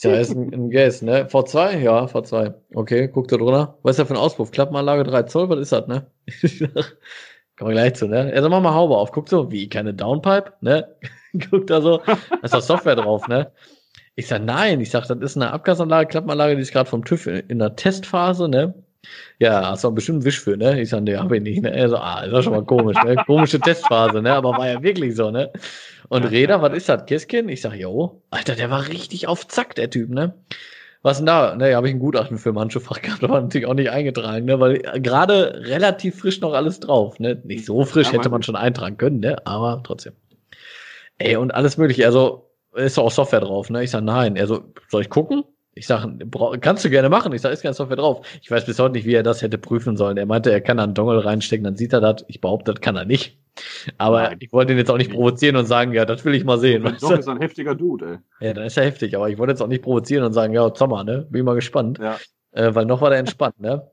Sag, 0.00 0.20
ist 0.20 0.30
ein, 0.30 0.54
ein 0.54 0.70
Gas, 0.70 1.02
ne? 1.02 1.24
V2? 1.26 1.78
Ja, 1.78 2.04
V2. 2.04 2.54
Okay, 2.72 3.08
guckt 3.08 3.32
er 3.32 3.38
drunter. 3.38 3.78
Was 3.82 3.94
ist 3.94 3.98
das 3.98 4.06
für 4.06 4.14
ein 4.14 4.20
Auspuff? 4.20 4.52
Klappenanlage 4.52 5.02
3 5.02 5.24
Zoll, 5.24 5.48
was 5.48 5.58
ist 5.58 5.72
das, 5.72 5.88
ne? 5.88 6.06
Kommen 7.58 7.70
wir 7.70 7.72
gleich 7.72 7.94
zu, 7.94 8.06
ne? 8.06 8.30
Sagt, 8.32 8.48
mach 8.48 8.60
mal 8.60 8.74
Haube 8.74 8.96
auf. 8.96 9.10
Guckt 9.10 9.28
so, 9.28 9.50
wie, 9.50 9.68
keine 9.68 9.92
Downpipe, 9.92 10.52
ne? 10.60 10.86
Guckt 11.50 11.68
da 11.70 11.80
so, 11.80 11.98
da 12.06 12.16
ist 12.44 12.54
doch 12.54 12.60
Software 12.60 12.94
drauf, 12.94 13.26
ne? 13.26 13.50
Ich 14.14 14.28
sag, 14.28 14.44
nein, 14.44 14.80
ich 14.80 14.90
sag, 14.90 15.08
das 15.08 15.18
ist 15.18 15.36
eine 15.36 15.50
Abgasanlage, 15.50 16.08
Klappenanlage, 16.08 16.54
die 16.54 16.62
ist 16.62 16.70
gerade 16.70 16.88
vom 16.88 17.04
TÜV 17.04 17.26
in, 17.26 17.36
in 17.48 17.58
der 17.58 17.74
Testphase, 17.74 18.48
ne? 18.48 18.74
Ja, 19.40 19.68
hast 19.68 19.82
du 19.82 19.90
bestimmt 19.90 20.18
einen 20.18 20.26
Wisch 20.26 20.40
für, 20.40 20.56
ne? 20.56 20.80
Ich 20.80 20.90
sag, 20.90 21.02
ne, 21.02 21.18
hab 21.18 21.32
ich 21.32 21.42
nicht, 21.42 21.60
ne? 21.60 21.72
Er 21.72 21.88
so, 21.88 21.96
ah, 21.96 22.20
ist 22.20 22.32
doch 22.32 22.42
schon 22.42 22.52
mal 22.52 22.64
komisch, 22.64 22.96
ne? 23.02 23.16
Komische 23.26 23.58
Testphase, 23.58 24.22
ne? 24.22 24.32
Aber 24.32 24.52
war 24.52 24.68
ja 24.68 24.80
wirklich 24.80 25.16
so, 25.16 25.32
ne? 25.32 25.50
Und 26.08 26.24
Räder, 26.24 26.62
was 26.62 26.74
ist 26.74 26.88
das? 26.88 27.04
Kiskin? 27.06 27.48
Ich 27.48 27.60
sag, 27.60 27.74
jo. 27.74 28.22
Alter, 28.30 28.54
der 28.54 28.70
war 28.70 28.88
richtig 28.88 29.26
auf 29.28 29.46
Zack, 29.46 29.74
der 29.74 29.90
Typ, 29.90 30.10
ne? 30.10 30.34
Was 31.02 31.18
denn 31.18 31.26
da? 31.26 31.54
Ne, 31.54 31.74
habe 31.76 31.88
ich 31.88 31.94
ein 31.94 32.00
Gutachten 32.00 32.38
für 32.38 32.54
Handschuhfach 32.54 33.00
gehabt, 33.02 33.22
aber 33.22 33.40
natürlich 33.40 33.66
auch 33.66 33.74
nicht 33.74 33.90
eingetragen, 33.90 34.46
ne? 34.46 34.58
Weil 34.58 34.78
gerade 35.00 35.60
relativ 35.64 36.18
frisch 36.18 36.40
noch 36.40 36.54
alles 36.54 36.80
drauf, 36.80 37.20
ne? 37.20 37.40
Nicht 37.44 37.66
so 37.66 37.84
frisch, 37.84 38.08
Ja, 38.08 38.14
hätte 38.14 38.30
man 38.30 38.42
schon 38.42 38.56
eintragen 38.56 38.96
können, 38.96 39.20
ne? 39.20 39.36
Aber 39.46 39.82
trotzdem. 39.84 40.14
Ey, 41.18 41.36
und 41.36 41.52
alles 41.54 41.76
mögliche. 41.76 42.06
Also, 42.06 42.50
ist 42.74 42.96
doch 42.96 43.04
auch 43.04 43.10
Software 43.10 43.40
drauf, 43.40 43.70
ne? 43.70 43.82
Ich 43.84 43.90
sag, 43.90 44.02
nein. 44.02 44.36
Er 44.36 44.46
so, 44.46 44.62
soll 44.88 45.02
ich 45.02 45.10
gucken? 45.10 45.44
Ich 45.74 45.86
sag, 45.86 46.06
bra- 46.26 46.56
kannst 46.58 46.84
du 46.84 46.90
gerne 46.90 47.08
machen. 47.08 47.32
Ich 47.32 47.42
sag, 47.42 47.52
ist 47.52 47.62
keine 47.62 47.74
Software 47.74 47.96
drauf. 47.96 48.26
Ich 48.42 48.50
weiß 48.50 48.66
bis 48.66 48.78
heute 48.78 48.92
nicht, 48.94 49.04
wie 49.06 49.14
er 49.14 49.22
das 49.22 49.42
hätte 49.42 49.58
prüfen 49.58 49.96
sollen. 49.96 50.16
Er 50.16 50.26
meinte, 50.26 50.50
er 50.50 50.60
kann 50.60 50.76
da 50.78 50.84
einen 50.84 50.94
Dongle 50.94 51.24
reinstecken, 51.24 51.64
dann 51.64 51.76
sieht 51.76 51.92
er 51.92 52.00
das. 52.00 52.24
Ich 52.28 52.40
behaupte, 52.40 52.72
das 52.72 52.80
kann 52.80 52.96
er 52.96 53.04
nicht. 53.04 53.38
Aber 53.98 54.22
Nein. 54.22 54.36
ich 54.40 54.52
wollte 54.52 54.72
ihn 54.72 54.78
jetzt 54.78 54.90
auch 54.90 54.96
nicht 54.96 55.10
provozieren 55.12 55.56
und 55.56 55.66
sagen, 55.66 55.92
ja, 55.92 56.04
das 56.04 56.24
will 56.24 56.34
ich 56.34 56.44
mal 56.44 56.58
sehen. 56.58 56.84
Doch 57.00 57.10
ist 57.18 57.28
ein 57.28 57.40
heftiger 57.40 57.74
Dude, 57.74 58.20
Ja, 58.40 58.52
dann 58.54 58.64
ist 58.64 58.76
er 58.76 58.84
heftig, 58.84 59.16
aber 59.16 59.28
ich 59.30 59.38
wollte 59.38 59.52
jetzt 59.52 59.60
auch 59.62 59.66
nicht 59.68 59.82
provozieren 59.82 60.24
und 60.24 60.32
sagen, 60.32 60.52
ja, 60.52 60.74
Sommer, 60.74 61.04
ne? 61.04 61.26
Bin 61.30 61.44
mal 61.44 61.54
gespannt. 61.54 61.98
ey. 61.98 62.04
Ja. 62.06 62.16
Äh, 62.52 62.74
weil 62.74 62.86
noch 62.86 63.00
war 63.00 63.10
der 63.10 63.18
entspannt, 63.18 63.60
ne? 63.60 63.88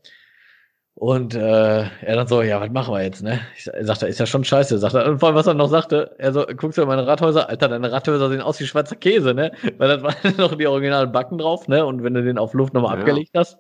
Und 0.98 1.36
äh, 1.36 1.80
er 1.82 2.16
dann 2.16 2.28
so, 2.28 2.42
ja, 2.42 2.62
was 2.62 2.70
machen 2.70 2.94
wir 2.94 3.04
jetzt, 3.04 3.22
ne? 3.22 3.42
Ich 3.58 3.66
sa- 3.66 3.72
er 3.74 3.84
sagte, 3.86 4.08
ist 4.08 4.18
ja 4.18 4.26
schon 4.26 4.46
scheiße, 4.46 4.78
sagt 4.78 4.94
er. 4.96 5.06
Und 5.10 5.20
vor 5.20 5.28
allem, 5.28 5.36
was 5.36 5.46
er 5.46 5.54
noch 5.54 5.68
sagte, 5.68 6.16
er 6.20 6.32
so, 6.32 6.46
guckst 6.46 6.78
du 6.78 6.84
in 6.84 6.88
meine 6.88 7.06
Rathäuser, 7.06 7.50
Alter, 7.50 7.68
deine 7.68 7.92
Rathäuser 7.92 8.30
sehen 8.30 8.40
aus 8.40 8.62
wie 8.62 8.66
Schweizer 8.66 8.96
Käse, 8.96 9.34
ne? 9.34 9.52
Weil 9.78 9.90
das 10.00 10.04
waren 10.24 10.38
noch 10.38 10.56
die 10.56 10.68
originalen 10.68 11.12
Backen 11.12 11.38
drauf, 11.38 11.68
ne? 11.68 11.86
Und 11.86 12.02
wenn 12.04 12.14
du 12.14 12.24
den 12.24 12.38
auf 12.38 12.54
Luft 12.54 12.74
nochmal 12.74 12.94
Ja. 12.96 13.00
abgelegt 13.02 13.32
hast, 13.36 13.58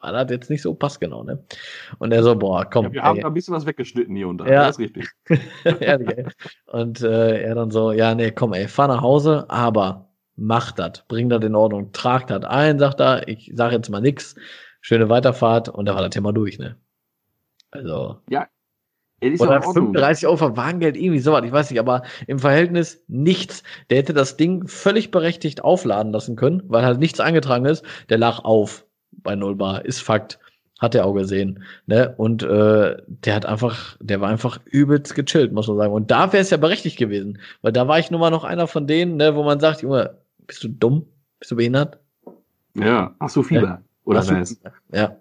war 0.00 0.12
das 0.12 0.30
jetzt 0.30 0.50
nicht 0.50 0.62
so 0.62 0.74
passgenau, 0.74 1.22
ne? 1.22 1.44
Und 1.98 2.12
er 2.12 2.22
so, 2.22 2.36
boah, 2.36 2.64
komm, 2.64 2.86
Ja, 2.86 2.92
wir 2.92 3.02
haben 3.02 3.16
ey, 3.16 3.22
da 3.22 3.28
ein 3.28 3.34
bisschen 3.34 3.54
was 3.54 3.66
weggeschnitten 3.66 4.14
hier 4.14 4.28
und 4.28 4.38
da. 4.38 4.46
Ja. 4.46 4.66
Das 4.66 4.78
ist 4.78 4.80
richtig. 4.80 5.08
Ehrlich, 5.80 6.08
ey. 6.08 6.26
Und 6.66 7.02
äh, 7.02 7.42
er 7.42 7.54
dann 7.54 7.70
so, 7.70 7.92
ja, 7.92 8.14
nee, 8.14 8.30
komm, 8.30 8.52
ey, 8.52 8.68
fahr 8.68 8.88
nach 8.88 9.02
Hause, 9.02 9.46
aber 9.48 10.08
mach 10.36 10.72
das, 10.72 11.04
bring 11.08 11.28
das 11.28 11.42
in 11.44 11.54
Ordnung, 11.54 11.92
trag 11.92 12.26
das 12.26 12.44
ein, 12.44 12.78
sagt 12.78 13.00
er, 13.00 13.26
ich 13.28 13.52
sag 13.54 13.72
jetzt 13.72 13.88
mal 13.88 14.00
nix, 14.00 14.34
schöne 14.80 15.08
Weiterfahrt 15.08 15.68
und 15.68 15.86
da 15.86 15.94
war 15.94 16.02
das 16.02 16.10
Thema 16.10 16.32
durch, 16.32 16.58
ne? 16.58 16.76
Also, 17.70 18.18
ja 18.28 18.46
oder 19.22 19.56
in 19.56 19.64
Ordnung. 19.64 19.72
35 19.92 20.26
Euro 20.26 20.36
Verwagengeld, 20.36 20.96
irgendwie 20.96 21.20
sowas, 21.20 21.44
ich 21.44 21.52
weiß 21.52 21.70
nicht, 21.70 21.80
aber 21.80 22.02
im 22.26 22.38
Verhältnis 22.38 23.02
nichts. 23.08 23.62
Der 23.90 23.98
hätte 23.98 24.12
das 24.12 24.36
Ding 24.36 24.66
völlig 24.68 25.10
berechtigt 25.10 25.64
aufladen 25.64 26.12
lassen 26.12 26.36
können, 26.36 26.62
weil 26.66 26.84
halt 26.84 26.98
nichts 26.98 27.20
eingetragen 27.20 27.64
ist. 27.64 27.84
Der 28.08 28.18
lag 28.18 28.44
auf 28.44 28.85
bei 29.26 29.36
Null 29.36 29.56
Bar, 29.56 29.84
ist 29.84 30.00
Fakt. 30.00 30.38
Hat 30.78 30.94
er 30.94 31.06
auch 31.06 31.14
gesehen. 31.14 31.62
Ne? 31.86 32.14
Und 32.18 32.42
äh, 32.42 32.96
der 33.06 33.34
hat 33.34 33.46
einfach, 33.46 33.96
der 33.98 34.20
war 34.20 34.28
einfach 34.28 34.60
übelst 34.66 35.14
gechillt, 35.14 35.52
muss 35.52 35.68
man 35.68 35.78
sagen. 35.78 35.92
Und 35.94 36.10
da 36.10 36.32
wäre 36.34 36.42
es 36.42 36.50
ja 36.50 36.58
berechtigt 36.58 36.98
gewesen. 36.98 37.38
Weil 37.62 37.72
da 37.72 37.88
war 37.88 37.98
ich 37.98 38.10
nun 38.10 38.20
mal 38.20 38.30
noch 38.30 38.44
einer 38.44 38.66
von 38.66 38.86
denen, 38.86 39.16
ne, 39.16 39.34
wo 39.34 39.42
man 39.42 39.58
sagt, 39.58 39.80
Junge, 39.80 40.18
bist 40.46 40.62
du 40.64 40.68
dumm? 40.68 41.06
Bist 41.38 41.50
du 41.50 41.56
behindert? 41.56 41.98
Ja, 42.74 43.14
hast 43.18 43.36
du 43.36 43.42
Fieber? 43.42 43.80
Oder 44.04 44.18
Hast 44.18 44.30
du- 44.30 44.34
was? 44.40 44.60
Ja. 44.92 45.16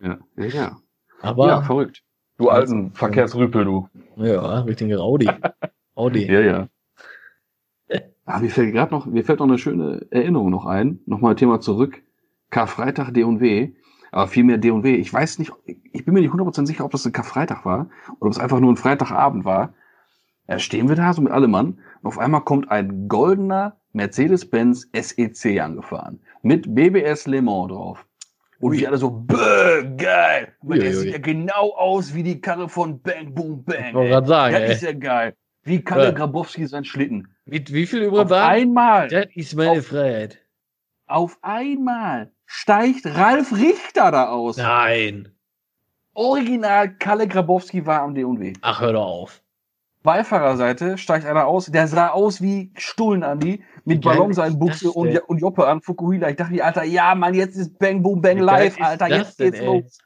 Ja, 0.00 0.18
ja, 0.36 0.44
ja. 0.44 0.76
Aber 1.22 1.48
ja, 1.48 1.62
verrückt. 1.62 2.02
Du 2.36 2.50
alten 2.50 2.92
Verkehrsrüpel, 2.92 3.64
du. 3.64 3.88
ja, 4.16 4.60
richtige 4.60 5.00
Audi. 5.00 5.28
Audi. 5.94 6.30
Ja, 6.30 6.40
ja. 6.40 6.68
Ah, 8.26 8.40
mir 8.40 8.50
fällt 8.50 8.74
gerade 8.74 8.92
noch, 8.92 9.06
mir 9.06 9.24
fällt 9.24 9.38
noch 9.38 9.48
eine 9.48 9.56
schöne 9.58 10.06
Erinnerung 10.10 10.50
noch 10.50 10.66
ein. 10.66 11.00
Nochmal 11.06 11.34
Thema 11.34 11.60
zurück. 11.60 12.02
Karfreitag 12.50 13.12
D&W. 13.12 13.72
Aber 14.10 14.26
vielmehr 14.28 14.56
D&W. 14.58 14.94
Ich 14.96 15.12
weiß 15.12 15.38
nicht, 15.38 15.52
ich 15.66 16.04
bin 16.04 16.14
mir 16.14 16.20
nicht 16.20 16.32
100% 16.32 16.66
sicher, 16.66 16.84
ob 16.84 16.90
das 16.92 17.04
ein 17.06 17.12
Karfreitag 17.12 17.64
war 17.66 17.90
oder 18.20 18.26
ob 18.28 18.32
es 18.32 18.38
einfach 18.38 18.58
nur 18.60 18.72
ein 18.72 18.76
Freitagabend 18.76 19.44
war. 19.44 19.74
Da 20.46 20.58
stehen 20.58 20.88
wir 20.88 20.96
da 20.96 21.12
so 21.12 21.20
mit 21.20 21.30
allem 21.32 21.50
Mann 21.50 21.78
und 22.00 22.06
auf 22.08 22.18
einmal 22.18 22.40
kommt 22.40 22.70
ein 22.70 23.06
goldener 23.08 23.76
Mercedes-Benz 23.92 24.88
SEC 24.94 25.60
angefahren. 25.60 26.20
Mit 26.42 26.74
BBS 26.74 27.26
Le 27.26 27.42
Mans 27.42 27.68
drauf. 27.70 28.06
Und 28.60 28.72
wir 28.72 28.88
alle 28.88 28.96
so, 28.98 29.10
bäh, 29.10 29.94
geil. 29.96 30.54
Aber 30.62 30.78
der 30.78 30.94
sieht 30.94 31.12
ja 31.12 31.18
genau 31.18 31.74
aus 31.76 32.14
wie 32.14 32.22
die 32.22 32.40
Karre 32.40 32.68
von 32.68 33.00
Bang 33.02 33.34
Boom 33.34 33.62
Bang. 33.62 33.90
Ich 33.90 33.94
ey. 34.10 34.26
sagen, 34.26 34.52
Das 34.54 34.62
ey. 34.62 34.72
ist 34.72 34.82
ja 34.82 34.92
geil. 34.94 35.34
Wie 35.64 35.82
Kalle 35.82 36.04
Ja. 36.04 36.10
Grabowski 36.12 36.66
sein 36.66 36.84
Schlitten. 36.84 37.28
Wie, 37.44 37.62
wie 37.68 37.86
viel 37.86 38.02
übrig 38.04 38.20
Auf 38.22 38.32
einmal, 38.32 39.08
Das 39.08 39.26
ist 39.34 39.54
meine 39.54 39.72
Auf- 39.80 39.86
Freiheit. 39.88 40.38
auf 41.06 41.38
einmal 41.42 42.32
steigt 42.48 43.04
Ralf 43.06 43.52
Richter 43.52 44.10
da 44.10 44.28
aus. 44.30 44.56
Nein. 44.56 45.28
Original 46.14 46.96
Kalle 46.96 47.28
Grabowski 47.28 47.86
war 47.86 48.02
am 48.02 48.14
D&W. 48.14 48.54
Ach, 48.62 48.80
hör 48.80 48.94
doch 48.94 49.06
auf. 49.06 49.42
Beifahrerseite 50.02 50.96
steigt 50.96 51.26
einer 51.26 51.46
aus, 51.46 51.66
der 51.66 51.86
sah 51.86 52.08
aus 52.08 52.40
wie 52.40 52.72
Stullen 52.76 53.22
Andi, 53.22 53.62
mit 53.84 54.00
Ballonseinbuchse 54.00 54.90
und, 54.90 55.16
und 55.28 55.38
Joppe 55.38 55.66
an 55.66 55.82
Fukuhila. 55.82 56.30
Ich 56.30 56.36
dachte 56.36 56.52
mir, 56.52 56.64
Alter, 56.64 56.84
ja, 56.84 57.14
Mann, 57.14 57.34
jetzt 57.34 57.56
ist 57.56 57.78
Bang 57.78 58.02
Boom 58.02 58.22
Bang 58.22 58.38
live, 58.38 58.78
ist 58.78 58.82
Alter, 58.82 59.08
jetzt 59.08 59.38
denn, 59.38 59.50
geht's 59.50 59.60
ey? 59.60 59.66
los. 59.66 59.98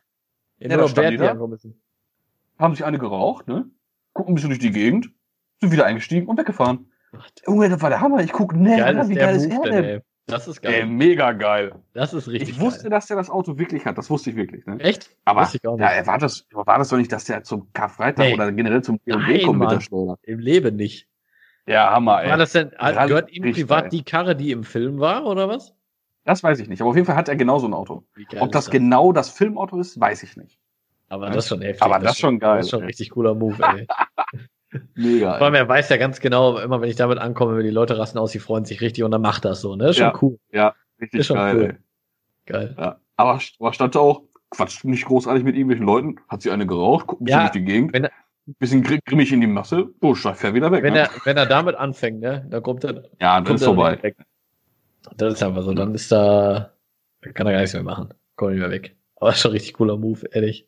Ja, 0.59 0.77
da 0.77 0.89
stand 0.89 1.49
müssen. 1.49 1.81
Haben 2.59 2.75
sich 2.75 2.85
eine 2.85 2.99
geraucht, 2.99 3.47
ne? 3.47 3.71
Gucken 4.13 4.33
ein 4.33 4.35
bisschen 4.35 4.51
durch 4.51 4.61
die 4.61 4.73
Gegend, 4.73 5.11
sind 5.61 5.71
wieder 5.71 5.87
eingestiegen 5.87 6.27
und 6.27 6.37
weggefahren. 6.39 6.91
Junge, 7.47 7.69
das 7.69 7.81
war 7.81 7.91
der 7.91 8.01
Hammer. 8.01 8.21
Ich 8.23 8.33
guck, 8.33 8.55
ne, 8.55 9.05
wie 9.09 9.15
geil 9.15 9.37
ist 9.37 9.47
er 9.47 9.61
denn. 9.61 10.03
Das 10.27 10.47
ist 10.49 10.65
Ey, 10.65 10.73
geil. 10.81 10.87
mega 10.87 11.33
geil. 11.33 11.75
das 11.95 12.15
ist 12.15 12.29
richtig 12.29 12.51
ich 12.51 12.61
wusste, 12.61 12.83
geil. 12.85 12.91
dass 12.91 13.07
der 13.07 13.17
das 13.17 13.29
Auto 13.29 13.59
wirklich 13.59 13.85
hat. 13.87 13.99
Das 13.99 14.09
wusste 14.09 14.31
ich 14.31 14.37
wirklich. 14.37 14.65
Ne? 14.67 14.79
Echt? 14.81 15.11
Aber 15.25 15.43
Wusste 15.43 15.59
ich 15.61 15.67
auch 15.69 15.77
nicht. 15.77 15.83
ja, 15.91 16.07
war, 16.07 16.19
das, 16.19 16.47
war 16.53 16.79
das 16.79 16.89
doch 16.91 16.97
nicht, 16.97 17.11
dass 17.13 17.25
der 17.25 17.43
zum 17.43 17.73
Karfreitag 17.73 18.27
Nee. 18.29 18.35
oder 18.35 18.53
generell 18.53 18.83
zum 18.83 18.99
B&B 19.01 19.43
kommt 19.43 19.59
mit 19.59 19.71
der 19.71 19.81
Schleuder? 19.81 20.19
Im 20.23 20.39
Leben 20.39 20.77
nicht. 20.77 21.09
Ja, 21.67 21.91
Hammer, 21.91 22.23
ey. 22.23 22.31
War 22.31 22.37
das 22.39 22.53
denn, 22.53 22.69
Rally- 22.79 23.09
gehört 23.09 23.31
ihm 23.33 23.53
privat 23.53 23.83
geil. 23.83 23.91
die 23.91 24.03
Karre, 24.05 24.37
die 24.37 24.53
im 24.53 24.65
Film 24.65 25.01
war, 25.01 25.27
oder 25.27 25.49
was? 25.49 25.75
Das 26.25 26.43
weiß 26.45 26.61
ich 26.61 26.69
nicht. 26.69 26.81
Aber 26.81 26.91
auf 26.91 26.97
jeden 26.97 27.07
Fall 27.07 27.17
hat 27.17 27.29
er 27.29 27.35
genau 27.37 27.59
so 27.59 27.67
ein 27.67 27.75
Auto. 27.75 28.05
Ob 28.39 28.47
ist 28.49 28.55
das 28.55 28.71
genau 28.71 29.13
das 29.13 29.29
Filmauto 29.31 29.79
ist, 29.81 29.99
weiß 30.01 30.23
ich 30.23 30.37
nicht. 30.37 30.59
Aber 31.09 31.27
das 31.31 31.45
ist 31.45 31.49
schon 31.49 31.63
heftig. 31.63 31.83
Aber 31.83 31.99
das 31.99 32.13
ist 32.13 32.21
schon 32.21 32.39
geil, 32.39 32.59
Das 32.59 32.67
ist 32.67 32.71
schon 32.71 32.81
ein 32.81 32.85
ey. 32.85 32.87
richtig 32.89 33.11
cooler 33.11 33.35
Move, 33.35 33.57
ey. 33.61 33.87
Mega. 34.95 35.37
Vor 35.39 35.47
allem, 35.47 35.55
er 35.55 35.69
weiß 35.69 35.89
ja 35.91 35.97
ganz 35.99 36.21
genau, 36.21 36.59
immer 36.59 36.81
wenn 36.81 36.89
ich 36.89 36.97
damit 36.97 37.19
ankomme, 37.19 37.57
wenn 37.57 37.65
die 37.65 37.71
Leute 37.71 37.99
rasten 37.99 38.19
aus, 38.19 38.33
die 38.33 38.39
freuen 38.39 38.65
sich 38.65 38.81
richtig 38.81 39.05
und 39.05 39.11
dann 39.11 39.23
macht 39.23 39.45
das 39.45 39.61
so, 39.61 39.77
ne? 39.77 39.91
Ist 39.91 39.97
schon 39.99 40.07
Ja. 40.07 40.19
cool. 40.23 40.39
Ja, 40.53 40.75
richtig 41.01 41.21
Ist 41.21 41.27
schon 41.27 41.37
geil. 41.37 41.57
cool. 41.57 41.79
Geil. 42.47 42.75
Ja. 42.79 43.01
Aber, 43.17 43.39
aber 43.59 43.73
stand 43.73 43.95
da 43.95 43.99
auch, 44.01 44.23
quatscht 44.51 44.85
nicht 44.85 45.05
großartig 45.05 45.45
mit 45.45 45.55
irgendwelchen 45.55 45.87
Leuten, 45.87 46.17
hat 46.29 46.43
sie 46.43 46.51
eine 46.51 46.67
geraucht, 46.67 47.07
guckt 47.07 47.23
ein 47.23 47.25
bisschen 47.27 47.39
Ja, 47.41 47.45
durch 47.49 47.53
die 47.53 47.65
Gegend, 47.65 47.95
er- 47.95 48.11
bisschen 48.59 48.83
gr- 48.83 48.99
grimmig 49.05 49.33
in 49.33 49.41
die 49.41 49.47
Masse, 49.47 49.89
oh, 50.01 50.15
steigt 50.15 50.39
fair 50.39 50.53
wieder 50.55 50.73
weg. 50.73 50.83
Wenn 50.83 50.95
ne? 50.95 51.01
er, 51.01 51.11
wenn 51.25 51.37
er 51.37 51.47
damit 51.47 51.77
anfängt, 51.77 52.21
ne, 52.21 52.45
dann 52.51 52.63
kommt 52.63 52.83
er, 52.85 52.95
ja, 53.21 53.37
dann 53.37 53.45
kommt 53.45 53.57
ist 53.57 53.63
er 53.63 53.67
vorbei. 53.67 54.03
weg. 54.03 54.17
Das 55.17 55.35
ist 55.35 55.43
einfach 55.43 55.63
so, 55.63 55.73
dann 55.75 55.95
ist 55.95 56.11
da, 56.11 56.73
kann 57.35 57.47
er 57.47 57.53
gar 57.53 57.61
nichts 57.61 57.75
mehr 57.75 57.83
machen. 57.85 58.13
Kommt 58.37 58.53
nicht 58.53 58.61
mehr 58.61 58.71
weg. 58.71 58.97
Aber 59.17 59.29
das 59.31 59.37
ist 59.37 59.43
schon 59.43 59.51
ein 59.51 59.55
richtig 59.55 59.75
cooler 59.75 59.97
Move, 59.97 60.27
ehrlich. 60.33 60.67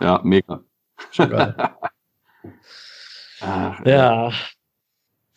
Ja, 0.00 0.20
mega. 0.22 0.62
Schon 1.10 1.30
geil. 1.30 1.54
Ach, 3.42 3.84
ja. 3.84 4.30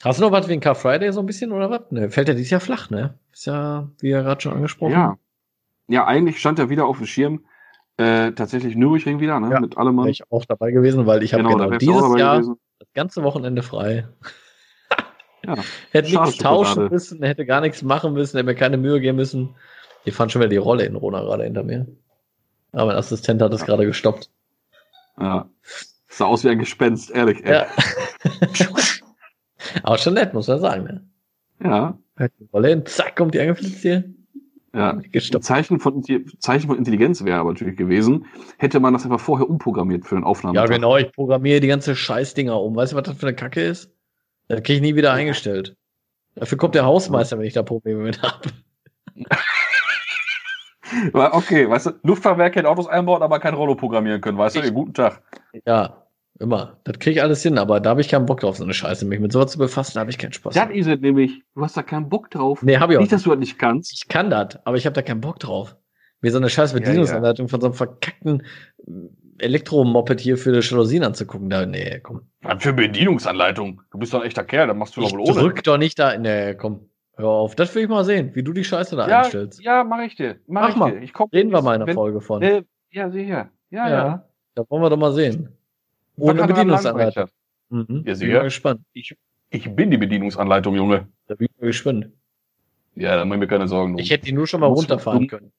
Hast 0.03 0.19
du 0.19 0.23
noch 0.23 0.31
was 0.31 0.47
wegen 0.47 0.61
Car 0.61 0.75
Friday 0.75 1.11
so 1.11 1.19
ein 1.21 1.25
bisschen 1.25 1.51
oder 1.51 1.69
was? 1.69 1.81
Ne, 1.89 2.09
fällt 2.11 2.27
ja 2.27 2.33
dieses 2.33 2.51
Jahr 2.51 2.61
flach, 2.61 2.89
ne? 2.89 3.17
Ist 3.33 3.45
ja, 3.45 3.89
wie 3.99 4.09
ja 4.09 4.21
gerade 4.21 4.41
schon 4.41 4.53
angesprochen. 4.53 4.91
Ja. 4.93 5.17
Ja, 5.87 6.05
eigentlich 6.05 6.39
stand 6.39 6.59
er 6.59 6.69
wieder 6.69 6.85
auf 6.85 6.97
dem 6.97 7.05
Schirm. 7.07 7.45
Äh, 7.97 8.31
tatsächlich 8.33 8.75
Nürburgring 8.75 9.19
wieder, 9.19 9.39
ne? 9.39 9.51
Ja, 9.51 9.59
Mit 9.59 9.77
allem. 9.77 9.97
Wäre 9.97 10.09
ich 10.09 10.29
auch 10.31 10.45
dabei 10.45 10.71
gewesen, 10.71 11.05
weil 11.05 11.23
ich 11.23 11.33
habe 11.33 11.43
genau, 11.43 11.63
auch 11.63 11.77
dieses 11.77 12.17
Jahr 12.17 12.35
gewesen. 12.37 12.55
das 12.79 12.87
ganze 12.93 13.23
Wochenende 13.23 13.63
frei. 13.63 14.07
Ja. 15.45 15.55
Hätte 15.91 16.09
nichts 16.11 16.37
tauschen 16.37 16.69
Schokolade. 16.69 16.93
müssen, 16.93 17.23
hätte 17.23 17.45
gar 17.45 17.61
nichts 17.61 17.81
machen 17.83 18.13
müssen, 18.13 18.35
hätte 18.37 18.45
mir 18.47 18.55
keine 18.55 18.77
Mühe 18.77 18.99
geben 18.99 19.15
müssen. 19.17 19.55
Die 20.05 20.11
fand 20.11 20.31
schon 20.31 20.41
wieder 20.41 20.49
die 20.49 20.57
Rolle 20.57 20.85
in 20.85 20.95
Rona 20.95 21.21
gerade 21.21 21.43
hinter 21.45 21.63
mir. 21.63 21.87
Aber 22.73 22.87
mein 22.87 22.95
Assistent 22.97 23.41
hat 23.41 23.53
es 23.53 23.61
Ja. 23.61 23.65
gerade 23.67 23.85
gestoppt. 23.85 24.29
ja. 25.19 25.47
Sah 26.15 26.25
aus 26.27 26.45
wie 26.45 26.49
ein 26.49 26.59
Gespenst, 26.59 27.11
ehrlich. 27.11 27.43
Ey. 27.43 27.53
Ja. 27.55 27.67
Aber 29.83 29.97
schon 29.97 30.13
nett, 30.13 30.33
muss 30.33 30.47
man 30.47 30.59
sagen, 30.61 30.83
ne? 30.85 31.05
ja. 31.61 31.97
Halt 32.17 32.31
die 32.39 32.45
Rolle 32.53 32.69
hin, 32.69 32.85
zack, 32.85 33.17
kommt 33.17 33.33
die 33.33 33.41
angeflitzt 33.41 33.81
hier. 33.81 34.05
Ja. 34.73 34.93
Gestoppt. 35.11 35.43
Zeichen 35.43 35.81
von, 35.81 36.01
Zeichen 36.39 36.67
von 36.67 36.77
Intelligenz 36.77 37.25
wäre 37.25 37.39
aber 37.39 37.51
natürlich 37.51 37.75
gewesen, 37.75 38.25
hätte 38.57 38.79
man 38.79 38.93
das 38.93 39.03
einfach 39.03 39.19
vorher 39.19 39.49
umprogrammiert 39.49 40.05
für 40.05 40.15
den 40.15 40.23
Aufnahme. 40.23 40.55
Ja, 40.55 40.65
genau, 40.65 40.95
ich 40.95 41.11
programmiere 41.11 41.59
die 41.59 41.67
ganze 41.67 41.93
Scheißdinger 41.97 42.61
um. 42.61 42.77
Weißt 42.77 42.93
du, 42.93 42.95
was 42.95 43.03
das 43.03 43.17
für 43.17 43.27
eine 43.27 43.35
Kacke 43.35 43.61
ist? 43.61 43.91
Das 44.47 44.63
kriege 44.63 44.75
ich 44.77 44.81
nie 44.81 44.95
wieder 44.95 45.11
eingestellt. 45.11 45.75
Dafür 46.35 46.57
kommt 46.57 46.75
der 46.75 46.85
Hausmeister, 46.85 47.37
wenn 47.37 47.45
ich 47.45 47.53
da 47.53 47.63
Probleme 47.63 48.03
mit 48.03 48.21
habe. 48.21 48.49
Okay, 51.13 51.69
weißt 51.69 51.87
du, 51.87 51.91
Luftfahrwerke 52.03 52.59
in 52.59 52.65
Autos 52.65 52.87
einbauen, 52.87 53.21
aber 53.21 53.39
kein 53.39 53.53
Rollo 53.53 53.75
programmieren 53.75 54.21
können, 54.21 54.37
weißt 54.37 54.55
du? 54.55 54.59
Ich- 54.61 54.73
guten 54.73 54.93
Tag. 54.93 55.21
Ja, 55.65 56.04
immer. 56.39 56.79
Das 56.83 56.99
kriege 56.99 57.17
ich 57.17 57.21
alles 57.21 57.41
hin, 57.43 57.57
aber 57.57 57.79
da 57.79 57.91
habe 57.91 58.01
ich 58.01 58.09
keinen 58.09 58.25
Bock 58.25 58.39
drauf, 58.41 58.57
so 58.57 58.63
eine 58.63 58.73
Scheiße. 58.73 59.05
Mich 59.05 59.19
mit 59.19 59.31
sowas 59.31 59.51
zu 59.51 59.57
befassen, 59.57 59.93
da 59.95 60.01
habe 60.01 60.09
ich 60.11 60.17
keinen 60.17 60.33
Spaß. 60.33 60.53
Das 60.53 60.69
ist 60.71 60.87
es 60.87 60.99
nämlich. 60.99 61.41
Du 61.53 61.61
hast 61.61 61.75
da 61.77 61.83
keinen 61.83 62.09
Bock 62.09 62.29
drauf. 62.31 62.61
Nee, 62.63 62.77
habe 62.77 62.93
ich 62.93 62.97
auch 62.97 63.01
Nicht, 63.01 63.13
dass 63.13 63.23
du 63.23 63.29
das 63.31 63.39
nicht 63.39 63.57
kannst. 63.59 63.93
Ich 63.93 64.07
kann 64.07 64.29
das, 64.29 64.59
aber 64.65 64.77
ich 64.77 64.85
habe 64.85 64.93
da 64.93 65.01
keinen 65.01 65.21
Bock 65.21 65.39
drauf. 65.39 65.75
Mir 66.21 66.31
so 66.31 66.37
eine 66.37 66.49
scheiß 66.49 66.71
Ja, 66.73 66.79
Bedienungsanleitung 66.79 67.47
von 67.49 67.61
so 67.61 67.67
einem 67.67 67.73
verkackten 67.75 68.43
äh, 68.87 68.91
Elektromoped 69.37 70.19
hier 70.21 70.37
für 70.37 70.53
die 70.53 70.65
Jalousien 70.65 71.03
anzugucken. 71.03 71.49
Da, 71.49 71.65
nee, 71.65 71.99
komm. 72.01 72.21
Was 72.41 72.63
für 72.63 72.73
Bedienungsanleitung? 72.73 73.81
Du 73.91 73.97
bist 73.99 74.13
doch 74.13 74.21
ein 74.21 74.25
echter 74.27 74.43
Kerl, 74.45 74.67
dann 74.67 74.77
machst 74.77 74.95
du 74.95 75.01
Ich 75.01 75.09
doch 75.11 75.17
wohl 75.17 75.29
ohne. 75.29 75.39
drück 75.41 75.63
doch 75.63 75.77
nicht 75.77 75.99
da. 75.99 76.17
Nee, 76.17 76.55
komm. 76.55 76.89
Hör 77.17 77.27
auf. 77.29 77.55
Das 77.55 77.73
will 77.75 77.83
ich 77.83 77.89
mal 77.89 78.03
sehen, 78.05 78.31
wie 78.33 78.43
du 78.43 78.53
die 78.53 78.63
Scheiße 78.63 78.95
da 78.95 79.07
ja, 79.07 79.19
einstellst. 79.21 79.61
ja, 79.61 79.83
mach 79.83 80.01
ich 80.03 80.15
dir. 80.15 80.37
Mach, 80.47 80.61
Mach 80.63 80.69
ich 80.69 80.75
mal. 80.75 80.91
dir. 80.91 81.01
Ich 81.01 81.13
komm, 81.13 81.29
Reden 81.31 81.51
wir 81.51 81.61
mal 81.61 81.79
in 81.79 81.85
der 81.85 81.93
Folge 81.93 82.21
von. 82.21 82.41
Äh, 82.41 82.63
ja, 82.91 83.09
sicher. 83.09 83.49
Ja, 83.69 83.87
Ja. 83.87 83.89
ja. 83.89 84.25
Da 84.55 84.63
wollen 84.69 84.81
wir 84.83 84.89
doch 84.89 84.97
mal 84.97 85.13
sehen. 85.13 85.54
Ohne 86.17 86.45
Bedienungsanleitung. 86.45 87.29
Mhm. 87.69 87.85
Ja, 87.89 88.01
bin 88.03 88.15
sicher. 88.15 88.33
mal 88.37 88.43
gespannt. 88.43 88.81
Ich, 88.93 89.15
ich 89.49 89.75
bin 89.75 89.91
die 89.91 89.97
Bedienungsanleitung, 89.97 90.75
Junge. 90.75 91.07
Da 91.27 91.35
bin 91.35 91.47
ich 91.51 91.61
mal 91.61 91.67
gespannt. 91.67 92.09
Ja, 92.95 93.17
da 93.17 93.25
mach 93.25 93.35
ich 93.35 93.39
mir 93.39 93.47
keine 93.47 93.67
Sorgen 93.67 93.93
drum. 93.93 93.99
Ich 93.99 94.09
hätte 94.09 94.25
die 94.25 94.31
nur 94.31 94.47
schon 94.47 94.61
mal 94.61 94.67
runterfahren 94.67 95.21
du- 95.21 95.27
können. 95.27 95.51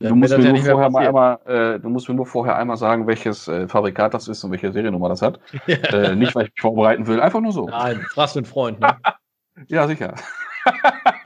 Du 0.00 0.14
musst, 0.14 0.38
mir 0.38 0.54
ja 0.54 0.62
vorher 0.62 0.90
mal 0.90 1.08
einmal, 1.08 1.40
äh, 1.74 1.80
du 1.80 1.88
musst 1.88 2.08
mir 2.08 2.14
nur 2.14 2.24
vorher 2.26 2.54
einmal 2.54 2.76
sagen, 2.76 3.08
welches 3.08 3.48
äh, 3.48 3.66
Fabrikat 3.66 4.14
das 4.14 4.28
ist 4.28 4.44
und 4.44 4.52
welche 4.52 4.70
Seriennummer 4.70 5.08
das 5.08 5.22
hat. 5.22 5.40
äh, 5.66 6.14
nicht, 6.14 6.36
weil 6.36 6.44
ich 6.46 6.52
mich 6.54 6.60
vorbereiten 6.60 7.08
will, 7.08 7.20
einfach 7.20 7.40
nur 7.40 7.50
so. 7.50 7.68
Nein, 7.68 8.00
fragst 8.12 8.36
du 8.36 8.40
einen 8.40 8.46
Freund, 8.46 8.78
ne? 8.78 8.96
Ja, 9.66 9.88
sicher. 9.88 10.14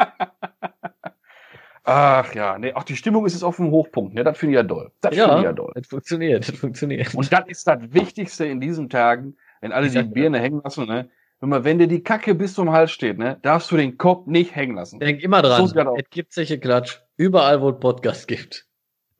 Ach 1.95 2.35
ja, 2.35 2.59
nee, 2.59 2.73
auch 2.73 2.85
die 2.85 2.97
Stimmung 2.97 3.27
ist 3.27 3.35
jetzt 3.35 3.43
auf 3.43 3.57
dem 3.57 3.71
Hochpunkt, 3.71 4.15
ne? 4.15 4.25
Das 4.25 4.39
finde 4.39 4.53
ich 4.55 4.57
ja 4.57 4.63
doll. 4.63 4.91
Das 5.01 5.15
finde 5.15 5.27
ich 5.37 5.43
ja 5.43 5.43
ja, 5.43 5.53
doll. 5.53 5.73
das 5.75 5.87
funktioniert, 5.87 6.49
das 6.49 6.57
funktioniert. 6.57 7.15
Und 7.15 7.31
das 7.33 7.45
ist 7.49 7.67
das 7.67 7.81
Wichtigste 7.93 8.47
in 8.47 8.61
diesen 8.61 8.89
Tagen, 8.89 9.37
wenn 9.61 9.73
alle 9.73 9.89
Ich 9.89 9.93
die. 9.93 10.03
Birne 10.03 10.39
hängen 10.39 10.63
lassen, 10.65 10.87
ne? 10.87 11.11
Wenn, 11.41 11.49
man, 11.49 11.65
wenn 11.65 11.79
dir 11.79 11.89
die 11.89 12.03
Kacke 12.03 12.35
bis 12.35 12.55
zum 12.55 12.71
Hals 12.71 12.93
steht, 12.93 13.19
ne, 13.19 13.39
darfst 13.43 13.71
du 13.73 13.77
den 13.77 13.99
Kopf 13.99 14.27
nicht 14.27 14.55
hängen 14.55 14.77
lassen. 14.77 15.01
Denk 15.01 15.21
immer 15.23 15.43
dran, 15.43 15.67
So 15.67 15.97
es 15.97 16.09
gibt 16.11 16.33
solche 16.33 16.59
Klatsch. 16.59 17.01
Überall, 17.17 17.61
wo 17.61 17.71
es 17.71 17.81
Podcast 17.81 18.29
gibt. 18.29 18.67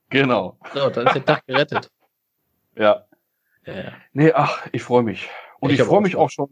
Genau. 0.09 0.57
So, 0.73 0.89
dann 0.89 1.07
ist 1.09 1.15
der 1.15 1.25
Tag 1.25 1.47
gerettet. 1.47 1.91
Ja. 2.75 3.05
Ja, 3.67 3.75
ja. 3.75 3.93
Nee, 4.15 4.33
ach, 4.33 4.67
ich 4.73 4.83
freue 4.83 5.03
mich. 5.03 5.29
Und 5.61 5.71
Ich 5.73 5.79
ich, 5.79 5.85
freue 5.85 6.01
mich 6.01 6.17
auch 6.17 6.31
schon, 6.31 6.49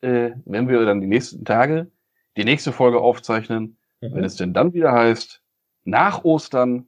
äh, 0.00 0.30
wenn 0.46 0.66
wir 0.66 0.82
dann 0.86 1.02
die 1.02 1.06
nächsten 1.06 1.44
Tage 1.44 1.90
die 2.38 2.44
nächste 2.44 2.72
Folge 2.72 3.00
aufzeichnen, 3.00 3.76
Mhm. 4.00 4.14
wenn 4.14 4.24
es 4.24 4.36
denn 4.36 4.54
dann 4.54 4.72
wieder 4.74 4.92
heißt, 4.92 5.42
nach 5.88 6.24
Ostern, 6.24 6.86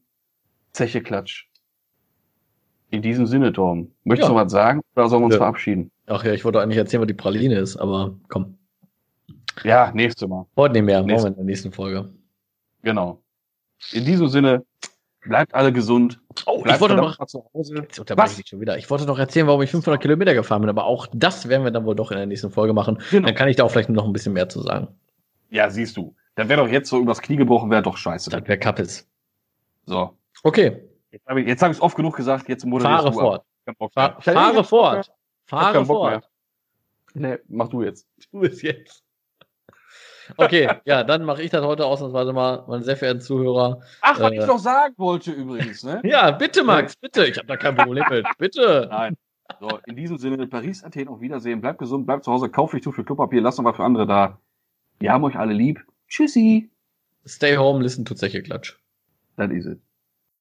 Zeche 0.72 1.02
Klatsch. 1.02 1.46
In 2.90 3.02
diesem 3.02 3.26
Sinne, 3.26 3.52
Tom. 3.52 3.92
Möchtest 4.04 4.28
Ja. 4.28 4.34
du 4.34 4.40
was 4.44 4.52
sagen 4.52 4.80
oder 4.94 5.08
sollen 5.08 5.22
wir 5.22 5.26
uns 5.26 5.34
Ja. 5.34 5.38
verabschieden? 5.40 5.90
Ach 6.06 6.24
ja, 6.24 6.32
ich 6.32 6.44
wollte 6.44 6.60
eigentlich 6.60 6.76
erzählen, 6.78 7.00
was 7.00 7.06
die 7.06 7.14
Praline 7.14 7.56
ist, 7.58 7.76
aber 7.76 8.16
komm. 8.28 8.58
Ja, 9.64 9.90
nächste 9.94 10.26
Mal. 10.28 10.46
Heute 10.56 10.74
nicht 10.74 10.84
mehr, 10.84 11.02
Nächste- 11.02 11.26
wir 11.26 11.28
in 11.30 11.34
der 11.36 11.44
nächsten 11.44 11.72
Folge. 11.72 12.08
Genau. 12.82 13.22
In 13.92 14.04
diesem 14.04 14.28
Sinne, 14.28 14.64
bleibt 15.22 15.54
alle 15.54 15.72
gesund. 15.72 16.20
Oh, 16.46 16.62
Bleibt 16.62 16.76
ich 16.76 16.80
wollte 16.80 16.96
noch, 16.96 17.24
zu 17.26 17.44
Hause. 17.54 17.74
jetzt 17.76 17.98
unterbreche 17.98 18.30
Was? 18.32 18.38
ich 18.38 18.48
schon 18.48 18.60
wieder. 18.60 18.76
Ich 18.78 18.90
wollte 18.90 19.06
noch 19.06 19.18
erzählen, 19.18 19.46
warum 19.46 19.62
ich 19.62 19.70
500 19.70 20.00
Kilometer 20.00 20.34
gefahren 20.34 20.60
bin, 20.62 20.70
aber 20.70 20.84
auch 20.84 21.06
das 21.12 21.48
werden 21.48 21.64
wir 21.64 21.70
dann 21.70 21.84
wohl 21.84 21.94
doch 21.94 22.10
in 22.10 22.16
der 22.16 22.26
nächsten 22.26 22.50
Folge 22.50 22.72
machen. 22.72 22.98
Genau. 23.10 23.26
Dann 23.26 23.34
kann 23.34 23.48
ich 23.48 23.56
da 23.56 23.64
auch 23.64 23.70
vielleicht 23.70 23.88
noch 23.90 24.04
ein 24.04 24.12
bisschen 24.12 24.32
mehr 24.32 24.48
zu 24.48 24.60
sagen. 24.62 24.88
Ja, 25.50 25.68
siehst 25.70 25.96
du. 25.96 26.14
Das 26.40 26.48
wäre 26.48 26.62
doch 26.64 26.72
jetzt 26.72 26.88
so 26.88 26.98
übers 26.98 27.20
Knie 27.20 27.36
gebrochen, 27.36 27.70
wäre 27.70 27.82
doch 27.82 27.98
scheiße. 27.98 28.30
Das 28.30 28.42
wäre 28.48 28.58
Kappes. 28.58 29.06
So. 29.84 30.16
Okay, 30.42 30.82
Jetzt 31.10 31.26
habe 31.26 31.40
ich 31.42 31.48
es 31.48 31.60
jetzt 31.60 31.80
oft 31.82 31.96
genug 31.96 32.16
gesagt, 32.16 32.48
jetzt 32.48 32.64
moderierst 32.64 33.02
fahre 33.02 33.12
du 33.12 33.18
fort. 33.20 33.44
Fahr, 33.92 34.04
hab- 34.14 34.24
fahre 34.24 34.56
hab 34.56 34.66
fort. 34.66 35.12
Fahre 35.44 35.84
fort. 35.84 36.30
Nee, 37.12 37.36
mach 37.48 37.68
du 37.68 37.82
jetzt. 37.82 38.06
Tu 38.30 38.42
es 38.44 38.62
jetzt. 38.62 39.02
Okay, 40.38 40.70
ja, 40.86 41.02
dann 41.04 41.24
mache 41.24 41.42
ich 41.42 41.50
das 41.50 41.62
heute 41.62 41.84
ausnahmsweise 41.84 42.32
mal, 42.32 42.64
meine 42.68 42.84
sehr 42.84 42.96
verehrten 42.96 43.20
Zuhörer. 43.20 43.80
Ach, 44.00 44.18
was 44.18 44.30
Äh. 44.32 44.36
ich 44.38 44.46
noch 44.46 44.58
sagen 44.60 44.94
wollte 44.96 45.32
übrigens, 45.32 45.82
ne? 45.84 46.00
Ja, 46.04 46.30
bitte, 46.30 46.62
Max, 46.64 46.96
bitte. 46.96 47.26
Ich 47.26 47.36
habe 47.36 47.48
da 47.48 47.56
kein 47.58 47.74
Problem 47.76 48.04
mit. 48.08 48.24
Bitte. 48.38 48.86
Nein. 48.90 49.16
So, 49.58 49.68
in 49.86 49.96
diesem 49.96 50.16
Sinne, 50.16 50.46
Paris, 50.46 50.84
Athen, 50.84 51.08
auf 51.08 51.20
Wiedersehen. 51.20 51.60
Bleibt 51.60 51.80
gesund, 51.80 52.06
bleibt 52.06 52.24
zu 52.24 52.30
Hause, 52.32 52.48
kauft 52.48 52.72
nicht 52.72 52.84
zu 52.84 52.92
viel 52.92 53.04
Klopapier, 53.04 53.40
lasst 53.42 53.58
noch 53.58 53.64
was 53.64 53.74
für 53.76 53.84
andere 53.84 54.06
da. 54.06 54.38
Wir 55.00 55.12
haben 55.12 55.24
euch 55.24 55.36
alle 55.36 55.52
lieb. 55.52 55.84
Tschüssi. 56.10 56.68
Stay 57.26 57.56
home, 57.56 57.82
listen 57.82 58.04
to 58.04 58.14
Zeche 58.14 58.42
Klatsch. 58.42 58.76
Das 59.36 59.50
ist 59.50 59.66
es. 59.66 59.78